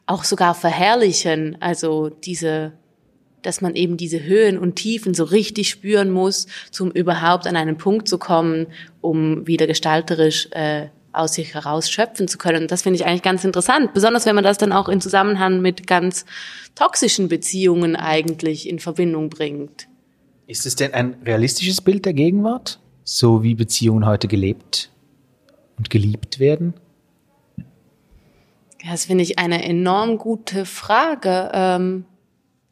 auch 0.06 0.24
sogar 0.24 0.54
verherrlichen. 0.54 1.58
Also 1.62 2.10
diese 2.10 2.74
dass 3.46 3.62
man 3.62 3.76
eben 3.76 3.96
diese 3.96 4.24
Höhen 4.24 4.58
und 4.58 4.76
Tiefen 4.76 5.14
so 5.14 5.24
richtig 5.24 5.70
spüren 5.70 6.10
muss, 6.10 6.48
um 6.80 6.92
überhaupt 6.92 7.46
an 7.46 7.56
einen 7.56 7.78
Punkt 7.78 8.08
zu 8.08 8.18
kommen, 8.18 8.68
um 9.02 9.46
wieder 9.46 9.68
gestalterisch 9.68 10.48
äh, 10.52 10.88
aus 11.12 11.36
sich 11.36 11.54
heraus 11.54 11.90
schöpfen 11.90 12.28
zu 12.28 12.38
können. 12.38 12.64
Und 12.64 12.72
das 12.72 12.82
finde 12.82 13.00
ich 13.00 13.06
eigentlich 13.06 13.22
ganz 13.22 13.44
interessant, 13.44 13.94
besonders 13.94 14.26
wenn 14.26 14.36
man 14.36 14.44
das 14.44 14.58
dann 14.58 14.72
auch 14.72 14.90
in 14.90 15.00
Zusammenhang 15.00 15.62
mit 15.62 15.88
ganz 15.88 16.26
toxischen 16.74 17.28
Beziehungen 17.30 17.96
eigentlich 17.96 18.68
in 18.68 18.80
Verbindung 18.80 19.30
bringt. 19.30 19.88
Ist 20.48 20.66
es 20.66 20.76
denn 20.76 20.94
ein 20.94 21.16
realistisches 21.26 21.82
Bild 21.82 22.06
der 22.06 22.14
Gegenwart, 22.14 22.80
so 23.06 23.44
wie 23.44 23.56
Beziehungen 23.56 24.06
heute 24.06 24.28
gelebt 24.28 24.92
und 25.78 25.90
geliebt 25.90 26.40
werden? 26.40 26.74
Das 28.86 29.06
finde 29.06 29.24
ich 29.24 29.40
eine 29.40 29.64
enorm 29.64 30.18
gute 30.18 30.66
Frage. 30.66 31.52
Ähm 31.54 32.06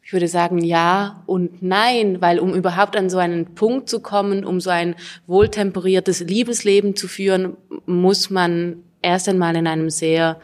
ich 0.06 0.12
würde 0.12 0.28
sagen 0.28 0.60
ja 0.60 1.24
und 1.28 1.64
nein, 1.64 2.20
weil 2.20 2.40
um 2.40 2.54
überhaupt 2.54 2.98
an 2.98 3.10
so 3.10 3.20
einen 3.20 3.56
Punkt 3.56 3.88
zu 3.88 4.02
kommen, 4.02 4.44
um 4.44 4.60
so 4.60 4.70
ein 4.70 4.96
wohltemperiertes 5.28 6.20
Liebesleben 6.20 6.98
zu 6.98 7.08
führen, 7.08 7.56
muss 7.86 8.30
man 8.30 8.84
erst 9.02 9.30
einmal 9.30 9.56
in 9.56 9.66
einem 9.66 9.90
sehr 9.90 10.42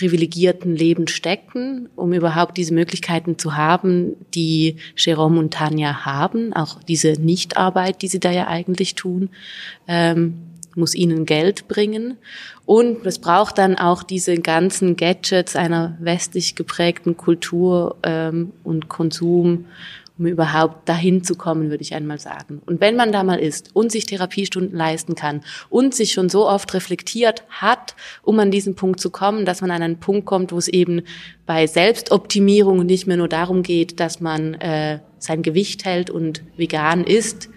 privilegierten 0.00 0.74
Leben 0.74 1.08
stecken, 1.08 1.90
um 1.94 2.14
überhaupt 2.14 2.56
diese 2.56 2.72
Möglichkeiten 2.72 3.36
zu 3.36 3.54
haben, 3.54 4.16
die 4.32 4.76
Jerome 4.96 5.38
und 5.38 5.52
Tanja 5.52 6.06
haben, 6.06 6.54
auch 6.54 6.82
diese 6.82 7.20
Nichtarbeit, 7.20 8.00
die 8.00 8.08
sie 8.08 8.18
da 8.18 8.30
ja 8.30 8.46
eigentlich 8.46 8.94
tun. 8.94 9.28
Ähm, 9.86 10.38
muss 10.74 10.94
ihnen 10.94 11.26
Geld 11.26 11.68
bringen. 11.68 12.16
Und 12.64 13.04
es 13.04 13.18
braucht 13.18 13.58
dann 13.58 13.76
auch 13.76 14.02
diese 14.02 14.38
ganzen 14.38 14.96
Gadgets 14.96 15.54
einer 15.54 15.98
westlich 16.00 16.54
geprägten 16.54 17.18
Kultur 17.18 17.96
ähm, 18.02 18.52
und 18.64 18.88
Konsum, 18.88 19.66
um 20.20 20.26
überhaupt 20.26 20.86
dahin 20.86 21.24
zu 21.24 21.34
kommen, 21.34 21.70
würde 21.70 21.82
ich 21.82 21.94
einmal 21.94 22.18
sagen. 22.18 22.60
Und 22.66 22.82
wenn 22.82 22.94
man 22.94 23.10
da 23.10 23.24
mal 23.24 23.38
ist 23.38 23.74
und 23.74 23.90
sich 23.90 24.04
Therapiestunden 24.04 24.76
leisten 24.76 25.14
kann 25.14 25.40
und 25.70 25.94
sich 25.94 26.12
schon 26.12 26.28
so 26.28 26.46
oft 26.46 26.74
reflektiert 26.74 27.42
hat, 27.48 27.94
um 28.22 28.38
an 28.38 28.50
diesen 28.50 28.74
Punkt 28.74 29.00
zu 29.00 29.08
kommen, 29.08 29.46
dass 29.46 29.62
man 29.62 29.70
an 29.70 29.82
einen 29.82 29.98
Punkt 29.98 30.26
kommt, 30.26 30.52
wo 30.52 30.58
es 30.58 30.68
eben 30.68 31.02
bei 31.46 31.66
Selbstoptimierung 31.66 32.84
nicht 32.84 33.06
mehr 33.06 33.16
nur 33.16 33.28
darum 33.28 33.62
geht, 33.62 33.98
dass 33.98 34.20
man 34.20 34.54
äh, 34.54 34.98
sein 35.18 35.40
Gewicht 35.40 35.86
hält 35.86 36.10
und 36.10 36.42
vegan 36.58 37.02
ist, 37.02 37.48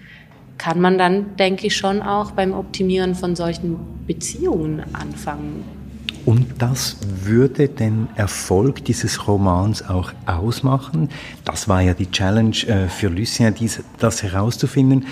kann 0.57 0.79
man 0.79 0.97
dann, 0.97 1.35
denke 1.35 1.67
ich, 1.67 1.75
schon 1.75 2.01
auch 2.01 2.31
beim 2.31 2.53
Optimieren 2.53 3.15
von 3.15 3.35
solchen 3.35 3.77
Beziehungen 4.07 4.83
anfangen. 4.93 5.82
Und 6.25 6.61
das 6.61 6.97
würde 7.23 7.67
den 7.67 8.07
Erfolg 8.15 8.85
dieses 8.85 9.27
Romans 9.27 9.87
auch 9.87 10.13
ausmachen. 10.25 11.09
Das 11.43 11.67
war 11.67 11.81
ja 11.81 11.93
die 11.93 12.09
Challenge 12.11 12.55
äh, 12.67 12.87
für 12.87 13.09
Lucien, 13.09 13.53
das 13.99 14.23
herauszufinden. 14.23 15.05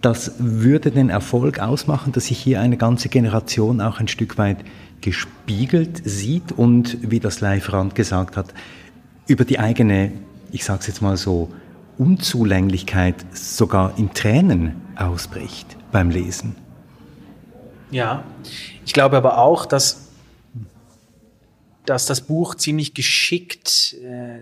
Das 0.00 0.32
würde 0.38 0.90
den 0.90 1.10
Erfolg 1.10 1.58
ausmachen, 1.58 2.12
dass 2.12 2.26
sich 2.26 2.38
hier 2.38 2.60
eine 2.60 2.76
ganze 2.76 3.08
Generation 3.08 3.80
auch 3.80 4.00
ein 4.00 4.08
Stück 4.08 4.38
weit 4.38 4.58
gespiegelt 5.00 6.02
sieht 6.04 6.52
und, 6.52 6.98
wie 7.02 7.20
das 7.20 7.40
Live 7.40 7.72
Rand 7.72 7.94
gesagt 7.94 8.36
hat, 8.36 8.54
über 9.26 9.44
die 9.44 9.58
eigene, 9.58 10.12
ich 10.50 10.64
sage 10.64 10.80
es 10.80 10.86
jetzt 10.86 11.02
mal 11.02 11.16
so, 11.16 11.50
Unzulänglichkeit 11.98 13.16
sogar 13.32 13.98
in 13.98 14.14
Tränen 14.14 14.76
ausbricht 14.96 15.76
beim 15.90 16.10
Lesen. 16.10 16.54
Ja, 17.90 18.22
ich 18.84 18.92
glaube 18.92 19.16
aber 19.16 19.38
auch, 19.38 19.66
dass, 19.66 20.07
dass 21.88 22.06
das 22.06 22.20
Buch 22.20 22.54
ziemlich 22.54 22.92
geschickt 22.92 23.96
äh, 24.04 24.40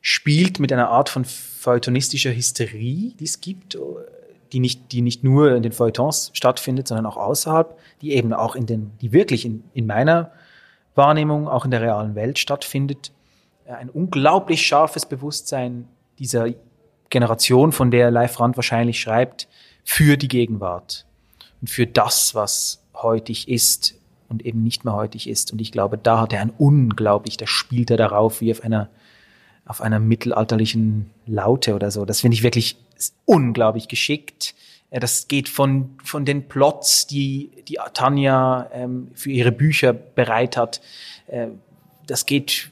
spielt 0.00 0.60
mit 0.60 0.72
einer 0.72 0.88
Art 0.88 1.08
von 1.08 1.24
feuilletonistischer 1.24 2.34
Hysterie, 2.34 3.14
die 3.18 3.24
es 3.24 3.40
gibt, 3.40 3.76
die 4.52 4.60
nicht, 4.60 4.92
die 4.92 5.02
nicht 5.02 5.24
nur 5.24 5.54
in 5.54 5.62
den 5.62 5.72
Feuilletons 5.72 6.30
stattfindet, 6.32 6.88
sondern 6.88 7.06
auch 7.06 7.16
außerhalb, 7.16 7.76
die 8.02 8.12
eben 8.12 8.32
auch 8.32 8.54
in 8.54 8.66
den, 8.66 8.92
die 9.00 9.12
wirklich 9.12 9.44
in, 9.44 9.64
in 9.74 9.86
meiner 9.86 10.30
Wahrnehmung 10.94 11.48
auch 11.48 11.64
in 11.64 11.70
der 11.70 11.82
realen 11.82 12.14
Welt 12.14 12.38
stattfindet. 12.38 13.12
Ein 13.66 13.90
unglaublich 13.90 14.66
scharfes 14.66 15.06
Bewusstsein 15.06 15.88
dieser 16.18 16.48
Generation, 17.10 17.72
von 17.72 17.90
der 17.90 18.10
Leif 18.10 18.38
Rand 18.38 18.56
wahrscheinlich 18.56 19.00
schreibt, 19.00 19.48
für 19.84 20.16
die 20.16 20.28
Gegenwart 20.28 21.04
und 21.60 21.68
für 21.68 21.86
das, 21.86 22.34
was 22.34 22.82
heutig 22.94 23.48
ist 23.48 23.99
und 24.30 24.46
eben 24.46 24.62
nicht 24.62 24.84
mehr 24.84 24.94
heutig 24.94 25.28
ist. 25.28 25.52
Und 25.52 25.60
ich 25.60 25.72
glaube, 25.72 25.98
da 25.98 26.20
hat 26.20 26.32
er 26.32 26.40
ein 26.40 26.52
unglaublich, 26.56 27.36
da 27.36 27.46
spielt 27.46 27.90
er 27.90 27.96
darauf 27.96 28.40
wie 28.40 28.52
auf 28.52 28.62
einer, 28.62 28.88
auf 29.66 29.80
einer 29.80 29.98
mittelalterlichen 29.98 31.10
Laute 31.26 31.74
oder 31.74 31.90
so. 31.90 32.04
Das 32.04 32.20
finde 32.20 32.36
ich 32.36 32.42
wirklich 32.42 32.76
unglaublich 33.26 33.88
geschickt. 33.88 34.54
Das 34.90 35.28
geht 35.28 35.48
von, 35.48 35.90
von 36.02 36.24
den 36.24 36.48
Plots, 36.48 37.06
die, 37.06 37.50
die 37.68 37.78
Tanja 37.92 38.68
ähm, 38.72 39.08
für 39.14 39.30
ihre 39.30 39.52
Bücher 39.52 39.92
bereit 39.92 40.56
hat. 40.56 40.80
Äh, 41.26 41.48
das 42.06 42.26
geht 42.26 42.70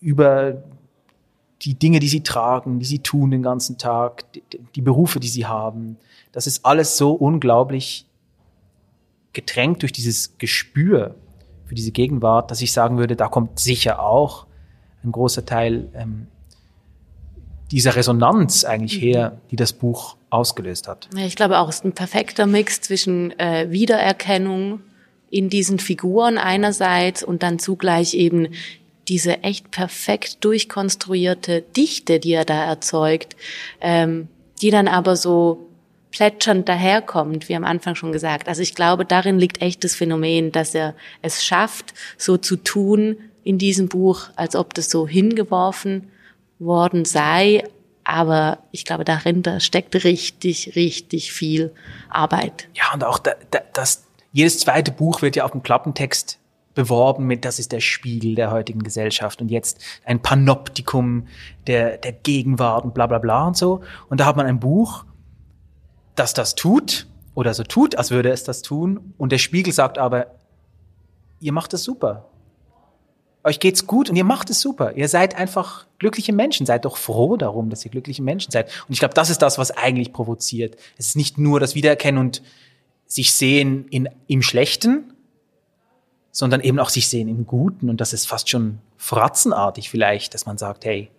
über 0.00 0.62
die 1.62 1.74
Dinge, 1.74 2.00
die 2.00 2.08
sie 2.08 2.22
tragen, 2.22 2.78
die 2.78 2.84
sie 2.84 2.98
tun 2.98 3.30
den 3.30 3.42
ganzen 3.42 3.78
Tag, 3.78 4.30
die, 4.34 4.42
die 4.74 4.82
Berufe, 4.82 5.20
die 5.20 5.28
sie 5.28 5.46
haben. 5.46 5.96
Das 6.32 6.46
ist 6.46 6.66
alles 6.66 6.98
so 6.98 7.12
unglaublich 7.12 8.06
getränkt 9.34 9.82
durch 9.82 9.92
dieses 9.92 10.38
Gespür 10.38 11.14
für 11.66 11.74
diese 11.74 11.92
Gegenwart, 11.92 12.50
dass 12.50 12.62
ich 12.62 12.72
sagen 12.72 12.98
würde, 12.98 13.16
da 13.16 13.28
kommt 13.28 13.58
sicher 13.58 14.00
auch 14.00 14.46
ein 15.02 15.12
großer 15.12 15.44
Teil 15.44 15.88
ähm, 15.94 16.26
dieser 17.70 17.96
Resonanz 17.96 18.64
eigentlich 18.64 19.00
her, 19.00 19.40
die 19.50 19.56
das 19.56 19.72
Buch 19.72 20.16
ausgelöst 20.30 20.88
hat. 20.88 21.08
Ich 21.16 21.36
glaube 21.36 21.58
auch, 21.58 21.68
es 21.68 21.76
ist 21.76 21.84
ein 21.84 21.92
perfekter 21.92 22.46
Mix 22.46 22.80
zwischen 22.80 23.38
äh, 23.38 23.70
Wiedererkennung 23.70 24.80
in 25.30 25.48
diesen 25.48 25.78
Figuren 25.78 26.38
einerseits 26.38 27.22
und 27.22 27.42
dann 27.42 27.58
zugleich 27.58 28.14
eben 28.14 28.48
diese 29.08 29.42
echt 29.42 29.70
perfekt 29.70 30.44
durchkonstruierte 30.44 31.62
Dichte, 31.62 32.20
die 32.20 32.32
er 32.32 32.44
da 32.44 32.64
erzeugt, 32.64 33.36
ähm, 33.80 34.28
die 34.62 34.70
dann 34.70 34.88
aber 34.88 35.16
so 35.16 35.66
plätschernd 36.14 36.68
daherkommt, 36.68 37.48
wie 37.48 37.56
am 37.56 37.64
Anfang 37.64 37.96
schon 37.96 38.12
gesagt. 38.12 38.46
Also 38.46 38.62
ich 38.62 38.76
glaube, 38.76 39.04
darin 39.04 39.36
liegt 39.36 39.60
echt 39.60 39.82
das 39.82 39.96
Phänomen, 39.96 40.52
dass 40.52 40.72
er 40.72 40.94
es 41.22 41.44
schafft, 41.44 41.92
so 42.16 42.36
zu 42.36 42.54
tun 42.54 43.16
in 43.42 43.58
diesem 43.58 43.88
Buch, 43.88 44.28
als 44.36 44.54
ob 44.54 44.74
das 44.74 44.90
so 44.90 45.08
hingeworfen 45.08 46.12
worden 46.60 47.04
sei. 47.04 47.64
Aber 48.04 48.58
ich 48.70 48.84
glaube, 48.84 49.04
darin 49.04 49.42
da 49.42 49.58
steckt 49.58 50.04
richtig, 50.04 50.76
richtig 50.76 51.32
viel 51.32 51.74
Arbeit. 52.10 52.68
Ja, 52.74 52.94
und 52.94 53.02
auch 53.02 53.18
da, 53.18 53.32
da, 53.50 53.58
das 53.72 54.04
jedes 54.32 54.60
zweite 54.60 54.92
Buch 54.92 55.20
wird 55.20 55.34
ja 55.34 55.44
auf 55.44 55.50
dem 55.50 55.64
Klappentext 55.64 56.38
beworben 56.76 57.26
mit, 57.26 57.44
das 57.44 57.58
ist 57.58 57.72
der 57.72 57.80
Spiegel 57.80 58.36
der 58.36 58.52
heutigen 58.52 58.84
Gesellschaft 58.84 59.40
und 59.40 59.50
jetzt 59.50 59.82
ein 60.04 60.22
Panoptikum 60.22 61.26
der, 61.66 61.96
der 61.98 62.12
Gegenwart 62.12 62.84
und 62.84 62.94
bla 62.94 63.08
bla 63.08 63.18
bla 63.18 63.48
und 63.48 63.56
so. 63.56 63.80
Und 64.08 64.20
da 64.20 64.26
hat 64.26 64.36
man 64.36 64.46
ein 64.46 64.60
Buch, 64.60 65.04
das 66.14 66.34
das 66.34 66.54
tut 66.54 67.06
oder 67.34 67.54
so 67.54 67.64
tut, 67.64 67.96
als 67.96 68.10
würde 68.10 68.30
es 68.30 68.44
das 68.44 68.62
tun. 68.62 69.14
Und 69.18 69.32
der 69.32 69.38
Spiegel 69.38 69.72
sagt 69.72 69.98
aber, 69.98 70.26
ihr 71.40 71.52
macht 71.52 71.74
es 71.74 71.84
super. 71.84 72.30
Euch 73.42 73.60
geht's 73.60 73.86
gut 73.86 74.08
und 74.08 74.16
ihr 74.16 74.24
macht 74.24 74.48
es 74.48 74.60
super. 74.60 74.94
Ihr 74.94 75.08
seid 75.08 75.36
einfach 75.36 75.86
glückliche 75.98 76.32
Menschen. 76.32 76.64
Seid 76.64 76.86
doch 76.86 76.96
froh 76.96 77.36
darum, 77.36 77.68
dass 77.68 77.84
ihr 77.84 77.90
glückliche 77.90 78.22
Menschen 78.22 78.50
seid. 78.50 78.70
Und 78.88 78.94
ich 78.94 79.00
glaube, 79.00 79.14
das 79.14 79.28
ist 79.28 79.42
das, 79.42 79.58
was 79.58 79.70
eigentlich 79.70 80.14
provoziert. 80.14 80.76
Es 80.96 81.08
ist 81.08 81.16
nicht 81.16 81.36
nur 81.36 81.60
das 81.60 81.74
Wiedererkennen 81.74 82.20
und 82.20 82.42
sich 83.06 83.34
sehen 83.34 83.86
in, 83.88 84.08
im 84.28 84.40
Schlechten, 84.40 85.12
sondern 86.30 86.62
eben 86.62 86.78
auch 86.78 86.88
sich 86.88 87.08
sehen 87.08 87.28
im 87.28 87.46
Guten. 87.46 87.90
Und 87.90 88.00
das 88.00 88.14
ist 88.14 88.26
fast 88.26 88.48
schon 88.48 88.78
fratzenartig 88.96 89.90
vielleicht, 89.90 90.32
dass 90.32 90.46
man 90.46 90.56
sagt, 90.56 90.86
hey, 90.86 91.10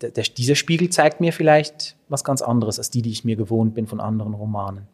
der, 0.00 0.10
dieser 0.10 0.54
Spiegel 0.54 0.90
zeigt 0.90 1.20
mir 1.20 1.32
vielleicht 1.32 1.96
was 2.08 2.24
ganz 2.24 2.42
anderes 2.42 2.78
als 2.78 2.90
die, 2.90 3.02
die 3.02 3.10
ich 3.10 3.24
mir 3.24 3.36
gewohnt 3.36 3.74
bin 3.74 3.86
von 3.86 4.00
anderen 4.00 4.34
Romanen. 4.34 4.86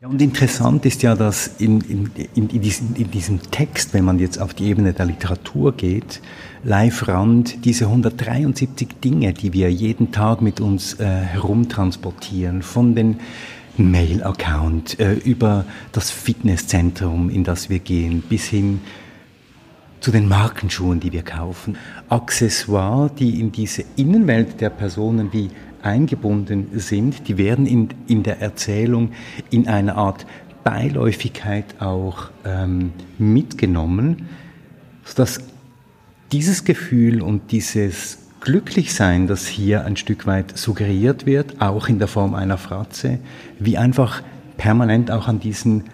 Ja, 0.00 0.08
und 0.08 0.20
interessant 0.20 0.84
ist 0.84 1.02
ja, 1.02 1.14
dass 1.14 1.46
in, 1.58 1.80
in, 1.80 2.10
in, 2.34 2.50
in, 2.50 2.60
diesem, 2.60 2.94
in 2.94 3.10
diesem 3.10 3.40
Text, 3.50 3.94
wenn 3.94 4.04
man 4.04 4.18
jetzt 4.18 4.38
auf 4.38 4.52
die 4.52 4.64
Ebene 4.64 4.92
der 4.92 5.06
Literatur 5.06 5.72
geht, 5.72 6.20
Live 6.62 7.08
Rand 7.08 7.64
diese 7.64 7.86
173 7.86 8.88
Dinge, 9.02 9.32
die 9.32 9.52
wir 9.52 9.72
jeden 9.72 10.12
Tag 10.12 10.42
mit 10.42 10.60
uns 10.60 11.00
äh, 11.00 11.04
herumtransportieren, 11.06 12.62
von 12.62 12.94
den 12.94 13.20
Mail-Account, 13.78 15.00
äh, 15.00 15.14
über 15.14 15.64
das 15.92 16.10
Fitnesszentrum, 16.10 17.30
in 17.30 17.44
das 17.44 17.70
wir 17.70 17.78
gehen, 17.78 18.22
bis 18.28 18.44
hin 18.44 18.80
zu 20.04 20.10
den 20.10 20.28
Markenschuhen, 20.28 21.00
die 21.00 21.12
wir 21.12 21.22
kaufen. 21.22 21.78
Accessoires, 22.10 23.14
die 23.14 23.40
in 23.40 23.52
diese 23.52 23.86
Innenwelt 23.96 24.60
der 24.60 24.68
Personen 24.68 25.32
wie 25.32 25.48
eingebunden 25.82 26.78
sind, 26.78 27.26
die 27.26 27.38
werden 27.38 27.64
in, 27.64 27.88
in 28.06 28.22
der 28.22 28.42
Erzählung 28.42 29.12
in 29.48 29.66
einer 29.66 29.96
Art 29.96 30.26
Beiläufigkeit 30.62 31.80
auch 31.80 32.28
ähm, 32.44 32.92
mitgenommen, 33.16 34.28
sodass 35.06 35.40
dieses 36.32 36.64
Gefühl 36.64 37.22
und 37.22 37.50
dieses 37.50 38.18
glücklich 38.40 38.92
sein, 38.92 39.26
das 39.26 39.46
hier 39.46 39.86
ein 39.86 39.96
Stück 39.96 40.26
weit 40.26 40.58
suggeriert 40.58 41.24
wird, 41.24 41.62
auch 41.62 41.88
in 41.88 41.98
der 41.98 42.08
Form 42.08 42.34
einer 42.34 42.58
Fratze, 42.58 43.20
wie 43.58 43.78
einfach 43.78 44.20
permanent 44.58 45.10
auch 45.10 45.28
an 45.28 45.40
diesen 45.40 45.84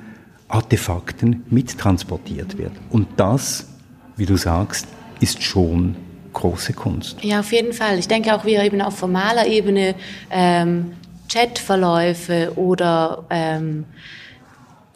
Artefakten 0.48 1.44
mittransportiert 1.48 2.58
wird. 2.58 2.72
Und 2.90 3.06
das, 3.16 3.69
wie 4.16 4.26
du 4.26 4.36
sagst, 4.36 4.86
ist 5.20 5.42
schon 5.42 5.96
große 6.32 6.72
Kunst. 6.72 7.22
Ja, 7.22 7.40
auf 7.40 7.52
jeden 7.52 7.72
Fall. 7.72 7.98
Ich 7.98 8.08
denke 8.08 8.34
auch, 8.34 8.44
wie 8.44 8.54
er 8.54 8.64
eben 8.64 8.80
auf 8.80 8.96
formaler 8.96 9.46
Ebene 9.46 9.94
ähm, 10.30 10.92
Chatverläufe 11.28 12.52
oder 12.56 13.24
ähm, 13.30 13.84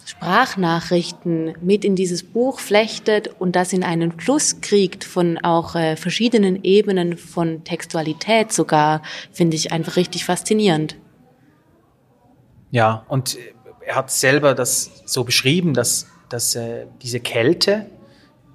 Sprachnachrichten 0.05 1.55
mit 1.63 1.85
in 1.85 1.97
dieses 1.97 2.23
Buch 2.23 2.61
flechtet 2.61 3.29
und 3.39 3.57
das 3.57 3.73
in 3.73 3.83
einen 3.83 4.13
Fluss 4.13 4.61
kriegt 4.61 5.05
von 5.05 5.39
auch 5.39 5.75
äh, 5.75 5.97
verschiedenen 5.97 6.63
Ebenen 6.63 7.17
von 7.17 7.65
Textualität 7.65 8.53
sogar, 8.53 9.03
finde 9.33 9.57
ich 9.57 9.73
einfach 9.73 9.97
richtig 9.97 10.25
faszinierend. 10.25 10.97
Ja, 12.71 13.05
und 13.09 13.39
er 13.87 13.97
hat 13.97 14.11
selber 14.11 14.55
das 14.55 15.03
so 15.07 15.25
beschrieben, 15.25 15.75
dass, 15.75 16.07
dass 16.29 16.55
äh, 16.55 16.87
diese 17.03 17.21
Kälte, 17.21 17.87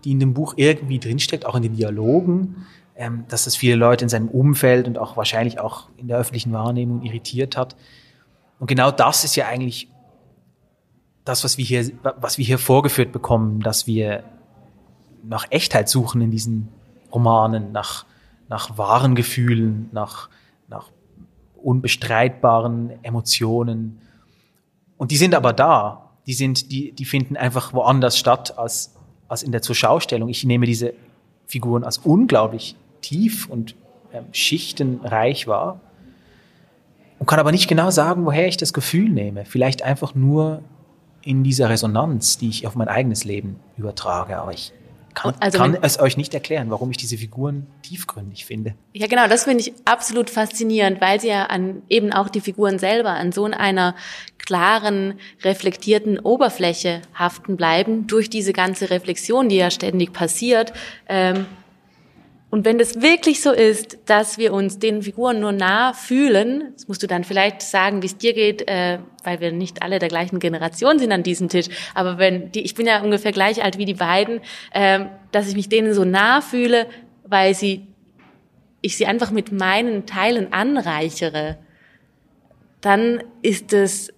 die 0.04 0.12
in 0.12 0.20
dem 0.20 0.34
Buch 0.34 0.54
irgendwie 0.58 1.00
drinsteckt, 1.00 1.46
auch 1.46 1.56
in 1.56 1.64
den 1.64 1.76
Dialogen, 1.76 2.68
ähm, 2.96 3.26
dass 3.30 3.46
das 3.46 3.56
viele 3.56 3.76
Leute 3.76 4.06
in 4.06 4.10
seinem 4.10 4.28
Umfeld 4.28 4.88
und 4.88 4.98
auch 4.98 5.18
wahrscheinlich 5.18 5.60
auch 5.60 5.90
in 5.98 6.08
der 6.08 6.18
öffentlichen 6.18 6.52
Wahrnehmung 6.52 7.02
irritiert 7.04 7.58
hat. 7.58 7.76
Und 8.60 8.68
genau 8.68 8.92
das 8.92 9.24
ist 9.24 9.36
ja 9.36 9.48
eigentlich 9.48 9.90
das, 11.26 11.44
was 11.44 11.58
wir 11.58 11.66
hier, 11.66 11.92
was 12.18 12.38
wir 12.38 12.46
hier 12.46 12.58
vorgeführt 12.58 13.12
bekommen, 13.12 13.62
dass 13.62 13.88
wir 13.88 14.24
nach 15.24 15.46
Echtheit 15.50 15.90
suchen 15.90 16.22
in 16.22 16.32
diesen 16.32 16.70
Romanen, 17.14 17.72
nach, 17.72 18.06
nach 18.48 18.78
wahren 18.78 19.16
Gefühlen, 19.16 19.90
nach, 19.92 20.30
nach 20.68 20.90
unbestreitbaren 21.56 23.04
Emotionen. 23.04 24.02
Und 24.98 25.12
die 25.12 25.18
sind 25.18 25.36
aber 25.36 25.54
da. 25.54 26.10
Die 26.26 26.34
sind, 26.34 26.72
die, 26.72 26.92
die 26.92 27.06
finden 27.06 27.38
einfach 27.38 27.74
woanders 27.74 28.18
statt 28.18 28.58
als, 28.58 28.96
als 29.30 29.44
in 29.44 29.52
der 29.54 29.62
Zuschaustellung. 29.62 30.28
Ich 30.28 30.44
nehme 30.44 30.66
diese 30.66 30.94
Figuren 31.48 31.84
als 31.84 32.00
unglaublich 32.00 32.76
tief 33.02 33.48
und 33.48 33.76
ähm, 34.14 34.26
schichtenreich 34.32 35.48
wahr 35.48 35.80
und 37.20 37.26
kann 37.26 37.40
aber 37.40 37.52
nicht 37.52 37.68
genau 37.68 37.92
sagen, 37.92 38.26
woher 38.26 38.48
ich 38.48 38.58
das 38.58 38.74
Gefühl 38.74 39.10
nehme. 39.10 39.46
Vielleicht 39.46 39.84
einfach 39.84 40.16
nur 40.16 40.64
in 41.22 41.44
dieser 41.44 41.70
Resonanz, 41.70 42.38
die 42.38 42.50
ich 42.50 42.66
auf 42.66 42.76
mein 42.76 42.88
eigenes 42.88 43.24
Leben 43.26 43.60
übertrage. 43.78 44.38
Aber 44.38 44.54
ich 44.54 44.74
kann, 45.14 45.36
also 45.40 45.58
kann 45.58 45.78
es 45.82 46.00
euch 46.00 46.18
nicht 46.18 46.34
erklären, 46.34 46.70
warum 46.70 46.92
ich 46.92 46.98
diese 46.98 47.18
Figuren 47.18 47.68
tiefgründig 47.82 48.46
finde. 48.46 48.76
Ja, 48.94 49.08
genau, 49.08 49.28
das 49.28 49.46
finde 49.46 49.62
ich 49.62 49.74
absolut 49.86 50.30
faszinierend, 50.30 51.02
weil 51.02 51.20
sie 51.20 51.30
ja 51.30 51.46
an 51.46 51.82
eben 51.90 52.14
auch 52.14 52.30
die 52.30 52.42
Figuren 52.42 52.80
selber 52.80 53.12
an 53.12 53.32
so 53.32 53.46
einer 53.46 53.96
klaren, 54.38 55.20
reflektierten 55.44 56.20
Oberfläche 56.20 57.02
haften 57.14 57.58
bleiben 57.58 58.08
durch 58.08 58.30
diese 58.30 58.54
ganze 58.54 58.90
Reflexion, 58.90 59.50
die 59.50 59.58
ja 59.58 59.70
ständig 59.70 60.14
passiert. 60.14 60.74
Ähm, 61.08 61.46
und 62.52 62.66
wenn 62.66 62.80
das 62.80 63.02
wirklich 63.02 63.42
so 63.42 63.52
ist, 63.52 64.00
dass 64.06 64.40
wir 64.40 64.54
uns 64.54 64.80
den 64.80 65.04
Figuren 65.04 65.40
nur 65.40 65.52
nah 65.52 65.94
fühlen, 65.94 66.72
das 66.74 66.88
musst 66.88 67.04
du 67.04 67.08
dann 67.08 67.24
vielleicht 67.24 67.62
sagen, 67.62 68.02
wie 68.02 68.08
es 68.08 68.18
dir 68.18 68.34
geht, 68.34 68.68
äh, 68.68 68.98
weil 69.24 69.40
wir 69.40 69.52
nicht 69.52 69.84
alle 69.84 70.00
der 70.00 70.10
gleichen 70.10 70.40
Generation 70.40 70.98
sind 70.98 71.12
an 71.12 71.22
diesem 71.22 71.50
Tisch, 71.50 71.68
aber 71.94 72.18
wenn 72.18 72.52
die, 72.52 72.62
ich 72.62 72.74
bin 72.74 72.88
ja 72.88 73.04
ungefähr 73.04 73.32
gleich 73.32 73.64
alt 73.64 73.78
wie 73.78 73.86
die 73.86 73.94
beiden, 73.94 74.42
äh, 74.74 75.06
dass 75.32 75.48
ich 75.48 75.56
mich 75.56 75.70
denen 75.70 75.94
so 75.94 76.06
nah 76.06 76.42
fühle, 76.42 76.88
weil 77.24 77.54
sie, 77.54 77.86
ich 78.82 78.98
sie 78.98 79.06
einfach 79.06 79.30
mit 79.30 79.52
meinen 79.52 80.08
Teilen 80.08 80.52
anreichere, 80.52 81.58
dann 82.82 83.24
ist 83.44 83.74
es 83.74 84.12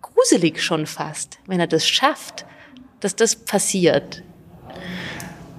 gruselig 0.00 0.62
schon 0.62 0.86
fast, 0.86 1.38
wenn 1.46 1.58
er 1.58 1.66
das 1.66 1.86
schafft, 1.86 2.46
dass 3.00 3.16
das 3.16 3.34
passiert. 3.34 4.22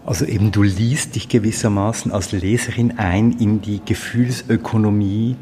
Also 0.07 0.23
eben 0.23 0.53
du 0.53 0.63
liest 0.63 1.15
dich 1.15 1.27
gewissermaßen 1.27 2.13
als 2.13 2.31
Leserin 2.31 2.97
ein 2.97 3.33
in 3.33 3.61
die 3.61 3.81
Gefühlsökonomie 3.83 5.35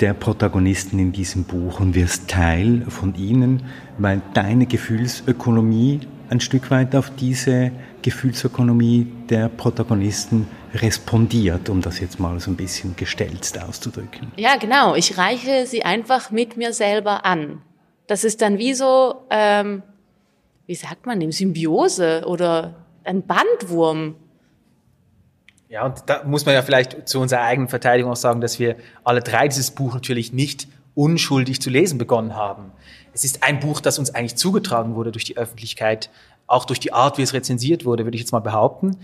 der 0.00 0.14
Protagonisten 0.14 0.98
in 0.98 1.12
diesem 1.12 1.44
Buch 1.44 1.78
und 1.78 1.94
wirst 1.94 2.26
Teil 2.26 2.86
von 2.88 3.14
ihnen, 3.16 3.64
weil 3.98 4.22
deine 4.32 4.64
Gefühlsökonomie 4.64 6.00
ein 6.30 6.40
Stück 6.40 6.70
weit 6.70 6.96
auf 6.96 7.10
diese 7.16 7.70
Gefühlsökonomie 8.00 9.06
der 9.28 9.50
Protagonisten 9.50 10.48
respondiert, 10.74 11.68
um 11.68 11.82
das 11.82 12.00
jetzt 12.00 12.18
mal 12.18 12.40
so 12.40 12.50
ein 12.50 12.56
bisschen 12.56 12.96
gestelzt 12.96 13.62
auszudrücken. 13.62 14.32
Ja, 14.38 14.56
genau. 14.56 14.94
Ich 14.94 15.18
reiche 15.18 15.66
sie 15.66 15.84
einfach 15.84 16.30
mit 16.30 16.56
mir 16.56 16.72
selber 16.72 17.26
an. 17.26 17.60
Das 18.06 18.24
ist 18.24 18.40
dann 18.40 18.56
wie 18.56 18.72
so, 18.72 19.16
ähm, 19.28 19.82
wie 20.66 20.76
sagt 20.76 21.04
man 21.04 21.20
dem, 21.20 21.30
Symbiose 21.30 22.22
oder 22.26 22.87
ein 23.08 23.26
Bandwurm. 23.26 24.14
Ja, 25.68 25.86
und 25.86 26.02
da 26.06 26.24
muss 26.24 26.46
man 26.46 26.54
ja 26.54 26.62
vielleicht 26.62 27.08
zu 27.08 27.20
unserer 27.20 27.42
eigenen 27.42 27.68
Verteidigung 27.68 28.12
auch 28.12 28.16
sagen, 28.16 28.40
dass 28.40 28.58
wir 28.58 28.76
alle 29.04 29.20
drei 29.20 29.48
dieses 29.48 29.70
Buch 29.70 29.94
natürlich 29.94 30.32
nicht 30.32 30.68
unschuldig 30.94 31.60
zu 31.60 31.70
lesen 31.70 31.98
begonnen 31.98 32.34
haben. 32.34 32.72
Es 33.12 33.24
ist 33.24 33.42
ein 33.42 33.60
Buch, 33.60 33.80
das 33.80 33.98
uns 33.98 34.14
eigentlich 34.14 34.36
zugetragen 34.36 34.94
wurde 34.94 35.12
durch 35.12 35.24
die 35.24 35.36
Öffentlichkeit, 35.36 36.10
auch 36.46 36.64
durch 36.64 36.80
die 36.80 36.92
Art, 36.92 37.18
wie 37.18 37.22
es 37.22 37.34
rezensiert 37.34 37.84
wurde, 37.84 38.04
würde 38.04 38.16
ich 38.16 38.22
jetzt 38.22 38.32
mal 38.32 38.40
behaupten. 38.40 38.96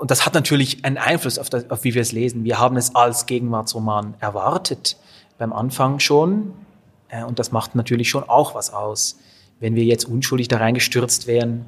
Und 0.00 0.10
das 0.10 0.26
hat 0.26 0.34
natürlich 0.34 0.84
einen 0.84 0.98
Einfluss 0.98 1.38
auf, 1.38 1.48
das, 1.48 1.70
auf 1.70 1.84
wie 1.84 1.94
wir 1.94 2.02
es 2.02 2.12
lesen. 2.12 2.44
Wir 2.44 2.58
haben 2.58 2.76
es 2.76 2.94
als 2.94 3.26
Gegenwartsroman 3.26 4.14
erwartet, 4.20 4.96
beim 5.38 5.52
Anfang 5.52 5.98
schon. 6.00 6.52
Äh, 7.08 7.24
und 7.24 7.38
das 7.38 7.52
macht 7.52 7.74
natürlich 7.74 8.10
schon 8.10 8.24
auch 8.28 8.54
was 8.54 8.72
aus. 8.72 9.18
Wenn 9.60 9.74
wir 9.74 9.84
jetzt 9.84 10.04
unschuldig 10.04 10.48
da 10.48 10.58
reingestürzt 10.58 11.26
wären, 11.26 11.64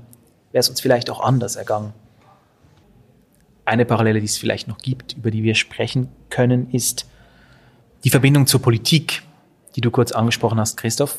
wäre 0.53 0.61
es 0.61 0.69
uns 0.69 0.81
vielleicht 0.81 1.11
auch 1.11 1.21
anders 1.21 1.57
ergangen. 1.57 1.93
Eine 3.65 3.85
Parallele, 3.85 4.21
die 4.21 4.27
es 4.27 4.39
vielleicht 4.39 4.69
noch 4.69 4.79
gibt, 4.79 5.15
über 5.15 5.31
die 5.31 5.43
wir 5.43 5.55
sprechen 5.55 6.09
können, 6.31 6.71
ist 6.71 7.07
die 8.05 8.11
Verbindung 8.11 8.47
zur 8.47 8.63
Politik, 8.63 9.23
die 9.75 9.81
du 9.81 9.91
kurz 9.91 10.13
angesprochen 10.13 10.61
hast, 10.61 10.77
Christoph. 10.77 11.19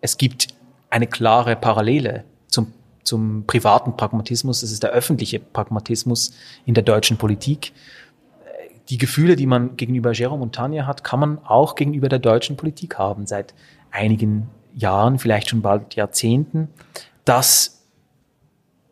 Es 0.00 0.16
gibt 0.16 0.48
eine 0.90 1.06
klare 1.08 1.56
Parallele 1.56 2.24
zum, 2.46 2.72
zum 3.02 3.44
privaten 3.46 3.96
Pragmatismus, 3.96 4.60
das 4.60 4.70
ist 4.70 4.82
der 4.82 4.90
öffentliche 4.90 5.40
Pragmatismus 5.40 6.32
in 6.64 6.74
der 6.74 6.84
deutschen 6.84 7.16
Politik. 7.16 7.72
Die 8.88 8.98
Gefühle, 8.98 9.34
die 9.34 9.46
man 9.46 9.76
gegenüber 9.76 10.10
Jérôme 10.10 10.38
Montagne 10.38 10.86
hat, 10.86 11.02
kann 11.02 11.18
man 11.18 11.38
auch 11.44 11.74
gegenüber 11.74 12.08
der 12.08 12.18
deutschen 12.18 12.56
Politik 12.56 12.98
haben 12.98 13.26
seit 13.26 13.54
einigen 13.90 14.48
Jahren, 14.74 15.18
vielleicht 15.18 15.48
schon 15.48 15.62
bald 15.62 15.94
Jahrzehnten, 15.94 16.68
das 17.24 17.82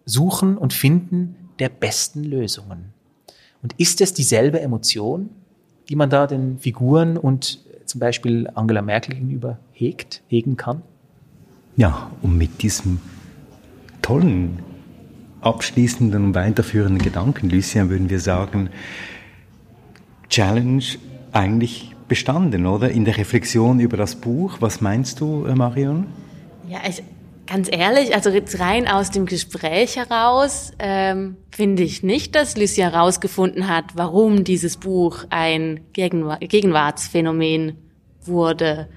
Suchen 0.05 0.57
und 0.57 0.73
Finden 0.73 1.37
der 1.59 1.69
besten 1.69 2.25
Lösungen. 2.25 2.93
Und 3.63 3.75
ist 3.79 4.01
es 4.01 4.13
dieselbe 4.13 4.61
Emotion, 4.61 5.31
die 5.89 5.97
man 5.97 6.11
da 6.11 6.27
den 6.27 6.59
Figuren 6.59 7.17
und 7.17 7.61
zum 7.87 8.01
Beispiel 8.01 8.49
Angela 8.55 8.83
Merkel 8.83 9.15
gegenüber 9.15 9.59
hegt, 9.73 10.23
hegen 10.29 10.57
kann? 10.57 10.83
Ja, 11.77 12.11
und 12.23 12.37
mit 12.37 12.63
diesem 12.63 13.01
tollen, 14.03 14.59
abschließenden 15.41 16.25
und 16.25 16.35
weiterführenden 16.35 16.99
Gedanken, 16.99 17.51
Lucien, 17.51 17.91
würden 17.91 18.11
wir 18.11 18.21
sagen, 18.21 18.71
Challenge 20.29 20.85
eigentlich 21.33 21.95
bestanden, 22.09 22.67
oder? 22.67 22.91
In 22.91 23.05
der 23.05 23.17
Reflexion 23.17 23.81
über 23.81 23.97
das 23.97 24.17
Buch. 24.17 24.57
Was 24.61 24.81
meinst 24.81 25.21
du, 25.21 25.45
äh, 25.47 25.55
Marion? 25.55 26.07
Ja, 26.69 26.79
ich, 26.89 27.03
ganz 27.53 27.69
ehrlich, 27.71 28.15
also 28.15 28.31
jetzt 28.31 28.59
rein 28.61 28.89
aus 28.89 29.11
dem 29.11 29.27
Gespräch 29.27 29.97
heraus 29.97 30.73
ähm, 30.79 31.37
finde 31.55 31.83
ich 31.83 32.03
nicht, 32.03 32.35
dass 32.35 32.57
Lucia 32.57 32.91
herausgefunden 32.91 33.69
hat, 33.69 33.85
warum 33.95 34.43
dieses 34.43 34.79
Buch 34.79 35.25
ein 35.29 35.85
Gegenwartsphänomen 35.93 37.77
wurde. 38.23 38.89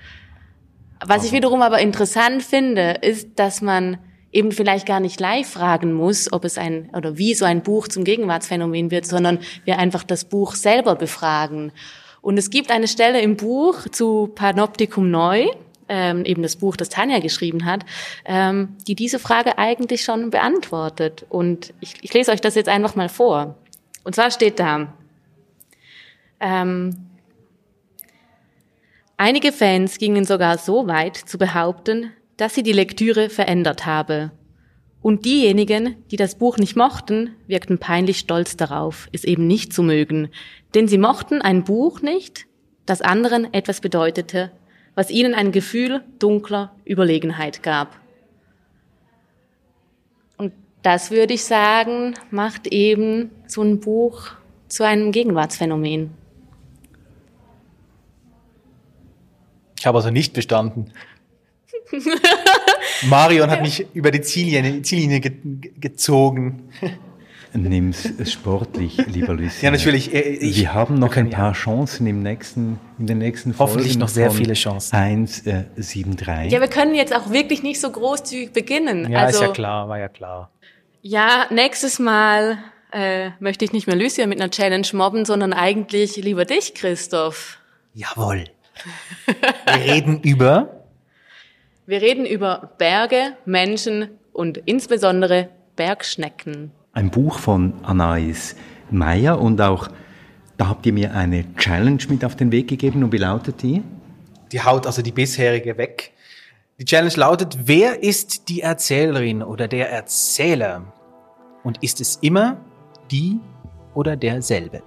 Was 1.05 1.25
ich 1.25 1.33
wiederum 1.33 1.61
aber 1.63 1.79
interessant 1.79 2.43
finde, 2.43 2.91
ist, 3.01 3.37
dass 3.39 3.61
man 3.61 3.97
eben 4.31 4.53
vielleicht 4.53 4.85
gar 4.85 5.01
nicht 5.01 5.19
live 5.19 5.49
fragen 5.49 5.91
muss, 5.91 6.31
ob 6.31 6.45
es 6.45 6.57
ein 6.57 6.89
oder 6.95 7.17
wie 7.17 7.33
so 7.33 7.43
ein 7.43 7.61
Buch 7.61 7.89
zum 7.89 8.05
Gegenwartsphänomen 8.05 8.89
wird, 8.89 9.05
sondern 9.05 9.39
wir 9.65 9.79
einfach 9.79 10.03
das 10.03 10.23
Buch 10.23 10.55
selber 10.55 10.95
befragen. 10.95 11.73
Und 12.21 12.37
es 12.37 12.49
gibt 12.49 12.71
eine 12.71 12.87
Stelle 12.87 13.19
im 13.19 13.35
Buch 13.35 13.89
zu 13.91 14.31
Panoptikum 14.33 15.11
Neu, 15.11 15.45
ähm, 15.89 16.25
eben 16.25 16.43
das 16.43 16.55
Buch, 16.55 16.75
das 16.75 16.89
Tanja 16.89 17.19
geschrieben 17.19 17.65
hat, 17.65 17.85
ähm, 18.25 18.75
die 18.87 18.95
diese 18.95 19.19
Frage 19.19 19.57
eigentlich 19.57 20.03
schon 20.03 20.29
beantwortet. 20.29 21.25
Und 21.29 21.73
ich, 21.79 21.95
ich 22.01 22.13
lese 22.13 22.31
euch 22.31 22.41
das 22.41 22.55
jetzt 22.55 22.69
einfach 22.69 22.95
mal 22.95 23.09
vor. 23.09 23.55
Und 24.03 24.15
zwar 24.15 24.31
steht 24.31 24.59
da, 24.59 24.93
ähm, 26.39 26.95
einige 29.17 29.51
Fans 29.51 29.97
gingen 29.97 30.25
sogar 30.25 30.57
so 30.57 30.87
weit 30.87 31.17
zu 31.17 31.37
behaupten, 31.37 32.11
dass 32.37 32.53
sie 32.53 32.63
die 32.63 32.73
Lektüre 32.73 33.29
verändert 33.29 33.85
habe. 33.85 34.31
Und 35.01 35.25
diejenigen, 35.25 36.03
die 36.09 36.17
das 36.17 36.35
Buch 36.35 36.57
nicht 36.57 36.75
mochten, 36.75 37.35
wirkten 37.45 37.77
peinlich 37.77 38.17
stolz 38.17 38.57
darauf, 38.57 39.07
es 39.11 39.23
eben 39.23 39.45
nicht 39.45 39.71
zu 39.71 39.83
mögen, 39.83 40.29
denn 40.73 40.87
sie 40.87 40.97
mochten 40.97 41.41
ein 41.43 41.63
Buch 41.63 42.01
nicht, 42.01 42.47
das 42.87 43.01
anderen 43.01 43.53
etwas 43.53 43.81
bedeutete, 43.81 44.51
was 44.95 45.11
ihnen 45.11 45.33
ein 45.33 45.51
Gefühl 45.51 46.03
dunkler 46.19 46.73
Überlegenheit 46.85 47.61
gab. 47.61 47.99
Und 50.37 50.53
das 50.81 51.11
würde 51.11 51.33
ich 51.33 51.43
sagen, 51.43 52.15
macht 52.31 52.67
eben 52.67 53.29
so 53.45 53.61
ein 53.61 53.79
Buch 53.79 54.31
zu 54.67 54.83
einem 54.83 55.11
Gegenwartsphänomen. 55.11 56.11
Ich 59.77 59.85
habe 59.85 59.97
also 59.97 60.09
nicht 60.09 60.33
bestanden. 60.33 60.91
Marion 63.03 63.51
hat 63.51 63.61
mich 63.61 63.85
über 63.93 64.09
die 64.09 64.21
Ziellinie, 64.21 64.81
Ziellinie 64.81 65.19
ge 65.19 65.33
gezogen. 65.79 66.69
Nimm's 67.63 68.13
sportlich, 68.31 68.97
lieber 69.07 69.33
Lucien. 69.33 69.63
Ja, 69.63 69.71
natürlich. 69.71 70.13
Äh, 70.13 70.19
ich, 70.19 70.59
Wir 70.59 70.73
haben 70.73 70.99
noch 70.99 71.15
ein 71.15 71.29
paar 71.29 71.53
Chancen 71.53 72.05
im 72.07 72.21
nächsten, 72.21 72.79
in 72.99 73.07
den 73.07 73.17
nächsten 73.19 73.53
Folgen. 73.53 73.71
Hoffentlich 73.71 73.97
noch 73.97 74.09
sehr 74.09 74.31
viele 74.31 74.53
Chancen. 74.53 74.95
1, 74.95 75.47
äh, 75.47 75.63
7, 75.75 76.17
3. 76.17 76.47
Ja, 76.47 76.61
wir 76.61 76.67
können 76.67 76.95
jetzt 76.95 77.15
auch 77.15 77.31
wirklich 77.31 77.63
nicht 77.63 77.79
so 77.79 77.91
großzügig 77.91 78.53
beginnen. 78.53 79.11
Ja, 79.11 79.19
also, 79.19 79.41
ist 79.41 79.47
ja 79.47 79.53
klar, 79.53 79.89
war 79.89 79.99
ja 79.99 80.09
klar. 80.09 80.51
Ja, 81.01 81.45
nächstes 81.49 81.99
Mal 81.99 82.57
äh, 82.91 83.29
möchte 83.39 83.65
ich 83.65 83.73
nicht 83.73 83.87
mehr 83.87 83.95
Lucien 83.95 84.29
mit 84.29 84.39
einer 84.41 84.51
Challenge 84.51 84.87
mobben, 84.93 85.25
sondern 85.25 85.53
eigentlich 85.53 86.17
lieber 86.17 86.45
dich, 86.45 86.73
Christoph. 86.73 87.59
Jawohl. 87.93 88.45
Wir 89.25 89.93
reden 89.93 90.19
über 90.21 90.75
wir 91.87 92.01
reden 92.01 92.25
über 92.25 92.71
Berge, 92.79 93.37
Menschen 93.45 94.17
und 94.33 94.57
insbesondere 94.57 95.49
Bergschnecken. 95.75 96.71
Ein 96.95 97.09
Buch 97.09 97.39
von 97.39 97.73
Anais 97.83 98.55
Meyer 98.89 99.41
und 99.41 99.59
auch 99.59 99.89
da 100.55 100.69
habt 100.69 100.85
ihr 100.85 100.93
mir 100.93 101.13
eine 101.13 101.53
Challenge 101.55 102.01
mit 102.07 102.23
auf 102.23 102.37
den 102.37 102.53
Weg 102.53 102.69
gegeben 102.69 103.03
und 103.03 103.11
wie 103.11 103.17
lautet 103.17 103.61
die? 103.61 103.83
Die 104.53 104.61
haut 104.61 104.87
also 104.87 105.01
die 105.01 105.11
bisherige 105.11 105.77
weg. 105.77 106.13
Die 106.79 106.85
Challenge 106.85 107.13
lautet, 107.17 107.57
wer 107.65 108.01
ist 108.01 108.47
die 108.47 108.61
Erzählerin 108.61 109.43
oder 109.43 109.67
der 109.67 109.91
Erzähler? 109.91 110.83
Und 111.63 111.83
ist 111.83 111.99
es 111.99 112.15
immer 112.21 112.55
die 113.11 113.41
oder 113.93 114.15
derselbe? 114.15 114.81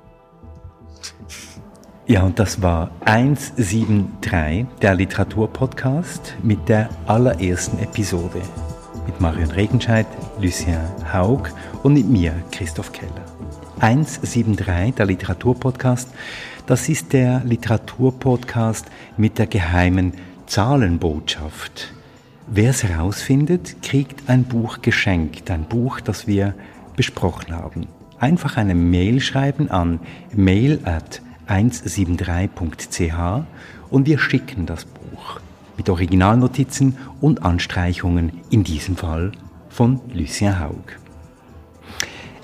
Ja, 2.07 2.23
und 2.23 2.39
das 2.39 2.63
war 2.63 2.91
173, 3.05 4.67
der 4.81 4.95
Literaturpodcast 4.95 6.37
mit 6.43 6.71
der 6.71 6.89
allerersten 7.07 7.79
Episode. 7.81 8.41
Mit 9.09 9.21
Marion 9.23 9.51
Regenscheid, 9.51 10.07
Lucien 10.39 10.79
Haug 11.13 11.49
und 11.83 11.95
mit 11.95 12.07
mir, 12.11 12.35
Christoph 12.53 12.93
Keller. 12.93 13.25
173, 13.81 14.95
der 14.95 15.07
Literaturpodcast, 15.07 16.11
das 16.67 16.91
ist 16.91 17.15
der 17.15 17.41
Literaturpodcast 17.43 18.85
mit 19.17 19.39
der 19.39 19.47
geheimen 19.47 20.13
Zahlenbotschaft. 20.47 21.95
Wer 22.49 22.69
es 22.69 22.85
herausfindet, 22.85 23.83
kriegt 23.83 24.29
ein 24.29 24.45
Buch 24.45 24.83
geschenkt, 24.83 25.51
ein 25.51 25.65
Buch, 25.65 26.01
das 26.01 26.27
wir 26.27 26.55
besprochen 26.95 27.57
haben. 27.57 27.87
Einfach 28.21 28.59
eine 28.59 28.75
Mail 28.75 29.23
schreiben 29.23 29.71
an 29.71 30.01
mail 30.35 30.81
at 30.85 31.23
173.ch 31.49 33.47
und 33.89 34.07
wir 34.07 34.19
schicken 34.19 34.67
das 34.67 34.85
Buch 34.85 34.98
mit 35.79 35.89
Originalnotizen 35.89 36.99
und 37.23 37.43
Anstreichungen, 37.43 38.43
in 38.51 38.65
diesem 38.65 38.97
Fall 38.97 39.33
von 39.71 40.01
Lucien 40.13 40.61
Haug. 40.61 40.99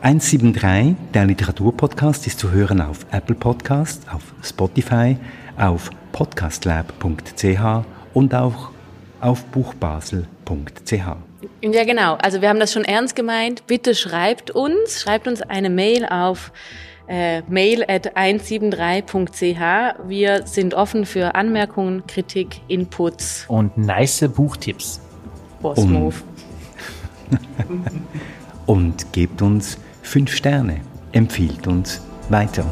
173, 0.00 0.94
der 1.12 1.26
Literaturpodcast, 1.26 2.26
ist 2.26 2.38
zu 2.38 2.52
hören 2.52 2.80
auf 2.80 3.04
Apple 3.10 3.34
Podcast, 3.34 4.02
auf 4.10 4.22
Spotify, 4.42 5.16
auf 5.58 5.90
podcastlab.ch 6.12 7.84
und 8.14 8.34
auch 8.34 8.70
auf 9.20 9.44
buchbasel.ch. 9.46 10.92
Ja, 11.62 11.84
genau. 11.84 12.14
Also 12.16 12.40
wir 12.40 12.48
haben 12.48 12.60
das 12.60 12.72
schon 12.72 12.84
ernst 12.84 13.16
gemeint. 13.16 13.66
Bitte 13.66 13.94
schreibt 13.94 14.50
uns, 14.50 15.00
schreibt 15.00 15.26
uns 15.26 15.42
eine 15.42 15.70
Mail 15.70 16.06
auf 16.06 16.52
äh, 17.06 17.42
mail 17.48 17.84
at 17.86 18.16
173.ch. 18.16 20.08
Wir 20.08 20.46
sind 20.46 20.74
offen 20.74 21.06
für 21.06 21.34
Anmerkungen, 21.34 22.06
Kritik, 22.06 22.60
Inputs. 22.68 23.44
Und 23.48 23.76
nice 23.76 24.28
Buchtipps. 24.28 25.00
Boss 25.60 25.78
Move. 25.84 26.16
Und 28.66 29.12
gebt 29.12 29.42
uns 29.42 29.78
fünf 30.02 30.34
Sterne. 30.34 30.80
Empfiehlt 31.12 31.66
uns 31.66 32.02
weiter. 32.28 32.64